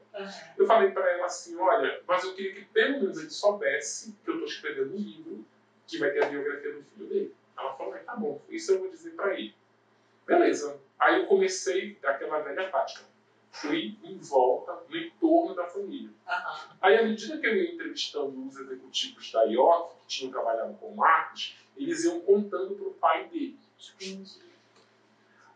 [0.56, 4.30] Eu falei para ela assim, olha, mas eu queria que pelo menos ele soubesse que
[4.30, 5.44] eu estou escrevendo um livro
[5.86, 7.34] que vai ter a biografia do filho dele.
[7.58, 9.54] Ela falou, tá bom, isso eu vou dizer para ele.
[10.26, 10.78] Beleza.
[10.98, 13.04] Aí eu comecei aquela velha tática.
[13.50, 16.10] Fui em volta, no entorno da família.
[16.26, 16.76] Aham.
[16.80, 20.88] Aí, à medida que eu ia entrevistando os executivos da IOC, que tinham trabalhado com
[20.88, 23.58] o Marcos, eles iam contando para o pai dele.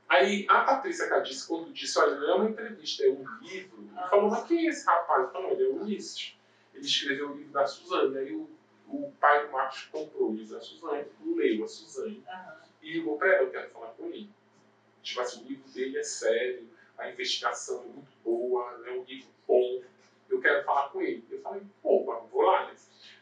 [0.09, 4.09] Aí a Patrícia Cadice, quando disse, olha, não é uma entrevista, é um livro, ele
[4.09, 5.23] falou, mas quem é esse rapaz?
[5.23, 6.37] Eu falei, olha, é o Ulisses.
[6.73, 8.17] Ele escreveu o livro da Suzane.
[8.17, 8.49] Aí o,
[8.89, 12.57] o pai do Marcos comprou o livro da Suzane, leu a Suzane Aham.
[12.83, 14.29] e ligou para ela, eu quero falar com ele.
[15.03, 19.29] Tipo assim, o livro dele é sério, a investigação é muito boa, é um livro
[19.47, 19.83] bom,
[20.31, 21.25] eu quero falar com ele.
[21.31, 22.67] Eu falei, pô, mas vou lá.
[22.67, 22.75] Né?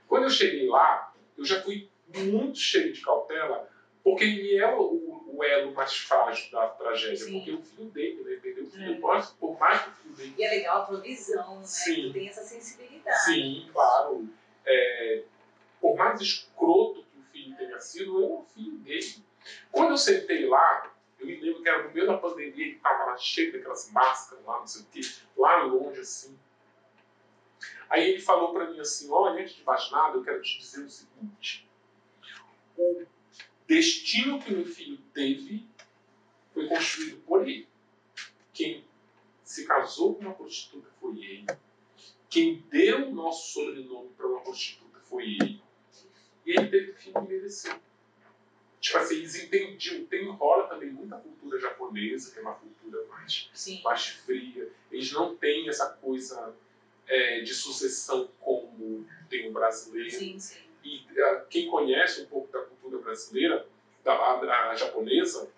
[0.07, 3.69] Quando eu cheguei lá, eu já fui muito cheio de cautela,
[4.03, 7.33] porque ele é o, o elo mais frágil da tragédia, Sim.
[7.39, 8.99] porque o filho dele, né, perdeu o filho, É.
[8.99, 11.67] mas por mais que o filho dele E é legal a tua visão, né?
[11.67, 12.09] Sim.
[12.09, 13.25] Tu tem essa sensibilidade.
[13.25, 14.29] Sim, claro.
[14.67, 15.25] É,
[15.81, 19.25] por mais escroto que o filho tenha sido, eu era o filho dele.
[19.71, 23.05] Quando eu sentei lá, eu me lembro que era no meio da pandemia, ele estava
[23.05, 25.01] lá cheio daquelas máscaras lá, não sei o quê,
[25.37, 26.39] lá longe assim.
[27.91, 30.85] Aí ele falou para mim assim: olha, antes de mais nada, eu quero te dizer
[30.85, 31.69] o seguinte.
[32.77, 33.07] O
[33.67, 35.67] destino que meu filho teve
[36.53, 37.67] foi construído por ele.
[38.53, 38.85] Quem
[39.43, 41.47] se casou com uma prostituta foi ele.
[42.31, 45.63] Quem deu o nosso sobrenome para uma prostituta foi ele.
[46.47, 47.81] E ele teve o filho que mereceu.
[48.81, 50.05] Tipo assim, eles entendiam.
[50.07, 53.81] Tem rola também muita cultura japonesa, que é uma cultura mais, Sim.
[53.83, 54.71] mais fria.
[54.93, 56.55] Eles não têm essa coisa
[57.07, 60.11] é, de sucessão como tem o brasileiro.
[60.11, 60.61] Sim, sim.
[60.85, 63.67] E eh, quem conhece um pouco da cultura brasileira,
[64.05, 65.51] da japonesa,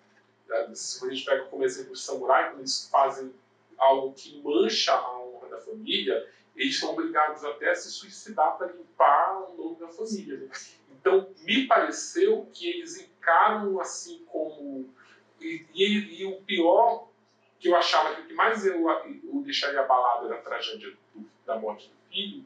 [0.73, 3.33] se a gente pega como exemplo os samurai, quando eles fazem
[3.77, 6.25] algo que mancha a honra da família,
[6.55, 10.37] eles são obrigados até a se suicidar para limpar o nome da família.
[10.37, 10.49] né?
[10.89, 14.89] Então, me pareceu que eles encaram assim como.
[15.39, 17.09] E, e- e o pior
[17.59, 21.29] que eu achava que o que mais eu, o deixaria abalado era a tragédia do-
[21.45, 22.45] da morte do filho,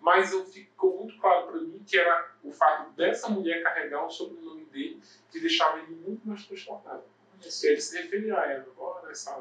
[0.00, 4.10] mas eu ficou muito claro para mim que era o fato dessa mulher carregar o
[4.10, 5.00] sobrenome dele
[5.30, 7.02] que deixava ele muito mais transformado.
[7.40, 9.38] Que ele se referia a ela, agora essa.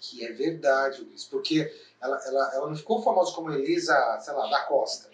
[0.00, 1.24] Que é verdade, Luiz.
[1.24, 5.08] Porque ela, ela, ela não ficou famosa como Elisa, sei lá, da Costa.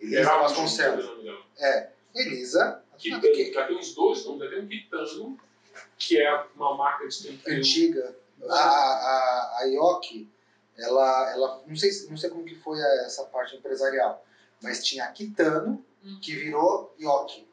[0.00, 1.24] Elisa Vasconcelos.
[1.24, 1.42] dela.
[1.58, 2.82] É, Elisa.
[2.96, 5.38] Que tem, que- tem uns dois nomes, tem um Quitano
[5.98, 8.16] que é uma marca de tempero antiga.
[8.48, 10.28] A, a, a Yoki,
[10.80, 14.24] ela, ela não, sei, não sei como que foi essa parte empresarial,
[14.62, 16.18] mas tinha a Kitano, hum.
[16.20, 17.46] que virou Yoki.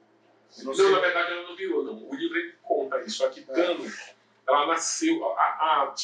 [0.63, 2.09] Não, não na verdade ela não virou, não.
[2.09, 3.25] O livro ele conta isso.
[3.25, 4.13] A Kitano, é.
[4.47, 5.23] ela nasceu.
[5.25, 5.95] A, a,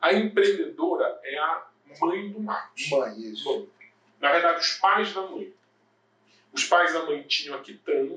[0.00, 1.66] a empreendedora é a
[2.00, 2.88] mãe do Marcos.
[2.90, 3.44] Mãe, isso.
[3.44, 3.68] Mãe.
[4.20, 5.52] Na verdade, os pais da mãe.
[6.52, 8.16] Os pais da mãe tinham a Kitano,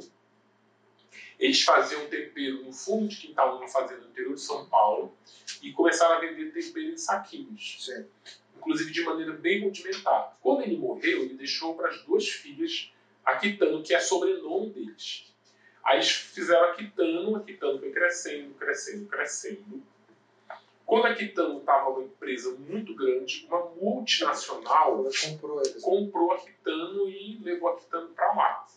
[1.40, 5.16] eles faziam tempero no fundo de quintal, numa fazenda no interior de São Paulo,
[5.62, 7.90] e começaram a vender tempero em saquinhos.
[8.58, 10.38] Inclusive de maneira bem rudimentar.
[10.42, 12.92] Quando ele morreu, ele deixou para as duas filhas
[13.24, 15.34] a Quitano, que é sobrenome deles.
[15.84, 19.84] Aí eles fizeram a Quitano, a Quitano foi crescendo, crescendo, crescendo.
[20.86, 27.38] Quando a Quitano estava uma empresa muito grande, uma multinacional comprou, comprou a Quitano e
[27.42, 28.68] levou a Quitano para lá.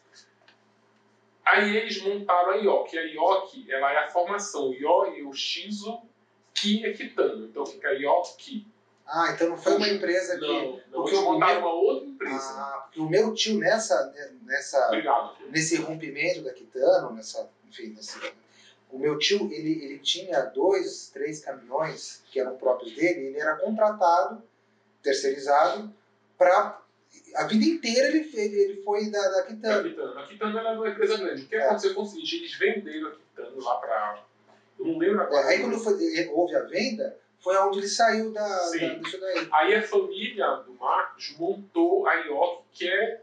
[1.51, 2.99] Aí eles montaram a IOC.
[2.99, 6.01] A IOC ela é a formação Io, Yoshizo,
[6.55, 7.47] Ki e Kitano.
[7.47, 8.67] Então fica IOC.
[9.07, 10.47] Ah, então não foi uma empresa que.
[10.47, 11.71] Não, não eles montaram meu...
[11.71, 12.53] uma outra empresa.
[12.57, 14.15] Ah, porque o meu tio nessa.
[14.43, 15.37] nessa Obrigado.
[15.51, 17.51] Nesse rompimento da Kitano, nessa.
[17.69, 18.19] Enfim, nesse,
[18.93, 23.57] o meu tio, ele, ele tinha dois, três caminhões que eram próprios dele, ele era
[23.57, 24.43] contratado,
[25.03, 25.93] terceirizado,
[26.37, 26.81] para
[27.35, 30.19] a vida inteira ele, ele, foi da, da Quitano.
[30.19, 30.59] A Quitano.
[30.59, 31.43] era uma empresa grande.
[31.43, 31.65] O que é.
[31.65, 34.25] aconteceu com o seguinte, eles venderam a Quitano lá para...
[34.79, 35.47] Eu não lembro agora.
[35.47, 39.49] É, aí quando foi, houve a venda, foi onde ele saiu da, da, disso daí.
[39.53, 43.23] Aí a família do Marcos montou a IOC, que é,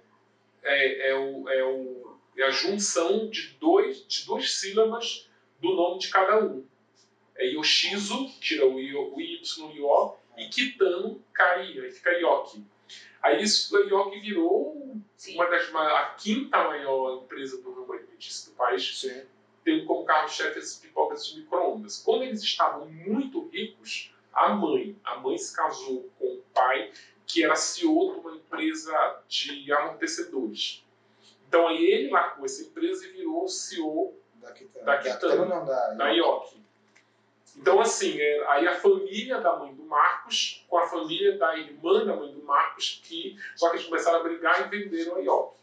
[0.63, 5.99] é, é, o, é, o, é a junção de, dois, de duas sílabas do nome
[5.99, 6.65] de cada um.
[7.35, 12.11] É Yoshizo, tira o, I, o Y e o O, e Kitano, Kai, aí fica
[12.11, 12.63] Yoki.
[13.21, 15.35] Aí isso, a York virou Sim.
[15.35, 19.23] uma das a quinta maior empresa do ramo alimentício do país, Sim.
[19.63, 22.01] tendo como carro-chefe as pipocas de micro-ondas.
[22.03, 26.91] Quando eles estavam muito ricos, a mãe, a mãe se casou com o pai,
[27.25, 30.85] que era CEO de uma empresa de amortecedores.
[31.47, 35.93] Então aí ele largou essa empresa e virou CEO da Kitano, da, Kitano, da, da,
[35.93, 36.56] da York.
[37.57, 42.05] Então, assim, é, aí a família da mãe do Marcos com a família da irmã
[42.05, 45.57] da mãe do Marcos, que só que eles começaram a brigar e venderam a IOP.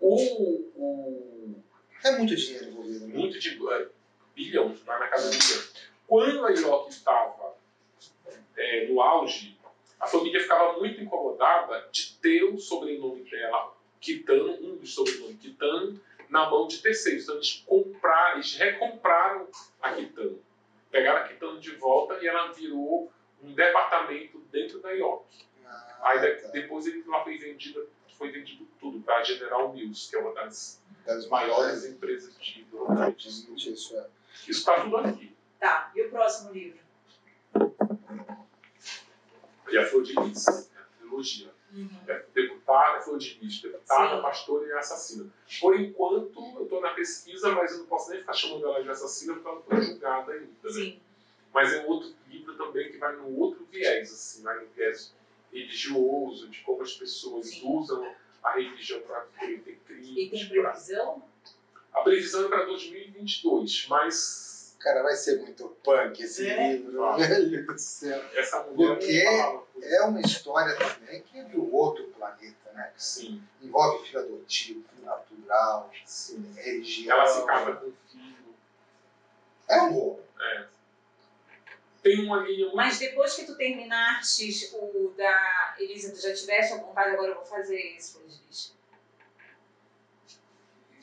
[0.00, 0.14] O,
[0.76, 1.62] o,
[2.04, 3.06] é muito dinheiro envolvido.
[3.06, 3.14] Né?
[3.14, 3.72] Muito dinheiro.
[3.72, 3.88] É,
[4.34, 5.64] bilhão, vai na casa do bilhão.
[6.06, 7.54] Quando a IOC estava
[8.56, 9.58] é, no auge,
[9.98, 16.00] a família ficava muito incomodada de ter o sobrenome dela, Kitano, um dos sobrenomes Kitano,
[16.28, 17.24] na mão de terceiros.
[17.24, 19.48] Então eles compraram, eles recompraram
[19.82, 20.47] a Kitano
[20.90, 23.12] pegaram a Kitano de volta e ela virou
[23.42, 25.24] um departamento dentro da IOC.
[25.66, 26.48] Ah, Aí tá.
[26.48, 30.34] depois ele lá foi vendido, foi vendido tudo para a General Mills, que é uma
[30.34, 33.54] das, das maiores empresas de jornalismo.
[33.56, 34.06] Isso é.
[34.46, 35.36] Isso está tudo aqui.
[35.58, 36.78] Tá, e o próximo livro?
[39.70, 41.50] E a Flor de Lis, a trilogia.
[41.72, 41.90] Uhum.
[42.06, 44.22] É deputada, flor de lis, deputada, Sim.
[44.22, 45.26] pastora e assassina.
[45.60, 48.90] Por enquanto, eu estou na pesquisa, mas eu não posso nem ficar chamando ela de
[48.90, 50.46] assassina porque ela não foi julgada ainda.
[50.46, 50.70] Né?
[50.70, 51.00] Sim.
[51.52, 55.12] Mas é um outro livro também que vai no outro viés, assim, vai no viés
[55.52, 57.66] religioso, de como as pessoas Sim.
[57.66, 60.08] usam a religião para cometer crimes.
[60.08, 61.22] E tem previsão?
[61.92, 62.00] Pra...
[62.00, 64.47] A previsão é para 2022, mas
[64.78, 66.72] Cara, vai ser muito punk esse é.
[66.72, 67.16] livro, ah.
[67.16, 68.22] velho do céu.
[68.34, 69.24] Essa mulher Porque
[69.82, 72.92] é uma história também que é de outro planeta, né?
[72.96, 73.42] Sim.
[73.60, 76.52] Envolve filho adotivo, filho natural, Sim.
[76.56, 77.16] religião.
[77.16, 78.54] Ela se casa com o filho.
[79.68, 80.20] É um horror.
[80.40, 80.66] É.
[82.00, 82.76] Tem uma linha muito...
[82.76, 87.34] Mas depois que tu terminaste o da Elisa, tu já tiveste a vontade, agora eu
[87.34, 88.74] vou fazer esse, Luiz?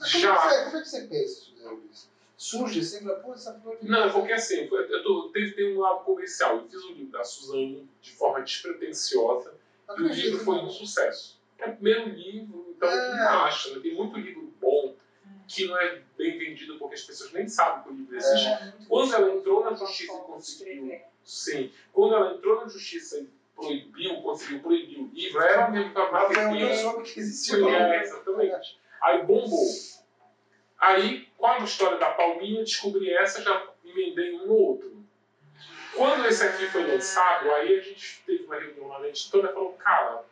[0.05, 0.63] Já.
[0.65, 2.14] Como é que você pensa, Luiz?
[2.45, 6.03] Surge assim, pô, essa flor de Não, porque assim, eu tô, teve, tem um lado
[6.03, 6.57] comercial.
[6.57, 9.53] Eu fiz o livro da Suzane de forma despretensiosa
[9.97, 11.41] e o livro foi um sucesso.
[11.57, 13.27] É o primeiro livro, então é.
[13.27, 13.79] acha, né?
[13.81, 14.95] tem muito livro bom
[15.47, 18.47] que não é bem vendido porque as pessoas nem sabem que o livro existe.
[18.47, 18.73] É.
[18.87, 21.01] Quando ela entrou na justiça e conseguiu.
[21.23, 21.71] Sim.
[21.91, 26.29] Quando ela entrou na justiça e proibiu, conseguiu proibir o livro, era mesmo que a
[26.29, 27.67] Foi eu soube que existia.
[27.67, 28.79] É, exatamente.
[29.01, 29.65] Aí bombou.
[30.77, 34.95] Aí, com a história da Palminha, descobri essa, já emendei um no outro.
[35.95, 39.53] Quando esse aqui foi lançado, aí a gente teve uma reunião lá na editora e
[39.53, 40.25] falou, cara,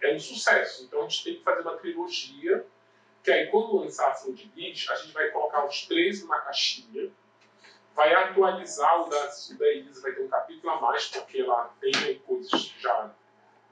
[0.00, 2.66] é um sucesso, então a gente tem que fazer uma trilogia,
[3.22, 6.40] que aí quando lançar a Flor de Lis, a gente vai colocar os três numa
[6.40, 7.10] caixinha,
[7.94, 11.74] vai atualizar o da, o da Elisa, vai ter um capítulo a mais, porque ela
[11.80, 13.10] tem coisas já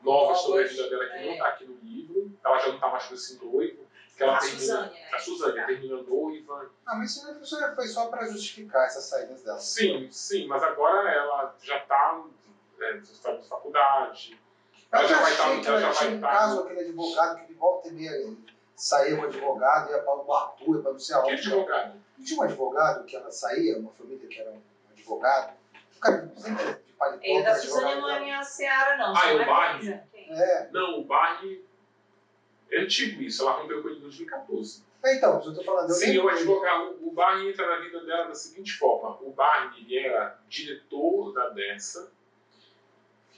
[0.02, 1.26] novas sobre a vida dela que é.
[1.26, 3.85] não está aqui no livro, ela já não está mais com esse noivo,
[4.16, 5.08] que ela a termina, Suzane, né?
[5.12, 5.66] A Suzane tá.
[5.66, 6.70] termina noiva.
[6.86, 9.58] Ah, mas isso foi só para justificar essas saídas dela.
[9.58, 12.24] Sim, sim, mas agora ela já está
[12.80, 14.40] é, na faculdade.
[14.90, 15.44] Ela eu já, vai estar.
[15.44, 18.36] Tá, ela já tinha um tá caso, aquele advogado que de volta e meia
[18.74, 21.42] saía um advogado, ia para o ia para não sei aonde.
[21.42, 22.02] Que advogado?
[22.24, 24.62] Tinha um advogado que ela saía, uma família que era um
[24.92, 25.54] advogado.
[25.96, 27.22] O cara sempre de paletó.
[27.22, 29.14] Ele da Suzane não é minha seara, não.
[29.14, 30.00] Ah, é o Barney?
[30.14, 30.68] É.
[30.72, 31.65] Não, o Barney
[32.70, 34.84] é antigo isso, ela rompeu com ele em 2014.
[35.04, 35.90] É, então, eu estou falando.
[35.90, 39.96] Eu Sim, o advogado, o Barney entra na vida dela da seguinte forma: o Barney
[39.96, 42.10] era diretor da Dessa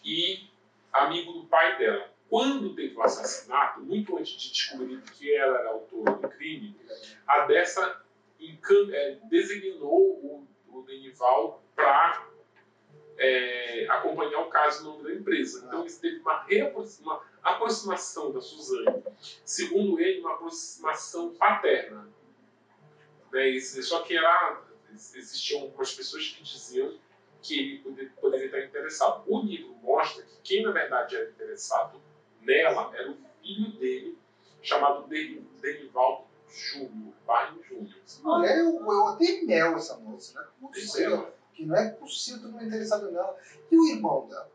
[0.05, 0.49] e
[0.93, 2.11] amigo do pai dela.
[2.31, 6.77] Quando teve o assassinato, muito antes de descobrir que ela era autora do crime,
[7.27, 8.03] a Dessa
[8.93, 12.28] é, designou o, o Denival para
[13.19, 15.65] é, acompanhar o caso no nome da empresa.
[15.67, 19.03] Então, isso teve uma, aproximação da Suzane.
[19.45, 22.09] Segundo ele, uma aproximação paterna.
[23.33, 23.59] Né?
[23.61, 24.63] Só que era,
[24.93, 26.97] existiam algumas pessoas que diziam
[27.43, 29.25] que ele poder, poderia estar interessado.
[29.27, 32.01] O livro mostra que quem, na verdade, era interessado
[32.41, 34.19] nela era o filho dele,
[34.63, 37.95] chamado Denivaldo Júnior, Barney Júnior.
[38.23, 40.47] Mulher, eu, eu odeio mel essa moça, né?
[40.61, 41.07] Não sei
[41.59, 43.37] que não é possível tu não interessado nela.
[43.69, 44.49] E o irmão dela?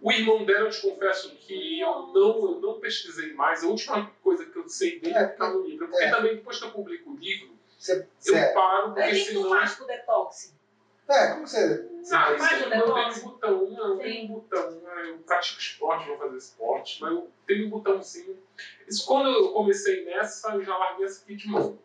[0.00, 3.64] O irmão dela, eu te confesso que eu não, eu não pesquisei mais.
[3.64, 5.88] A última coisa que eu sei dele é ficar no livro.
[5.88, 6.10] Porque é.
[6.10, 9.40] também, depois que eu publico o livro, cê, eu cê paro, porque Mas senão...
[9.40, 10.54] O que tu faz pro detox?
[11.08, 11.90] É, como você...
[12.12, 12.86] Ah, isso faz o detox?
[12.86, 14.82] Eu tenho um botão, não, eu tenho um botão.
[15.04, 18.38] Eu pratico esporte, vou fazer esporte, mas eu tenho um botãozinho.
[18.86, 21.76] Isso, quando eu comecei nessa, eu já larguei essa aqui de mão.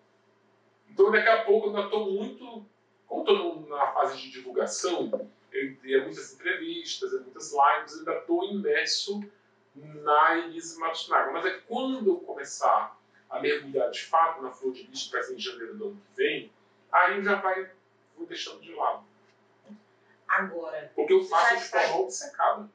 [0.91, 2.65] Então, daqui a pouco, eu ainda estou muito
[3.09, 5.11] como estou na fase de divulgação,
[5.51, 9.19] eu é muitas entrevistas, é muitas lives, ainda estou imerso
[9.75, 11.31] na Elise Matsunaga.
[11.31, 12.95] Mas é que quando eu começar
[13.27, 16.01] a mergulhar de fato na flor de lis, que vai ser em janeiro do ano
[16.01, 16.51] que vem,
[16.91, 17.71] aí já vai
[18.15, 19.03] vou deixando de lado.
[20.27, 20.91] Agora.
[20.95, 22.69] Porque eu faço de forma obcecada.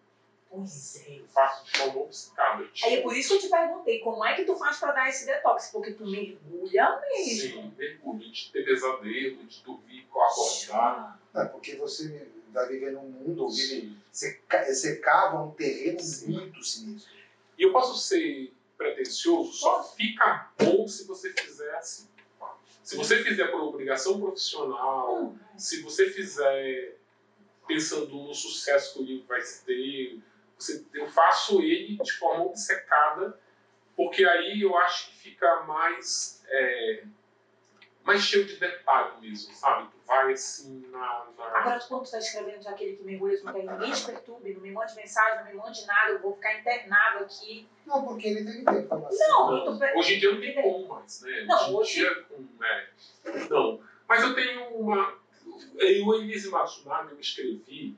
[0.55, 1.19] Pois é.
[1.19, 2.69] Eu faço de forma obcecada.
[2.85, 5.09] Aí é por isso que eu te perguntei, como é que tu faz para dar
[5.09, 5.71] esse detox?
[5.73, 7.63] Porque tu mergulha mesmo.
[7.63, 11.21] Sim, mergulho, de ter pesadelo, de dormir com acordar.
[11.35, 16.33] É porque você vai viver num mundo, vive, você, você cava um terreno Sim.
[16.33, 17.13] muito sinistro.
[17.59, 22.09] E eu posso ser pretencioso, só fica bom se você fizer assim.
[22.83, 25.39] Se você fizer por obrigação profissional, hum.
[25.57, 26.99] se você fizer
[27.67, 30.21] pensando no sucesso que o livro vai ter,
[30.95, 33.39] eu faço ele de forma obcecada,
[33.97, 37.05] porque aí eu acho que fica mais, é,
[38.03, 39.89] mais cheio de detalhe mesmo, sabe?
[39.91, 41.27] Tu vai assim na.
[41.37, 41.45] na...
[41.59, 44.55] Agora, quando tu está escrevendo já aquele que mergulha, tu não quer ninguém te perturbe,
[44.55, 47.69] não me mande mensagem, não me mande nada, eu vou ficar internado aqui.
[47.87, 49.51] Não, porque ele tem que ter informação.
[49.51, 49.97] Não, não.
[49.99, 51.45] Hoje em dia não tem como mais, né?
[51.47, 52.89] Não, hoje em dia, com, é,
[53.49, 53.81] não.
[54.09, 55.19] Mas eu tenho uma.
[55.77, 57.97] Eu, Elise Matsunaga, eu escrevi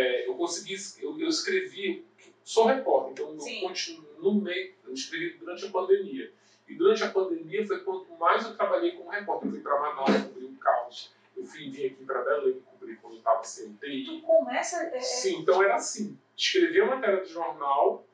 [0.00, 2.04] é, eu consegui, eu, eu, escrevi,
[2.42, 6.32] sou repórter, então eu continuo no meio, eu escrevi durante a pandemia.
[6.66, 9.48] E durante a pandemia foi quanto mais eu trabalhei como repórter.
[9.48, 11.12] Eu fui para Manaus, cobri o caos.
[11.36, 14.04] Eu fui vim aqui para Belém, cobrir quando estava sem UTI.
[14.04, 14.84] Tu começa.
[14.84, 15.00] É, é...
[15.00, 18.06] Sim, então era assim: escrevia a matéria do jornal,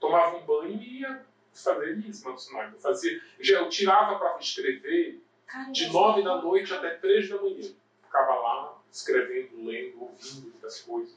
[0.00, 2.74] tomava um banho e ia fazer isso, Matsunaga.
[2.74, 7.28] Eu, fazia, eu, já, eu tirava para escrever Caramba, de nove da noite até três
[7.28, 7.70] da manhã.
[8.02, 11.14] Ficava lá escrevendo, lendo, ouvindo muitas coisas.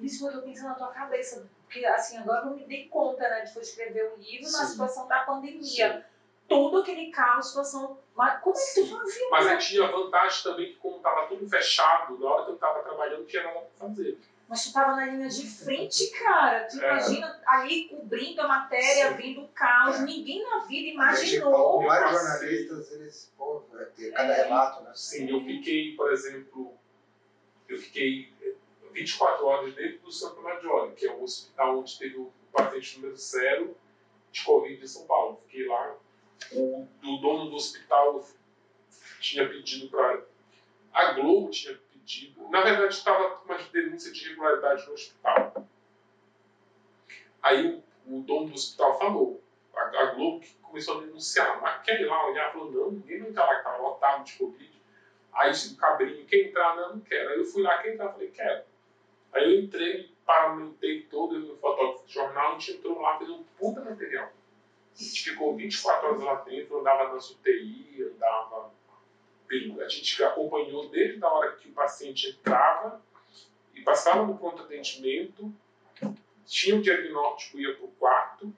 [0.00, 3.40] Isso que eu pensando na tua cabeça, porque assim, agora eu me dei conta, né,
[3.40, 4.58] de foi escrever um livro Sim.
[4.58, 5.62] na situação da pandemia.
[5.62, 6.02] Sim.
[6.46, 7.98] Todo aquele caos, situação.
[8.14, 9.30] Mas como é que tu fazia?
[9.30, 12.54] Mas eu tinha a vantagem também que, como estava tudo fechado, na hora que eu
[12.56, 14.18] estava trabalhando, tinha nada para fazer.
[14.46, 16.68] Mas tu estava na linha de frente, cara.
[16.70, 16.86] Tu é.
[16.86, 19.16] imagina ali cobrindo a matéria, Sim.
[19.16, 20.00] vindo o caos.
[20.00, 21.82] Ninguém na vida imaginou.
[21.82, 23.62] Vários jornalistas, eles, pô,
[24.12, 24.42] cada é.
[24.42, 24.92] relato, né?
[24.94, 26.73] Sim, eu fiquei, por exemplo,
[27.68, 28.32] eu fiquei
[28.92, 33.16] 24 horas dentro do Santo Maggiore, que é o hospital onde teve o paciente número
[33.16, 33.76] zero
[34.30, 35.40] de Covid em São Paulo.
[35.46, 35.96] Fiquei lá.
[36.52, 38.24] O, o dono do hospital
[39.20, 40.24] tinha pedido para.
[40.92, 42.48] A Globo tinha pedido.
[42.48, 45.66] Na verdade, estava com uma denúncia de irregularidade no hospital.
[47.42, 49.42] Aí o, o dono do hospital falou.
[49.74, 51.60] A, a Globo começou a denunciar.
[51.60, 52.52] Mas quer ir lá olhar?
[52.52, 54.73] Falou: não, ninguém vai entrar lá, estava lotado de Covid.
[55.34, 56.76] Aí o cabrinho, quer entrar?
[56.76, 57.30] Não, não quero.
[57.30, 58.12] Aí eu fui lá, quer entrar?
[58.12, 58.64] Falei, quero.
[59.32, 63.30] Aí eu entrei, paramentei todo, eu o fotógrafo de jornal, a gente entrou lá, fez
[63.30, 64.30] um puta material.
[64.94, 68.72] A gente ficou 24 horas lá dentro, andava nas UTI, andava.
[69.80, 73.00] A gente acompanhou desde a hora que o paciente entrava
[73.72, 75.52] e passava no pronto atendimento,
[76.44, 78.54] tinha o diagnóstico, ia para o quarto,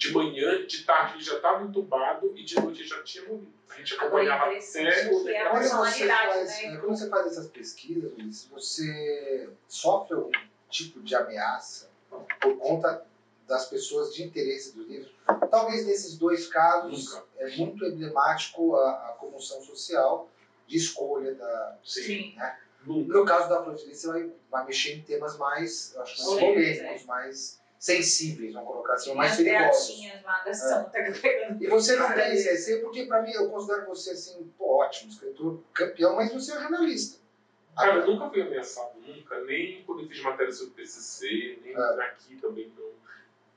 [0.00, 3.52] de manhã, de tarde ele já estava entubado e de noite ele já tinha morrido.
[3.68, 6.76] A gente acompanhava Agora, até o que é a Quando você, personalidade, faz, né?
[6.78, 10.30] quando você faz essas pesquisas, Luiz, você sofre algum
[10.70, 11.90] tipo de ameaça
[12.40, 13.06] por conta
[13.46, 15.10] das pessoas de interesse do livro?
[15.50, 17.26] Talvez nesses dois casos Nunca.
[17.36, 20.30] é muito emblemático a, a comoção social
[20.66, 21.78] de escolha da.
[21.84, 22.02] Sim.
[22.02, 22.36] Sim.
[22.86, 23.12] Nunca.
[23.12, 26.24] No caso da Flor de Lis, você vai, vai mexer em temas mais, eu acho,
[26.24, 29.98] mais polêmicos, mais sensíveis, vamos colocar assim, ou mais perigosos.
[30.44, 31.64] da Santa pegando.
[31.64, 35.10] E você não tem esse receio, porque pra mim eu considero você assim, pô, ótimo,
[35.10, 37.18] escritor campeão, mas você é jornalista.
[37.74, 39.40] Cara, eu nunca fui ameaçado, nunca.
[39.44, 42.02] Nem quando eu fiz matéria sobre PCC, nem É.
[42.04, 42.90] aqui também não.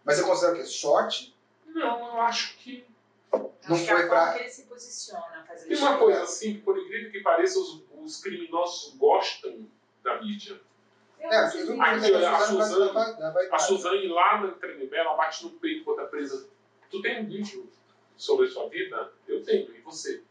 [0.05, 0.63] Mas você considera o quê?
[0.65, 1.35] Sorte?
[1.67, 2.85] Não, eu acho que
[3.33, 5.97] Não Acho que foi é a pra- forma que ele se posiciona, fazer tem uma
[5.97, 9.67] coisa assim, que por incrível que pareça, os, os criminosos gostam
[10.03, 10.61] da mídia.
[11.23, 12.91] É, que Aqui, tem a a Suzane.
[13.51, 16.49] A Suzane lá na Tremembé, ela bate no peito quando tá presa.
[16.91, 17.71] Tu tem um livro
[18.17, 19.13] sobre a sua vida?
[19.27, 20.21] Eu tenho, e você?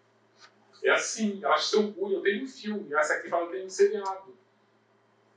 [0.82, 3.70] É assim, ela se orgulha, eu tenho um filme, essa aqui fala, eu tenho um
[3.70, 4.36] seriado.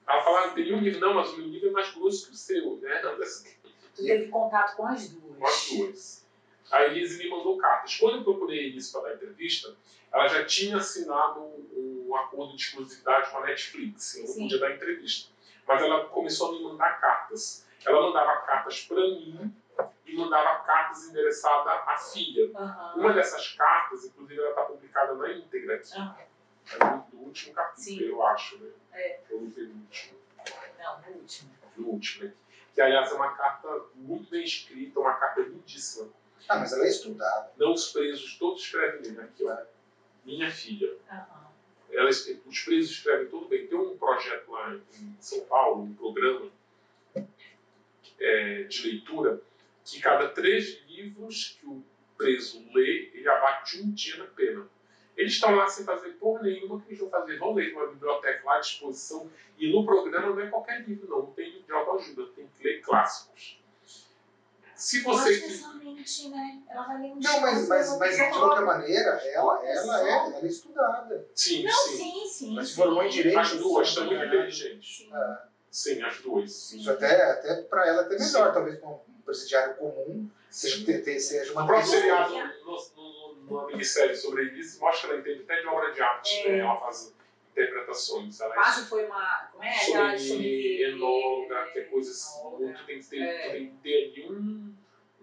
[0.07, 2.33] Ela fala, eu tenho um livro, não, mas o meu livro é mais grosso que
[2.33, 3.01] o seu, né?
[3.95, 5.37] Tu teve contato com as duas.
[5.39, 6.25] Com as duas.
[6.69, 7.95] A Elise me mandou cartas.
[7.95, 9.73] Quando eu procurei a Elise para dar entrevista,
[10.11, 11.39] ela já tinha assinado
[11.73, 14.15] um acordo de exclusividade com a Netflix.
[14.15, 14.41] Eu não Sim.
[14.41, 15.34] podia dar entrevista.
[15.67, 17.65] Mas ela começou a me mandar cartas.
[17.85, 19.53] Ela mandava cartas para mim
[20.05, 22.51] e mandava cartas endereçadas à filha.
[22.55, 22.93] Aham.
[22.97, 25.97] Uma dessas cartas, inclusive, ela está publicada na íntegra aqui.
[25.97, 26.15] Aham.
[26.73, 26.77] É
[27.11, 28.01] do, último capítulo, Sim.
[28.01, 28.57] eu acho.
[28.57, 28.69] Né?
[28.93, 29.19] É.
[29.29, 30.19] Vi no último.
[30.79, 31.51] Não, no último.
[31.77, 32.33] No último, né?
[32.73, 36.09] Que, aliás, é uma carta muito bem escrita, uma carta lindíssima.
[36.49, 37.51] Ah, mas ela é estudada.
[37.57, 39.23] Não os presos, todos escrevem bem.
[39.23, 39.57] Aqui, ó.
[40.23, 40.95] Minha filha.
[41.09, 41.44] Aham.
[41.91, 43.67] Ela, os presos escrevem tudo bem.
[43.67, 46.51] Tem um projeto lá em São Paulo, um programa
[48.19, 49.41] é, de leitura,
[49.83, 51.83] que cada três livros que o
[52.17, 54.67] preso lê, ele abate um dia na pena.
[55.15, 57.37] Eles estão lá sem fazer por nenhuma, o que eles vão fazer?
[57.37, 59.31] Vão ler numa biblioteca lá à disposição.
[59.57, 61.19] E no programa não é qualquer livro, não.
[61.23, 63.57] Não tem livro de autoajuda, tem que ler clássicos.
[64.75, 65.39] Se você
[66.29, 66.59] né?
[66.69, 70.39] Ela vai ler um Não, mas, mas, mas de qualquer maneira, ela, ela, é, ela
[70.41, 71.27] é estudada.
[71.35, 71.97] Sim, Não, sim.
[71.97, 72.55] sim, sim.
[72.55, 74.27] Mas se formou em direito, As duas são muito Sim.
[74.27, 75.07] inteligentes.
[75.71, 76.03] Sim.
[76.03, 76.51] As duas.
[76.51, 76.77] Sim.
[76.79, 78.53] Isso até, até para ela até melhor, Sim.
[78.53, 83.35] talvez para um presidiário comum, seja, ter- ter- seja uma O pessoa- seriado, no, no,
[83.43, 86.51] numa minissérie sobre Elise, mostra que ela entende até de obra de arte, É.
[86.51, 86.59] né?
[86.59, 87.11] Ela faz
[87.51, 88.39] interpretações.
[88.39, 89.49] Ela é Quase foi uma.
[89.51, 89.69] Como é?
[89.75, 93.49] Aquela sobre enóloga, que é coisa assim, tu tem que ter, É.
[93.51, 94.73] tem que ter ali um,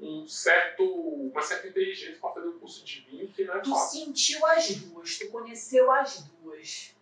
[0.03, 3.71] um certo, uma certa inteligência para fazer um curso de vinho que não é Tu
[3.71, 4.05] fácil.
[4.07, 6.95] sentiu as duas, tu conheceu as duas.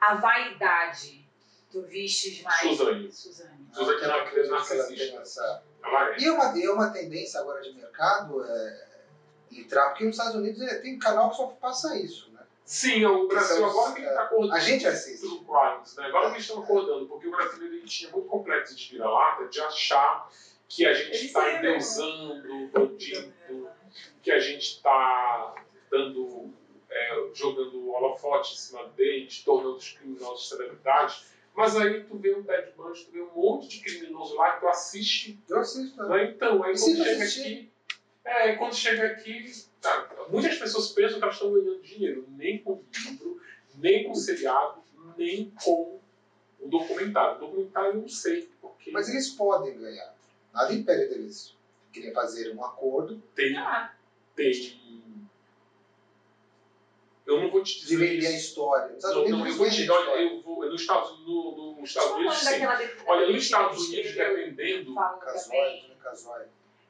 [0.00, 1.26] A vaidade,
[1.70, 2.60] tu vistes mais.
[2.60, 3.10] Suzane.
[3.12, 3.66] Suzane.
[3.72, 5.20] Suzane é uma criança que narcisista.
[5.20, 6.20] essa- é.
[6.20, 8.88] E é uma, e é uma tendência agora de mercado é,
[9.52, 12.40] entrar, porque nos Estados Unidos é, tem canal que só passa isso, né?
[12.64, 14.54] Sim, o Brasil São os- agora que ele está acordando.
[14.54, 15.20] a gente assiste.
[15.28, 16.06] Crimes, né?
[16.06, 19.60] Agora que eles estão acordando, porque o brasileiro ele tinha muito complexo de vira-lata de
[19.60, 20.30] achar
[20.68, 23.32] que a gente está endeusando bandido,
[24.22, 25.54] que a gente está
[25.90, 26.52] dando,
[26.90, 31.24] é, jogando holofote em cima deles, tornando os criminosos celebridades.
[31.54, 34.60] Mas aí tu vê um Ted Bundy, tu vê um monte de criminoso lá que
[34.60, 35.38] tu assiste.
[35.48, 36.02] Eu assisto.
[36.02, 36.08] né?
[36.08, 36.32] Né?
[36.34, 37.40] Então, aí quando chega assistir?
[37.40, 37.70] aqui.
[38.24, 42.82] É, quando chega aqui, tá, muitas pessoas pensam que elas estão ganhando dinheiro, nem com
[43.06, 43.40] livro,
[43.76, 44.82] nem com seriado,
[45.16, 46.00] nem com
[46.58, 47.36] o documentário.
[47.36, 50.13] O documentário eu não sei, porque Mas eles podem ganhar.
[50.54, 51.54] Nada impede deles
[51.92, 53.92] querer fazer um acordo tem, Ah,
[54.34, 54.82] tem.
[57.26, 58.94] Eu não vou te de dizer vender a história.
[58.96, 60.64] Estados Não, Unidos não, eu vou te olha, eu vou.
[60.66, 62.58] Nos Estados, no, nos Estados como Unidos, é sim.
[62.86, 64.94] de- Olha, nos Estados Unidos, dependendo.
[64.94, 65.80] Fala Casói, também.
[65.82, 66.46] Tony Casói.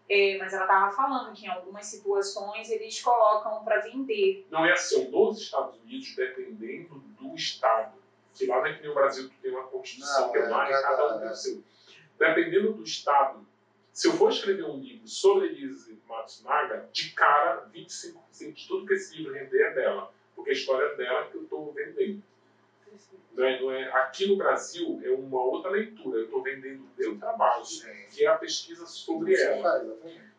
[0.08, 4.46] É, mas ela estava falando que em algumas situações eles colocam para vender.
[4.50, 7.94] Não é assim, nos Estados Unidos, dependendo do estado,
[8.34, 10.42] que lá não é que nem o Brasil que tem uma constituição Não, que é
[10.42, 11.62] é, uma, cada- cada um tem o seu.
[12.18, 13.46] Dependendo do estado,
[13.94, 18.94] se eu for escrever um livro sobre Elise Matsunaga, de cara, 25% de tudo que
[18.94, 22.20] esse livro render é dela, porque a história é dela que eu estou vendendo.
[23.32, 26.88] Não é, não é, aqui no Brasil é uma outra leitura, eu estou vendendo o
[26.98, 27.64] meu trabalho,
[28.10, 29.62] que é a pesquisa sobre ela.
[29.62, 29.88] faz.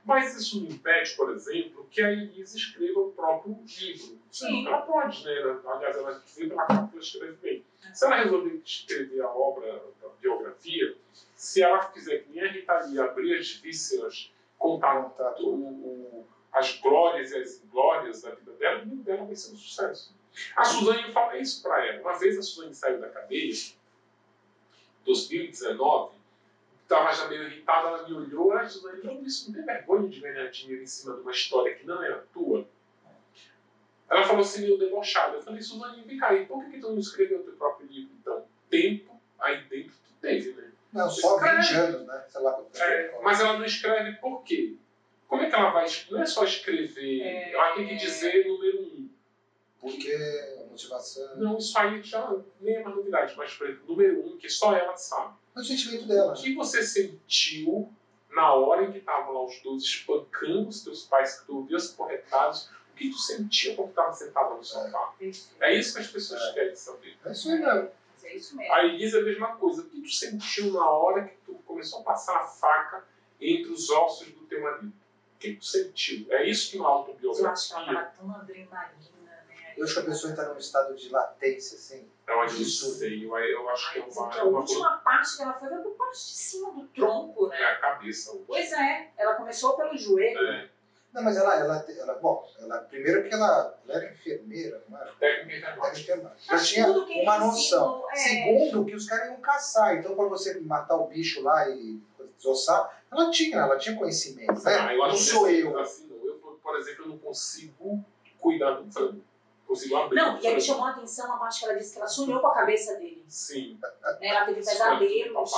[0.04, 4.20] Mas isso não impede, por exemplo, que a Elise escreva o próprio livro.
[4.32, 4.68] Sim.
[4.68, 5.60] Ela pode, né?
[5.66, 7.66] Aliás, ela escreve pela capa, ela escreve bem.
[7.94, 10.96] Se ela resolver escrever a obra, a biografia,
[11.36, 16.78] se ela quiser que nem a Rita Lee abrir as vísceras, contar o, o- as
[16.80, 20.16] glórias e as glórias da vida dela, o dela vai ser um sucesso.
[20.56, 22.02] A Suzane fala isso para ela.
[22.02, 23.54] Uma vez a Suzane saiu da cadeia,
[25.06, 26.16] 2019,
[26.84, 30.20] estava já meio irritada, ela me olhou, ah, Suzane, falou isso, não tem vergonha de
[30.20, 32.68] ganhar dinheiro em cima de uma história que não era tua?
[34.10, 35.38] Ela falou assim, meio debochada.
[35.38, 37.88] Eu falei, Suzane, vem cá, e por que, que tu não escreveu o teu próprio
[37.88, 38.46] livro, então?
[38.70, 40.72] Tempo, aí dentro tu teve, né?
[40.96, 42.26] Não, só 20 anos, né?
[42.30, 44.78] Sei lá é, Mas ela não escreve por quê?
[45.28, 45.86] Como é que ela vai.
[46.10, 47.54] Não é só escrever, é...
[47.54, 49.10] ela tem que dizer número um.
[49.80, 50.12] Porque
[50.62, 51.36] a motivação.
[51.36, 54.74] Não, isso aí já nem é uma novidade, mas, por exemplo, número um, que só
[54.74, 55.36] ela sabe.
[55.56, 56.32] É o sentimento dela.
[56.32, 57.92] O que você sentiu
[58.32, 61.76] na hora em que estavam lá os dois espancando os teus pais, que tu ouviu
[61.76, 65.14] as o que tu sentia quando estava sentado no sofá?
[65.20, 65.30] É.
[65.60, 66.54] é isso que as pessoas é.
[66.54, 67.18] querem saber.
[67.26, 67.90] É isso aí mesmo.
[68.26, 68.74] É isso mesmo.
[68.74, 69.82] A Elisa é a mesma coisa.
[69.82, 73.06] O que tu sentiu na hora que tu começou a passar a faca
[73.40, 74.94] entre os ossos do teu marido?
[75.36, 76.32] O que tu sentiu?
[76.32, 77.46] É isso que uma autobiografia.
[77.46, 79.16] Eu acho que ela estava tão adrenalina
[79.78, 82.08] eu acho que a pessoa está num estado de latência, assim.
[82.28, 84.34] Eu acho isso sei, eu, eu acho que é uma.
[84.34, 87.62] a última parte que ela foi foi por parte de cima do tronco, né?
[87.62, 88.40] É a cabeça.
[88.48, 90.40] Pois é, ela começou pelo joelho.
[90.48, 90.70] É.
[91.16, 95.14] Não, mas ela, ela, ela, bom, ela, primeiro que ela, ela era enfermeira, não era?
[95.14, 96.36] Técnica enfermeira.
[96.50, 98.04] Ela tinha uma noção.
[98.12, 98.16] É.
[98.18, 99.96] Segundo, que os caras iam caçar.
[99.96, 102.02] Então, para você matar o bicho lá e
[102.38, 104.76] desossar, ela tinha, ela tinha conhecimento, né?
[104.78, 105.80] Ah, eu não sou eu.
[105.80, 108.04] Assim, eu, por exemplo, eu não consigo
[108.38, 109.24] cuidar do frango
[109.76, 110.16] conseguiu abrir.
[110.16, 112.48] Não, e aí chamou a atenção a parte que ela disse que ela sonhou com
[112.48, 113.24] a cabeça dele.
[113.28, 113.78] Sim.
[114.20, 115.52] Né, ela teve pesadelos.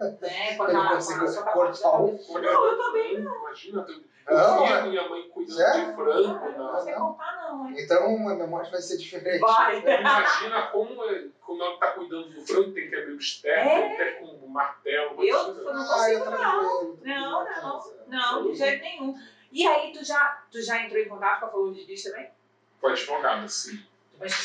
[0.00, 0.18] Né?
[0.20, 3.34] né, com aquela com a cortar o Não, eu também não.
[3.40, 3.86] Imagina,
[4.26, 5.84] eu não, vi a minha mãe cuidando é?
[5.84, 6.58] de frango.
[6.58, 7.70] Não, não sei contar, não.
[7.70, 9.40] Então a minha morte vai ser diferente.
[9.40, 9.78] Vai.
[9.78, 13.94] Imagina como, é, como ela está cuidando do frango, tem que abrir o externo, é.
[13.94, 15.24] até com um martelo.
[15.24, 16.96] Eu não consigo, ah, eu não.
[17.02, 17.98] Não, não.
[18.08, 19.14] Não, de jeito nenhum.
[19.50, 22.30] E aí, tu já, tu já entrou em contato com a Flor de Diz também?
[22.80, 23.82] Com a advogada, sim.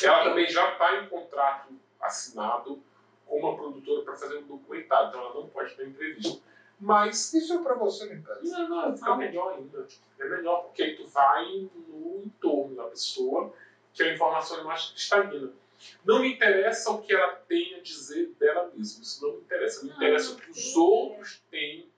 [0.02, 1.68] Ela também já está em contrato
[2.00, 2.82] assinado
[3.26, 6.40] com uma produtora para fazer um documentário, então ela não pode dar entrevista.
[6.80, 7.32] Mas.
[7.32, 8.50] Isso é para você, me parece.
[8.50, 9.86] Não, não, fica melhor ainda.
[10.18, 13.52] É melhor porque aí tu vai no entorno da pessoa,
[13.92, 15.52] que a informação é mais cristalina.
[16.04, 19.84] Não me interessa o que ela tem a dizer dela mesma, isso não me interessa.
[19.84, 21.88] Me interessa o que os outros têm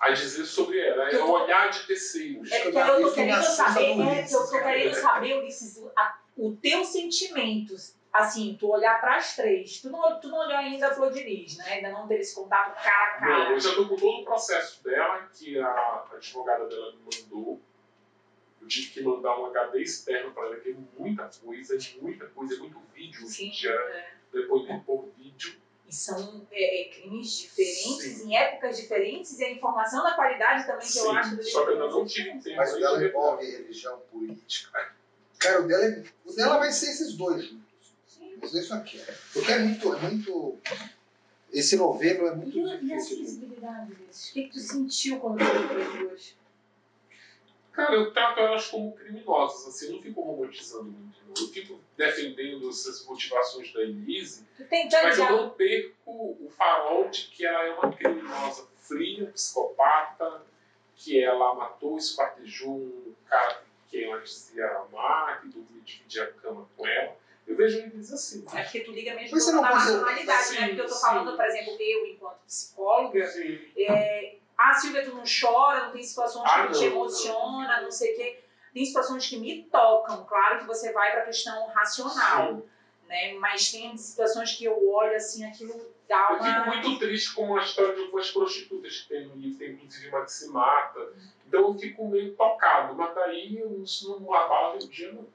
[0.00, 1.10] a dizer sobre ela.
[1.10, 2.50] É o olhar de terceiros.
[2.50, 4.20] É porque eu estou querendo saber, né?
[4.20, 5.78] Eu estou querendo saber, Ulisses,
[6.36, 7.74] o teu sentimento.
[8.12, 9.80] Assim, tu olhar para as três.
[9.80, 11.74] Tu não, tu não olhou ainda a Flor de Lis, né?
[11.74, 13.44] Ainda não teve esse contato cara a cara.
[13.44, 17.60] Não, eu já estou com todo o processo dela, que a advogada dela me mandou.
[18.60, 22.54] Eu tive que mandar um HD externo para ela, que é muita coisa, muita coisa,
[22.56, 24.14] é muito vídeo hoje em dia, é.
[24.32, 25.59] depoimento por vídeo.
[25.90, 28.28] E são é, é, crimes diferentes, Sim.
[28.28, 31.00] em épocas diferentes, e a informação da qualidade também, que Sim.
[31.00, 32.56] eu acho do Só que eu não tive tempo.
[32.56, 34.94] Mas o dela envolve religião política.
[35.40, 37.92] Cara, o dela, é, o dela vai ser esses dois juntos.
[38.06, 38.38] Sim.
[38.40, 39.02] Isso aqui.
[39.32, 40.58] Porque é muito, é muito.
[41.52, 42.88] Esse novelo é muito e, difícil.
[42.88, 44.30] E a sensibilidade desses?
[44.30, 46.36] O que, que tu sentiu quando tu viu duas?
[47.80, 51.34] Cara, eu trato elas como criminosas, assim, eu não fico romantizando muito, não.
[51.34, 54.46] Eu fico defendendo essas motivações da Elise,
[55.02, 60.42] mas eu não perco o farol de que ela é uma criminosa fria, psicopata,
[60.94, 66.68] que ela matou, esquartejou um cara que ela dizia amar, que dormia dividir a cama
[66.76, 67.16] com ela.
[67.46, 68.44] Eu vejo eles assim.
[68.54, 70.68] É porque tu liga mesmo com a racionalidade, né?
[70.68, 71.00] Porque eu tô sim.
[71.00, 73.24] falando, por exemplo, eu, enquanto psicóloga,
[73.76, 77.84] é, ah, Silvia, tu não chora, não tem situações ah, que não, te emociona, não,
[77.84, 78.44] não sei o quê.
[78.74, 80.24] Tem situações que me tocam.
[80.26, 82.62] Claro que você vai para a questão racional.
[83.08, 83.34] Né?
[83.38, 86.46] Mas tem situações que eu olho assim, aquilo dá uma.
[86.46, 89.72] Eu fico muito triste com a história de algumas prostitutas que tem no livro, tem
[89.72, 91.12] inclusive uma que se mata.
[91.48, 95.26] Então eu fico meio tocado, mas daí isso não abala meu dia, não.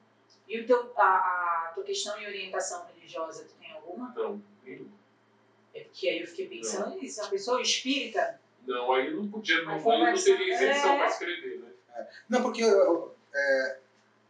[0.47, 4.13] E o teu, a, a tua questão de orientação religiosa, tu tem alguma?
[4.15, 4.93] Não, nenhuma.
[5.73, 7.23] É porque aí eu fiquei pensando nisso.
[7.23, 10.97] A pessoa espírita não, aí não podia, não, aí não teria isenção é.
[10.97, 11.69] para escrever, né?
[11.95, 12.07] É.
[12.29, 13.77] Não, porque é,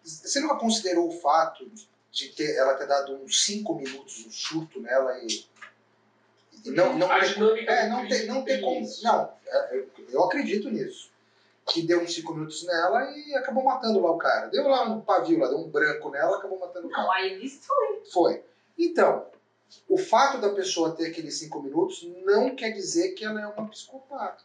[0.04, 1.70] você nunca considerou o fato
[2.12, 5.46] de ter, ela ter dado uns 5 minutos, um surto nela e.
[6.64, 8.88] e não, não, a ter, é, não ter, não ter como.
[9.04, 11.14] Não, é, eu acredito nisso.
[11.66, 14.48] Que deu uns 5 minutos nela e acabou matando lá o cara.
[14.48, 17.04] Deu lá um pavio lá, deu um branco nela, acabou matando o cara.
[17.04, 18.04] Não, aí isso foi.
[18.12, 18.44] Foi.
[18.78, 19.26] Então,
[19.88, 23.68] o fato da pessoa ter aqueles cinco minutos não quer dizer que ela é uma
[23.68, 24.44] psicopata.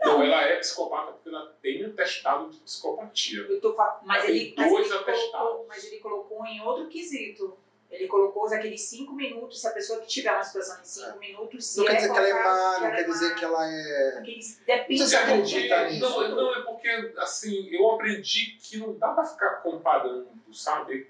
[0.00, 3.40] Não, ela é psicopata porque ela tem atestado de psicopatia.
[3.40, 7.58] Eu tô, mas, ele, mas, ele colocou, mas ele colocou em outro quesito.
[7.90, 11.18] Ele colocou aqueles cinco minutos, se a pessoa que tiver uma situação em cinco é.
[11.18, 14.20] minutos, se Não quer dizer que ela é má, não quer dizer que ela é.
[14.66, 16.00] Depende você acredita nisso.
[16.00, 21.08] Não, não, é porque, assim, eu aprendi que não dá pra ficar comparando, sabe?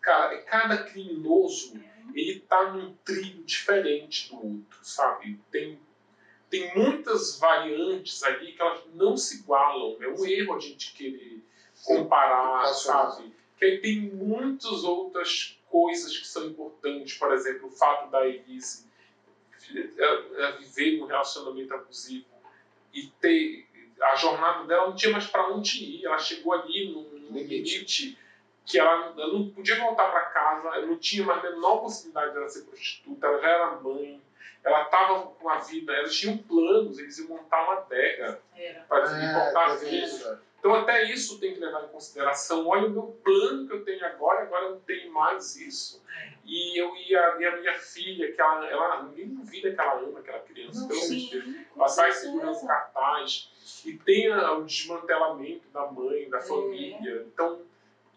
[0.00, 1.76] Cada, cada criminoso.
[1.76, 5.38] É ele tá num trilho diferente do outro, sabe?
[5.50, 5.78] Tem
[6.48, 9.96] tem muitas variantes ali que elas não se igualam.
[10.00, 11.42] É um erro a gente querer
[11.84, 13.32] comparar, sabe?
[13.58, 17.16] Que aí tem muitas outras coisas que são importantes.
[17.18, 18.86] Por exemplo, o fato da Elise
[20.60, 22.26] viver um relacionamento abusivo
[22.94, 23.66] e ter
[24.00, 26.04] a jornada dela não tinha mais para onde ir.
[26.04, 28.16] Ela chegou ali num, num limite
[28.66, 32.32] que ela, ela, não podia voltar para casa, ela não tinha mais a menor possibilidade
[32.32, 34.20] de ela ser prostituta, ela já era mãe,
[34.64, 38.40] ela estava com a vida, eles tinham planos, eles iam montar uma adega
[38.88, 40.12] para É, importar teve filhos.
[40.14, 40.38] isso.
[40.58, 42.66] Então até isso tem que levar em consideração.
[42.66, 46.02] Olha o meu plano que eu tenho agora, agora eu não tenho mais isso.
[46.44, 50.00] E eu e a, e a minha filha, que ela, ela ninguém duvida que ela
[50.00, 50.80] ama aquela criança.
[50.80, 51.66] Não, pelo amor de Sim, Deus.
[51.72, 56.40] com Ela sai segurando cartaz e tem a- o desmantelamento da mãe, da É.
[56.40, 57.26] família.
[57.32, 57.60] Então,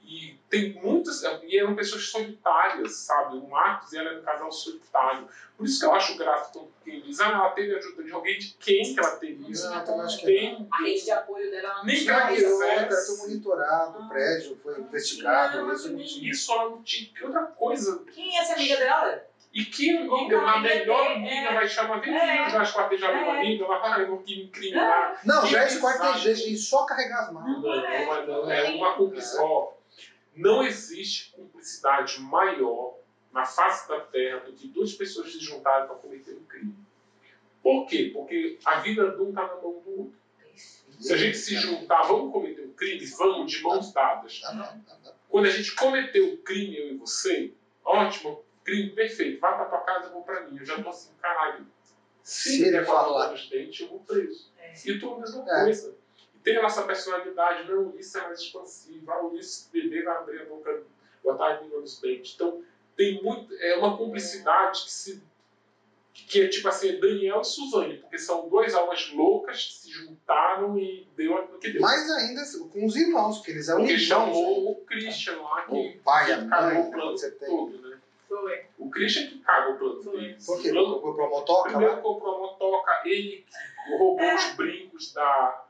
[0.09, 1.21] e tem muitas.
[1.43, 3.37] E eram pessoas solitárias, sabe?
[3.37, 5.27] O Marcos e ela era um casal solitário.
[5.55, 8.39] Por isso que eu acho grato quando quem diz, ah, ela teve ajuda de alguém,
[8.39, 9.37] de quem que ela teria?
[9.37, 10.67] Não, Não, também acho que Tem.
[10.71, 13.17] A rede de apoio dela não Nem tinha que ela quisesse.
[13.21, 16.31] monitorado, o prédio foi investigado, Não, isso não não tinha.
[16.31, 17.13] Isso ela não tinha.
[17.13, 18.03] Que outra coisa.
[18.11, 19.23] Quem é essa amiga dela?
[19.51, 21.53] E que amiga, ia melhor amiga é.
[21.55, 22.41] vai chamar, vem É.
[22.41, 23.39] aqui, já esquartejar meu É.
[23.39, 25.19] amigo, ela vai, eu vou te incriminar.
[25.25, 27.51] Não, já é esquartejei, só carregar as malas.
[27.53, 28.25] Não, Não, é.
[28.27, 28.65] não é.
[28.67, 29.43] É uma cumplicidade.
[29.47, 29.71] Ó,
[30.35, 32.97] Não existe cumplicidade maior
[33.31, 36.75] na face da Terra do que duas pessoas se juntarem para cometer um crime.
[37.61, 38.11] Por quê?
[38.13, 40.13] Porque a vida de um está na mão do outro.
[40.99, 44.41] Se a gente se juntar, vamos cometer um crime, vamos de mãos dadas.
[45.29, 47.53] Quando a gente cometeu o crime, eu e você,
[47.85, 50.57] ótimo, crime perfeito, vai pra tua casa, eu vou pra mim.
[50.57, 51.65] Eu já tô assim, caralho.
[52.23, 53.31] Se Se ele falar.
[53.31, 54.51] nos dentes, eu vou preso.
[54.57, 54.73] É.
[54.85, 55.63] E tu a mesma É.
[55.63, 55.89] coisa.
[55.89, 56.08] E
[56.43, 60.17] tem a nossa personalidade, não, o Ulisses é mais expansivo, ah, o Ulisses bebê vai
[60.17, 60.83] abrir a boca,
[61.23, 62.33] botar a língua nos dentes.
[62.35, 62.63] Então,
[62.95, 65.23] tem muito, é uma cumplicidade que se
[66.11, 70.77] que é tipo assim, Daniel e Suzane, porque são duas almas loucas que se juntaram
[70.77, 71.81] e deu aquilo que deu.
[71.81, 72.41] Mais ainda
[72.73, 74.07] com os irmãos, porque eles eram Porque irmãos.
[74.07, 77.47] chamou o Christian lá, que O pai, que cagou mãe, o plano você tem.
[77.47, 77.97] todo, né?
[78.27, 78.65] Foi.
[78.77, 80.19] O Christian que caga o plano Foi.
[80.19, 80.45] deles.
[80.45, 80.69] Por quê?
[80.69, 82.01] O plano- Comprou a motoca Primeiro lá?
[82.01, 84.35] comprou a motoca, ele que roubou É.
[84.35, 85.65] os brincos da,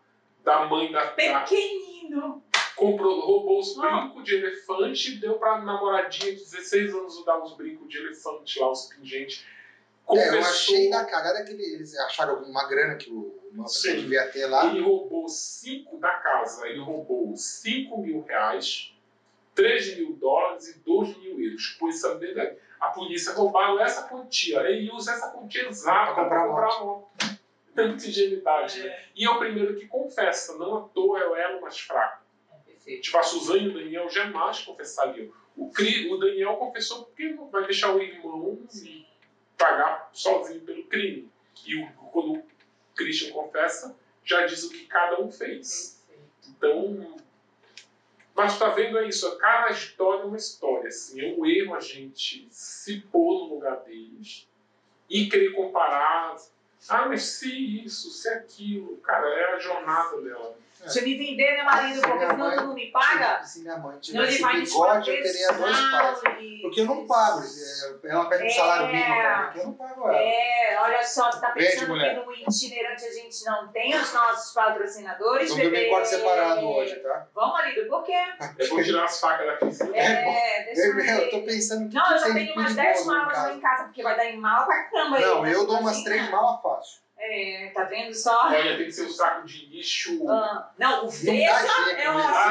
[0.49, 2.43] da mãe da, Pequenino.
[2.75, 7.55] comprou, roubou os brincos de elefante e deu pra namoradinha de 16 anos dar os
[7.55, 9.45] brincos de elefante lá, os pingentes.
[10.11, 14.47] É, eu achei da cagada que eles acharam alguma grana que o Manfred devia ter
[14.47, 14.65] lá.
[14.65, 18.91] Ele roubou 5 da casa, ele roubou 5 mil reais,
[19.53, 21.77] 3 mil dólares e 2 mil euros.
[21.79, 22.17] Por isso, a
[22.79, 24.61] a polícia roubaram essa quantia.
[24.61, 27.38] Ele usa essa quantia exata Pra comprar para comprar a moto.
[27.87, 28.87] Ingenuidade, né?
[28.87, 32.23] É, E é o primeiro que confessa, não à toa é o elo mais fraco.
[32.51, 33.01] é perfeito.
[33.01, 35.31] Tipo, a Suzane e o Daniel jamais confessariam.
[35.55, 39.05] O, o Daniel confessou porque vai deixar o irmão Sim.
[39.57, 41.29] pagar sozinho pelo crime.
[41.65, 42.43] E o, quando o
[42.95, 46.01] Christian confessa, já diz o que cada um fez.
[46.07, 46.49] Perfeito.
[46.57, 47.19] Então,
[48.33, 50.87] mas tá vendo é isso, cada história é uma história.
[50.87, 54.47] Assim, é um erro a gente se pôr no lugar deles
[55.09, 56.37] e querer comparar.
[56.87, 60.55] Ah, mas se isso, se aquilo, cara, é a jornada dela.
[60.81, 62.01] Deixa eu me vender, né, marido?
[62.01, 63.43] Porque senão mãe- tu não me paga.
[63.43, 66.19] Se minha mãe Não, ele tivesse vai me bigode, eu teria dois pais.
[66.61, 67.41] Porque eu não pago.
[67.41, 68.91] é, Ela pede um salário É.
[68.91, 70.17] mínimo pra mim, que eu não pago ela.
[70.17, 72.19] É, olha só, tu tá pensando mulher.
[72.19, 75.87] que no itinerante a gente não tem os nossos patrocinadores, bebê?
[75.87, 77.27] em quarto separado hoje, tá?
[77.33, 78.13] Vamos, marido, por quê?
[78.57, 80.01] Eu vou tirar as facas da cozinha.
[80.01, 81.45] É, deixa eu Eu, eu tô ver.
[81.45, 84.15] pensando que Não, eu já tenho umas 10 perigoso em malas em casa, porque vai
[84.15, 85.17] dar em mala pra caramba.
[85.17, 85.53] aí, Não, né?
[85.53, 86.05] eu dou umas Imagina.
[86.05, 87.01] três malas fácil.
[87.21, 88.47] É, tá vendo só?
[88.47, 90.25] Olha, tem que ser um saco de lixo.
[90.29, 92.27] Ah, não, o Não dá Veja dica é nisso.
[92.33, 92.49] Ah.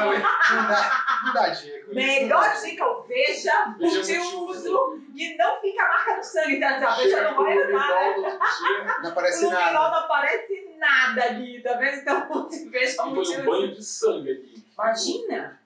[0.53, 1.85] Não dá, não dá dica.
[1.91, 6.77] Melhor não dica, o Veja Veja multiuso e não fica a marca no sangue, tá?
[6.87, 7.79] A Veja não o vai no dia
[9.01, 9.73] Não O aparece luminol nada.
[9.89, 11.97] não aparece nada ali, tá vendo?
[11.97, 13.43] Então, se Veja foi um multiuso.
[13.43, 14.63] banho de sangue ali.
[14.73, 15.58] Imagina!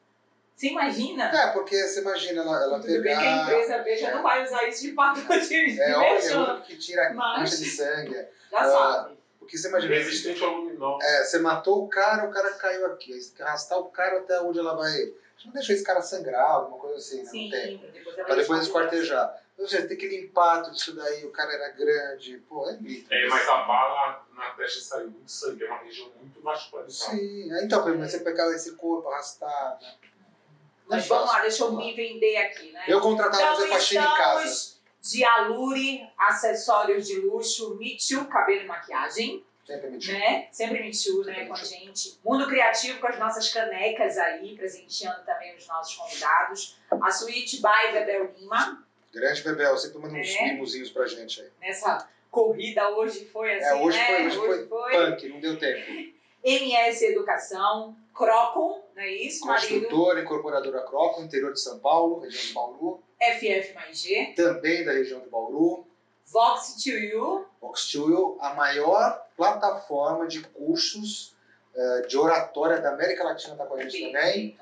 [0.55, 1.25] Você imagina?
[1.35, 3.41] É, porque você imagina ela, ela Tudo bem que a pegar.
[3.43, 5.77] empresa Veja não vai usar isso de patrocínio.
[5.81, 6.53] É, de olha, Veja.
[6.53, 8.13] o que tira a Mas- caixa de sangue.
[8.51, 9.17] Já Ah, sabe.
[9.39, 9.95] Porque você imagina.
[9.95, 10.99] Resistente ao luminol.
[11.01, 13.13] É, você matou o cara, o cara caiu aqui.
[13.13, 15.13] Aí você tem que arrastar o cara até onde ela vai.
[15.43, 17.29] Não deixa esse cara sangrar, alguma coisa assim, né?
[17.29, 17.77] Sim, Não tem.
[17.77, 19.43] pra depois ela Pra depois esquartejar.
[19.57, 22.37] Ou seja, tem que limpar tudo isso daí, o cara era grande.
[22.47, 23.13] Pô, é mito.
[23.13, 27.11] É, mas a bala na testa saiu muito sangue, é uma região muito vascularizada.
[27.17, 29.77] Sim, aí, então, mas você pegava esse corpo, arrastar.
[29.81, 29.87] Né?
[30.93, 32.83] Mas vamos lá, deixa eu me vender aqui, né?
[32.87, 34.73] Eu contratava Então, fazer faxina em casa.
[35.01, 40.47] de Alure, acessórios de luxo, Me Too, cabelo e maquiagem, Sempre me né?
[40.51, 42.19] Sempre Me Too, né, com a gente.
[42.23, 46.75] Mundo Criativo com as nossas canecas aí, presenteando também os nossos convidados.
[47.01, 48.83] A Suíte by Bebel Lima,
[49.13, 50.43] Grande Bebel, sempre manda uns É.
[50.51, 51.47] mimozinhos pra gente aí.
[51.61, 54.05] nessa corrida hoje foi assim, é, hoje né?
[54.05, 56.13] Foi, hoje, hoje foi, foi punk, não deu tempo.
[56.43, 62.53] MS Educação, Crocom, não é isso, Construtora, incorporadora Crocom, interior de São Paulo, região de
[62.53, 63.03] Bauru.
[63.19, 64.33] FF mais G.
[64.35, 65.85] Também da região de Bauru.
[66.25, 67.45] Vox 2U.
[67.61, 71.35] Vox 2U, a maior plataforma de cursos
[71.75, 74.57] uh, de oratória da América Latina está com a gente também.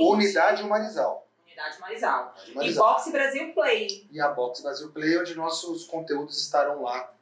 [0.00, 1.26] Unidade Humanizal.
[1.46, 2.34] Unidade Marizal.
[2.60, 4.06] E Boxe Brasil Play.
[4.10, 7.12] E a Boxe Brasil Play, onde nossos conteúdos estarão lá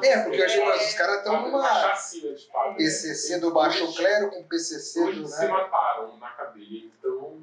[0.09, 1.63] É, porque que os caras estão numa.
[1.63, 2.77] chacina de padre.
[2.77, 3.39] PCC né?
[3.41, 5.23] do baixo clero com PCC do.
[5.23, 5.29] Né?
[5.29, 7.41] se mataram na cadeia, então.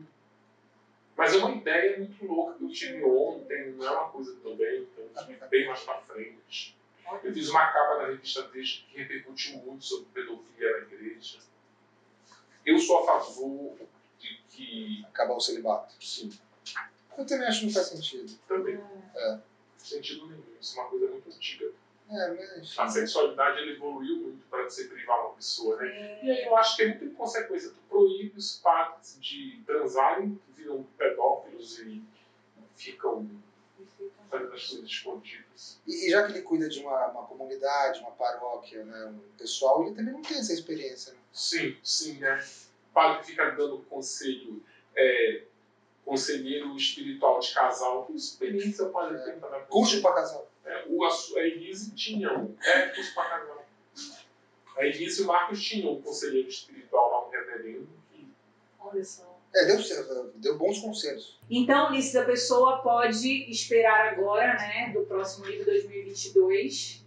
[1.15, 4.81] Mas é uma ideia muito louca que eu tive ontem, não é uma coisa também,
[4.81, 6.76] então eu tive bem mais pra frente.
[7.23, 11.38] Eu fiz uma capa na revista Texto que repercutiu muito sobre pedofilia na igreja.
[12.65, 13.77] Eu sou a favor
[14.49, 15.06] que.
[15.10, 15.94] Acabar o celibato.
[16.03, 16.31] Sim.
[17.18, 18.34] Eu também acho que não faz sentido.
[18.48, 18.80] Também.
[19.15, 19.40] É.
[19.84, 20.43] Sentido nenhum.
[20.60, 21.72] Isso é uma coisa muito antiga.
[22.10, 22.80] É, mas...
[22.80, 25.88] A sexualidade ele evoluiu muito para você privar uma pessoa, né?
[25.88, 26.26] É.
[26.26, 27.69] E aí eu acho que é muito em consequência.
[27.69, 32.03] Tu proíbe os padres de transarem, que viram pedófilos e
[32.76, 33.30] ficam
[34.30, 35.80] fazendo as coisas escondidas.
[35.85, 39.84] E, e, já que ele cuida de uma, uma comunidade, uma paróquia, né, um pessoal,
[39.84, 41.19] ele também não tem essa experiência, né?
[41.31, 42.43] Sim, sim, né?
[42.93, 44.64] padre fica dando conselho,
[44.95, 45.43] é,
[46.05, 50.49] conselheiro espiritual de casal, que experiência tem para dar Curso para casal.
[50.65, 53.65] É, o, a, a Elise tinha um, é curso para casal.
[54.77, 58.27] A Elise e o Marcos tinham um conselheiro espiritual lá, um reverendo, que.
[58.80, 59.34] Olha só.
[59.55, 61.38] É, deu, deu bons conselhos.
[61.49, 67.02] Então, Ulisses, a pessoa pode esperar agora, né, do próximo livro 2022,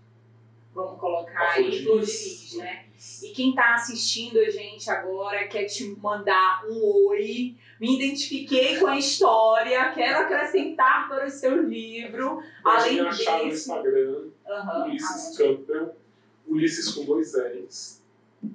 [0.76, 2.84] vamos colocar aí, Flor de Lis, né?
[3.22, 7.56] E quem está assistindo a gente agora quer te mandar um oi.
[7.80, 12.42] Me identifiquei com a história, quero acrescentar para o seu livro.
[12.62, 13.68] Pode além me achar desse...
[13.68, 15.96] no Instagram, uhum, Ulisses Campbell,
[16.46, 18.02] Ulisses com dois L's.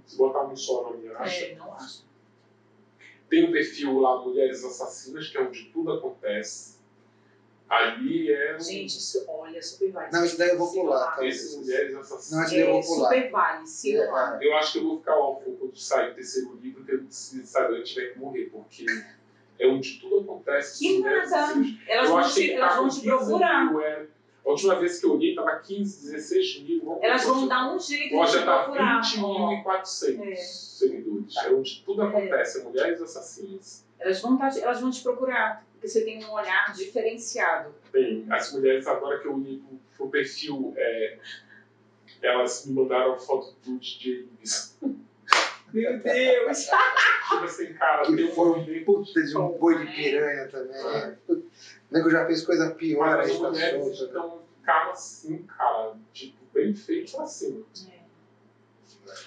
[0.06, 1.46] Se botar um só, não me acha.
[1.46, 2.06] É, não acho.
[3.30, 6.78] Tem um perfil lá, Mulheres Assassinas, que é onde tudo acontece.
[7.72, 8.60] Ali é.
[8.60, 10.10] Gente, isso, olha, super vale.
[10.12, 11.16] Não, isso daí eu vou pular.
[11.16, 11.26] Tá?
[11.26, 12.32] Esses mulheres assassinas.
[12.32, 13.10] Não, isso daí eu vou pular.
[13.10, 14.40] Super vale, sigam é, lá.
[14.42, 17.82] Eu acho que eu vou ficar órfão quando sair o terceiro livro, que se Instagram
[17.84, 18.86] tiver que morrer, porque
[19.58, 20.80] é onde tudo acontece.
[20.80, 21.16] Que nada.
[21.88, 23.72] Elas vão te, elas vão te procurar.
[23.72, 24.08] Mil, é.
[24.46, 27.00] A última vez que eu olhei estava 15, 16 mil.
[27.02, 29.02] Elas vão dar um jeito de te tá procurar.
[29.02, 30.36] 20.400 é.
[30.36, 31.38] seguidores.
[31.38, 32.64] É onde tudo acontece, é.
[32.66, 33.86] mulheres assassinas.
[33.98, 37.74] Elas vão, tá, elas vão te procurar porque você tem um olhar diferenciado.
[37.92, 39.64] Bem, as mulheres, agora que eu uni
[39.98, 41.18] o perfil, é,
[42.22, 44.78] elas me mandaram foto do DJ Luiz.
[45.74, 46.66] Meu Deus!
[47.30, 50.76] tipo assim, cara, que foi um puta de um boi de piranha também.
[50.76, 51.18] É.
[51.30, 51.44] O
[51.90, 56.38] nego já fez coisa pior Mas aí as mulheres solta, então ficaram assim, cara, tipo,
[56.54, 57.66] bem feito assim.
[57.92, 58.01] É.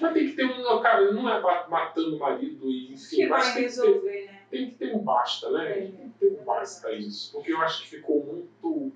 [0.00, 0.82] Mas tem que ter um.
[0.82, 3.16] Cara, não é matando o marido e enfim.
[3.16, 4.42] Que vai resolver, ter, né?
[4.50, 5.70] Tem que ter um basta, né?
[5.70, 5.74] É.
[5.82, 7.32] Tem que ter um basta isso.
[7.32, 8.92] Porque eu acho que ficou muito.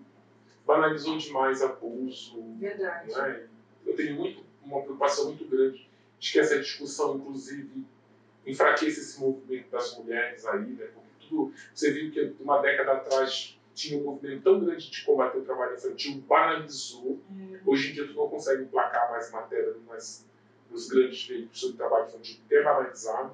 [0.67, 2.43] banalizou demais abuso.
[2.59, 3.13] Verdade.
[3.13, 3.47] Né?
[3.87, 5.89] Eu tenho muito, uma preocupação muito grande
[6.19, 7.85] de que essa discussão, inclusive,
[8.47, 10.87] enfraqueça esse movimento das mulheres aí, né?
[10.87, 11.53] Porque tudo.
[11.75, 15.77] Você viu que uma década atrás tinha um movimento tão grande de combater o trabalho
[15.77, 17.21] infantil, banalizou.
[17.31, 17.59] Hum.
[17.65, 20.28] Hoje em dia tu não consegue emplacar mais matéria nas,
[20.79, 23.33] nos grandes veículos sobre trabalho infantil, é banalizado.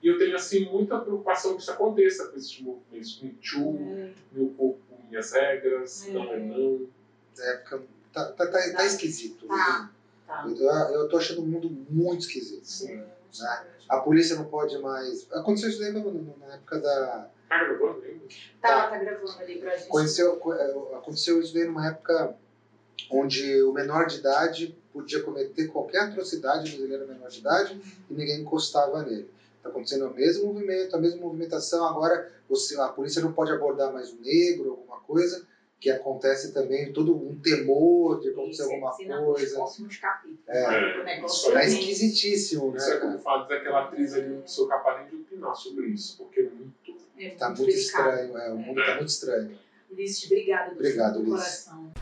[0.00, 3.20] E eu tenho, assim, muita preocupação que isso aconteça com esses movimentos.
[3.20, 4.14] Me Too, hum.
[4.30, 4.80] Meu Corpo,
[5.10, 6.12] Minhas Regras, hum.
[6.12, 6.88] Não é Não.
[7.40, 7.78] É, tá,
[8.12, 9.46] tá, tá, tá esquisito.
[9.46, 9.90] Tá.
[10.26, 10.46] Tá.
[10.46, 12.64] Eu, eu tô achando o mundo muito esquisito.
[12.64, 12.96] Sim.
[12.96, 13.66] Né?
[13.88, 15.26] A polícia não pode mais.
[15.32, 17.30] Aconteceu isso daí na época da.
[17.48, 18.26] Tá gravando ainda?
[18.60, 19.88] Tá, tá, gravando ali pra gente.
[19.88, 22.36] Aconteceu, é, aconteceu isso daí numa época
[23.10, 27.80] onde o menor de idade podia cometer qualquer atrocidade, mas ele era menor de idade
[28.10, 29.30] e ninguém encostava nele.
[29.56, 31.86] Está acontecendo o mesmo movimento, a mesma movimentação.
[31.86, 35.46] Agora você, a polícia não pode abordar mais um negro, alguma coisa,
[35.80, 39.56] que acontece também todo um temor de acontecer Isso, alguma coisa.
[39.56, 40.40] próximos capítulos.
[40.48, 41.22] É, né?
[41.52, 42.78] tá esquisitíssimo, né?
[42.78, 46.16] Isso é como fala daquela atriz ali, não sou capaz nem de opinar sobre isso,
[46.18, 46.98] porque é muito.
[47.16, 48.84] É tá muito, muito estranho, é, é.
[48.84, 49.58] Tá muito estranho.
[49.90, 51.92] Ulisses, obrigado do obrigado, coração.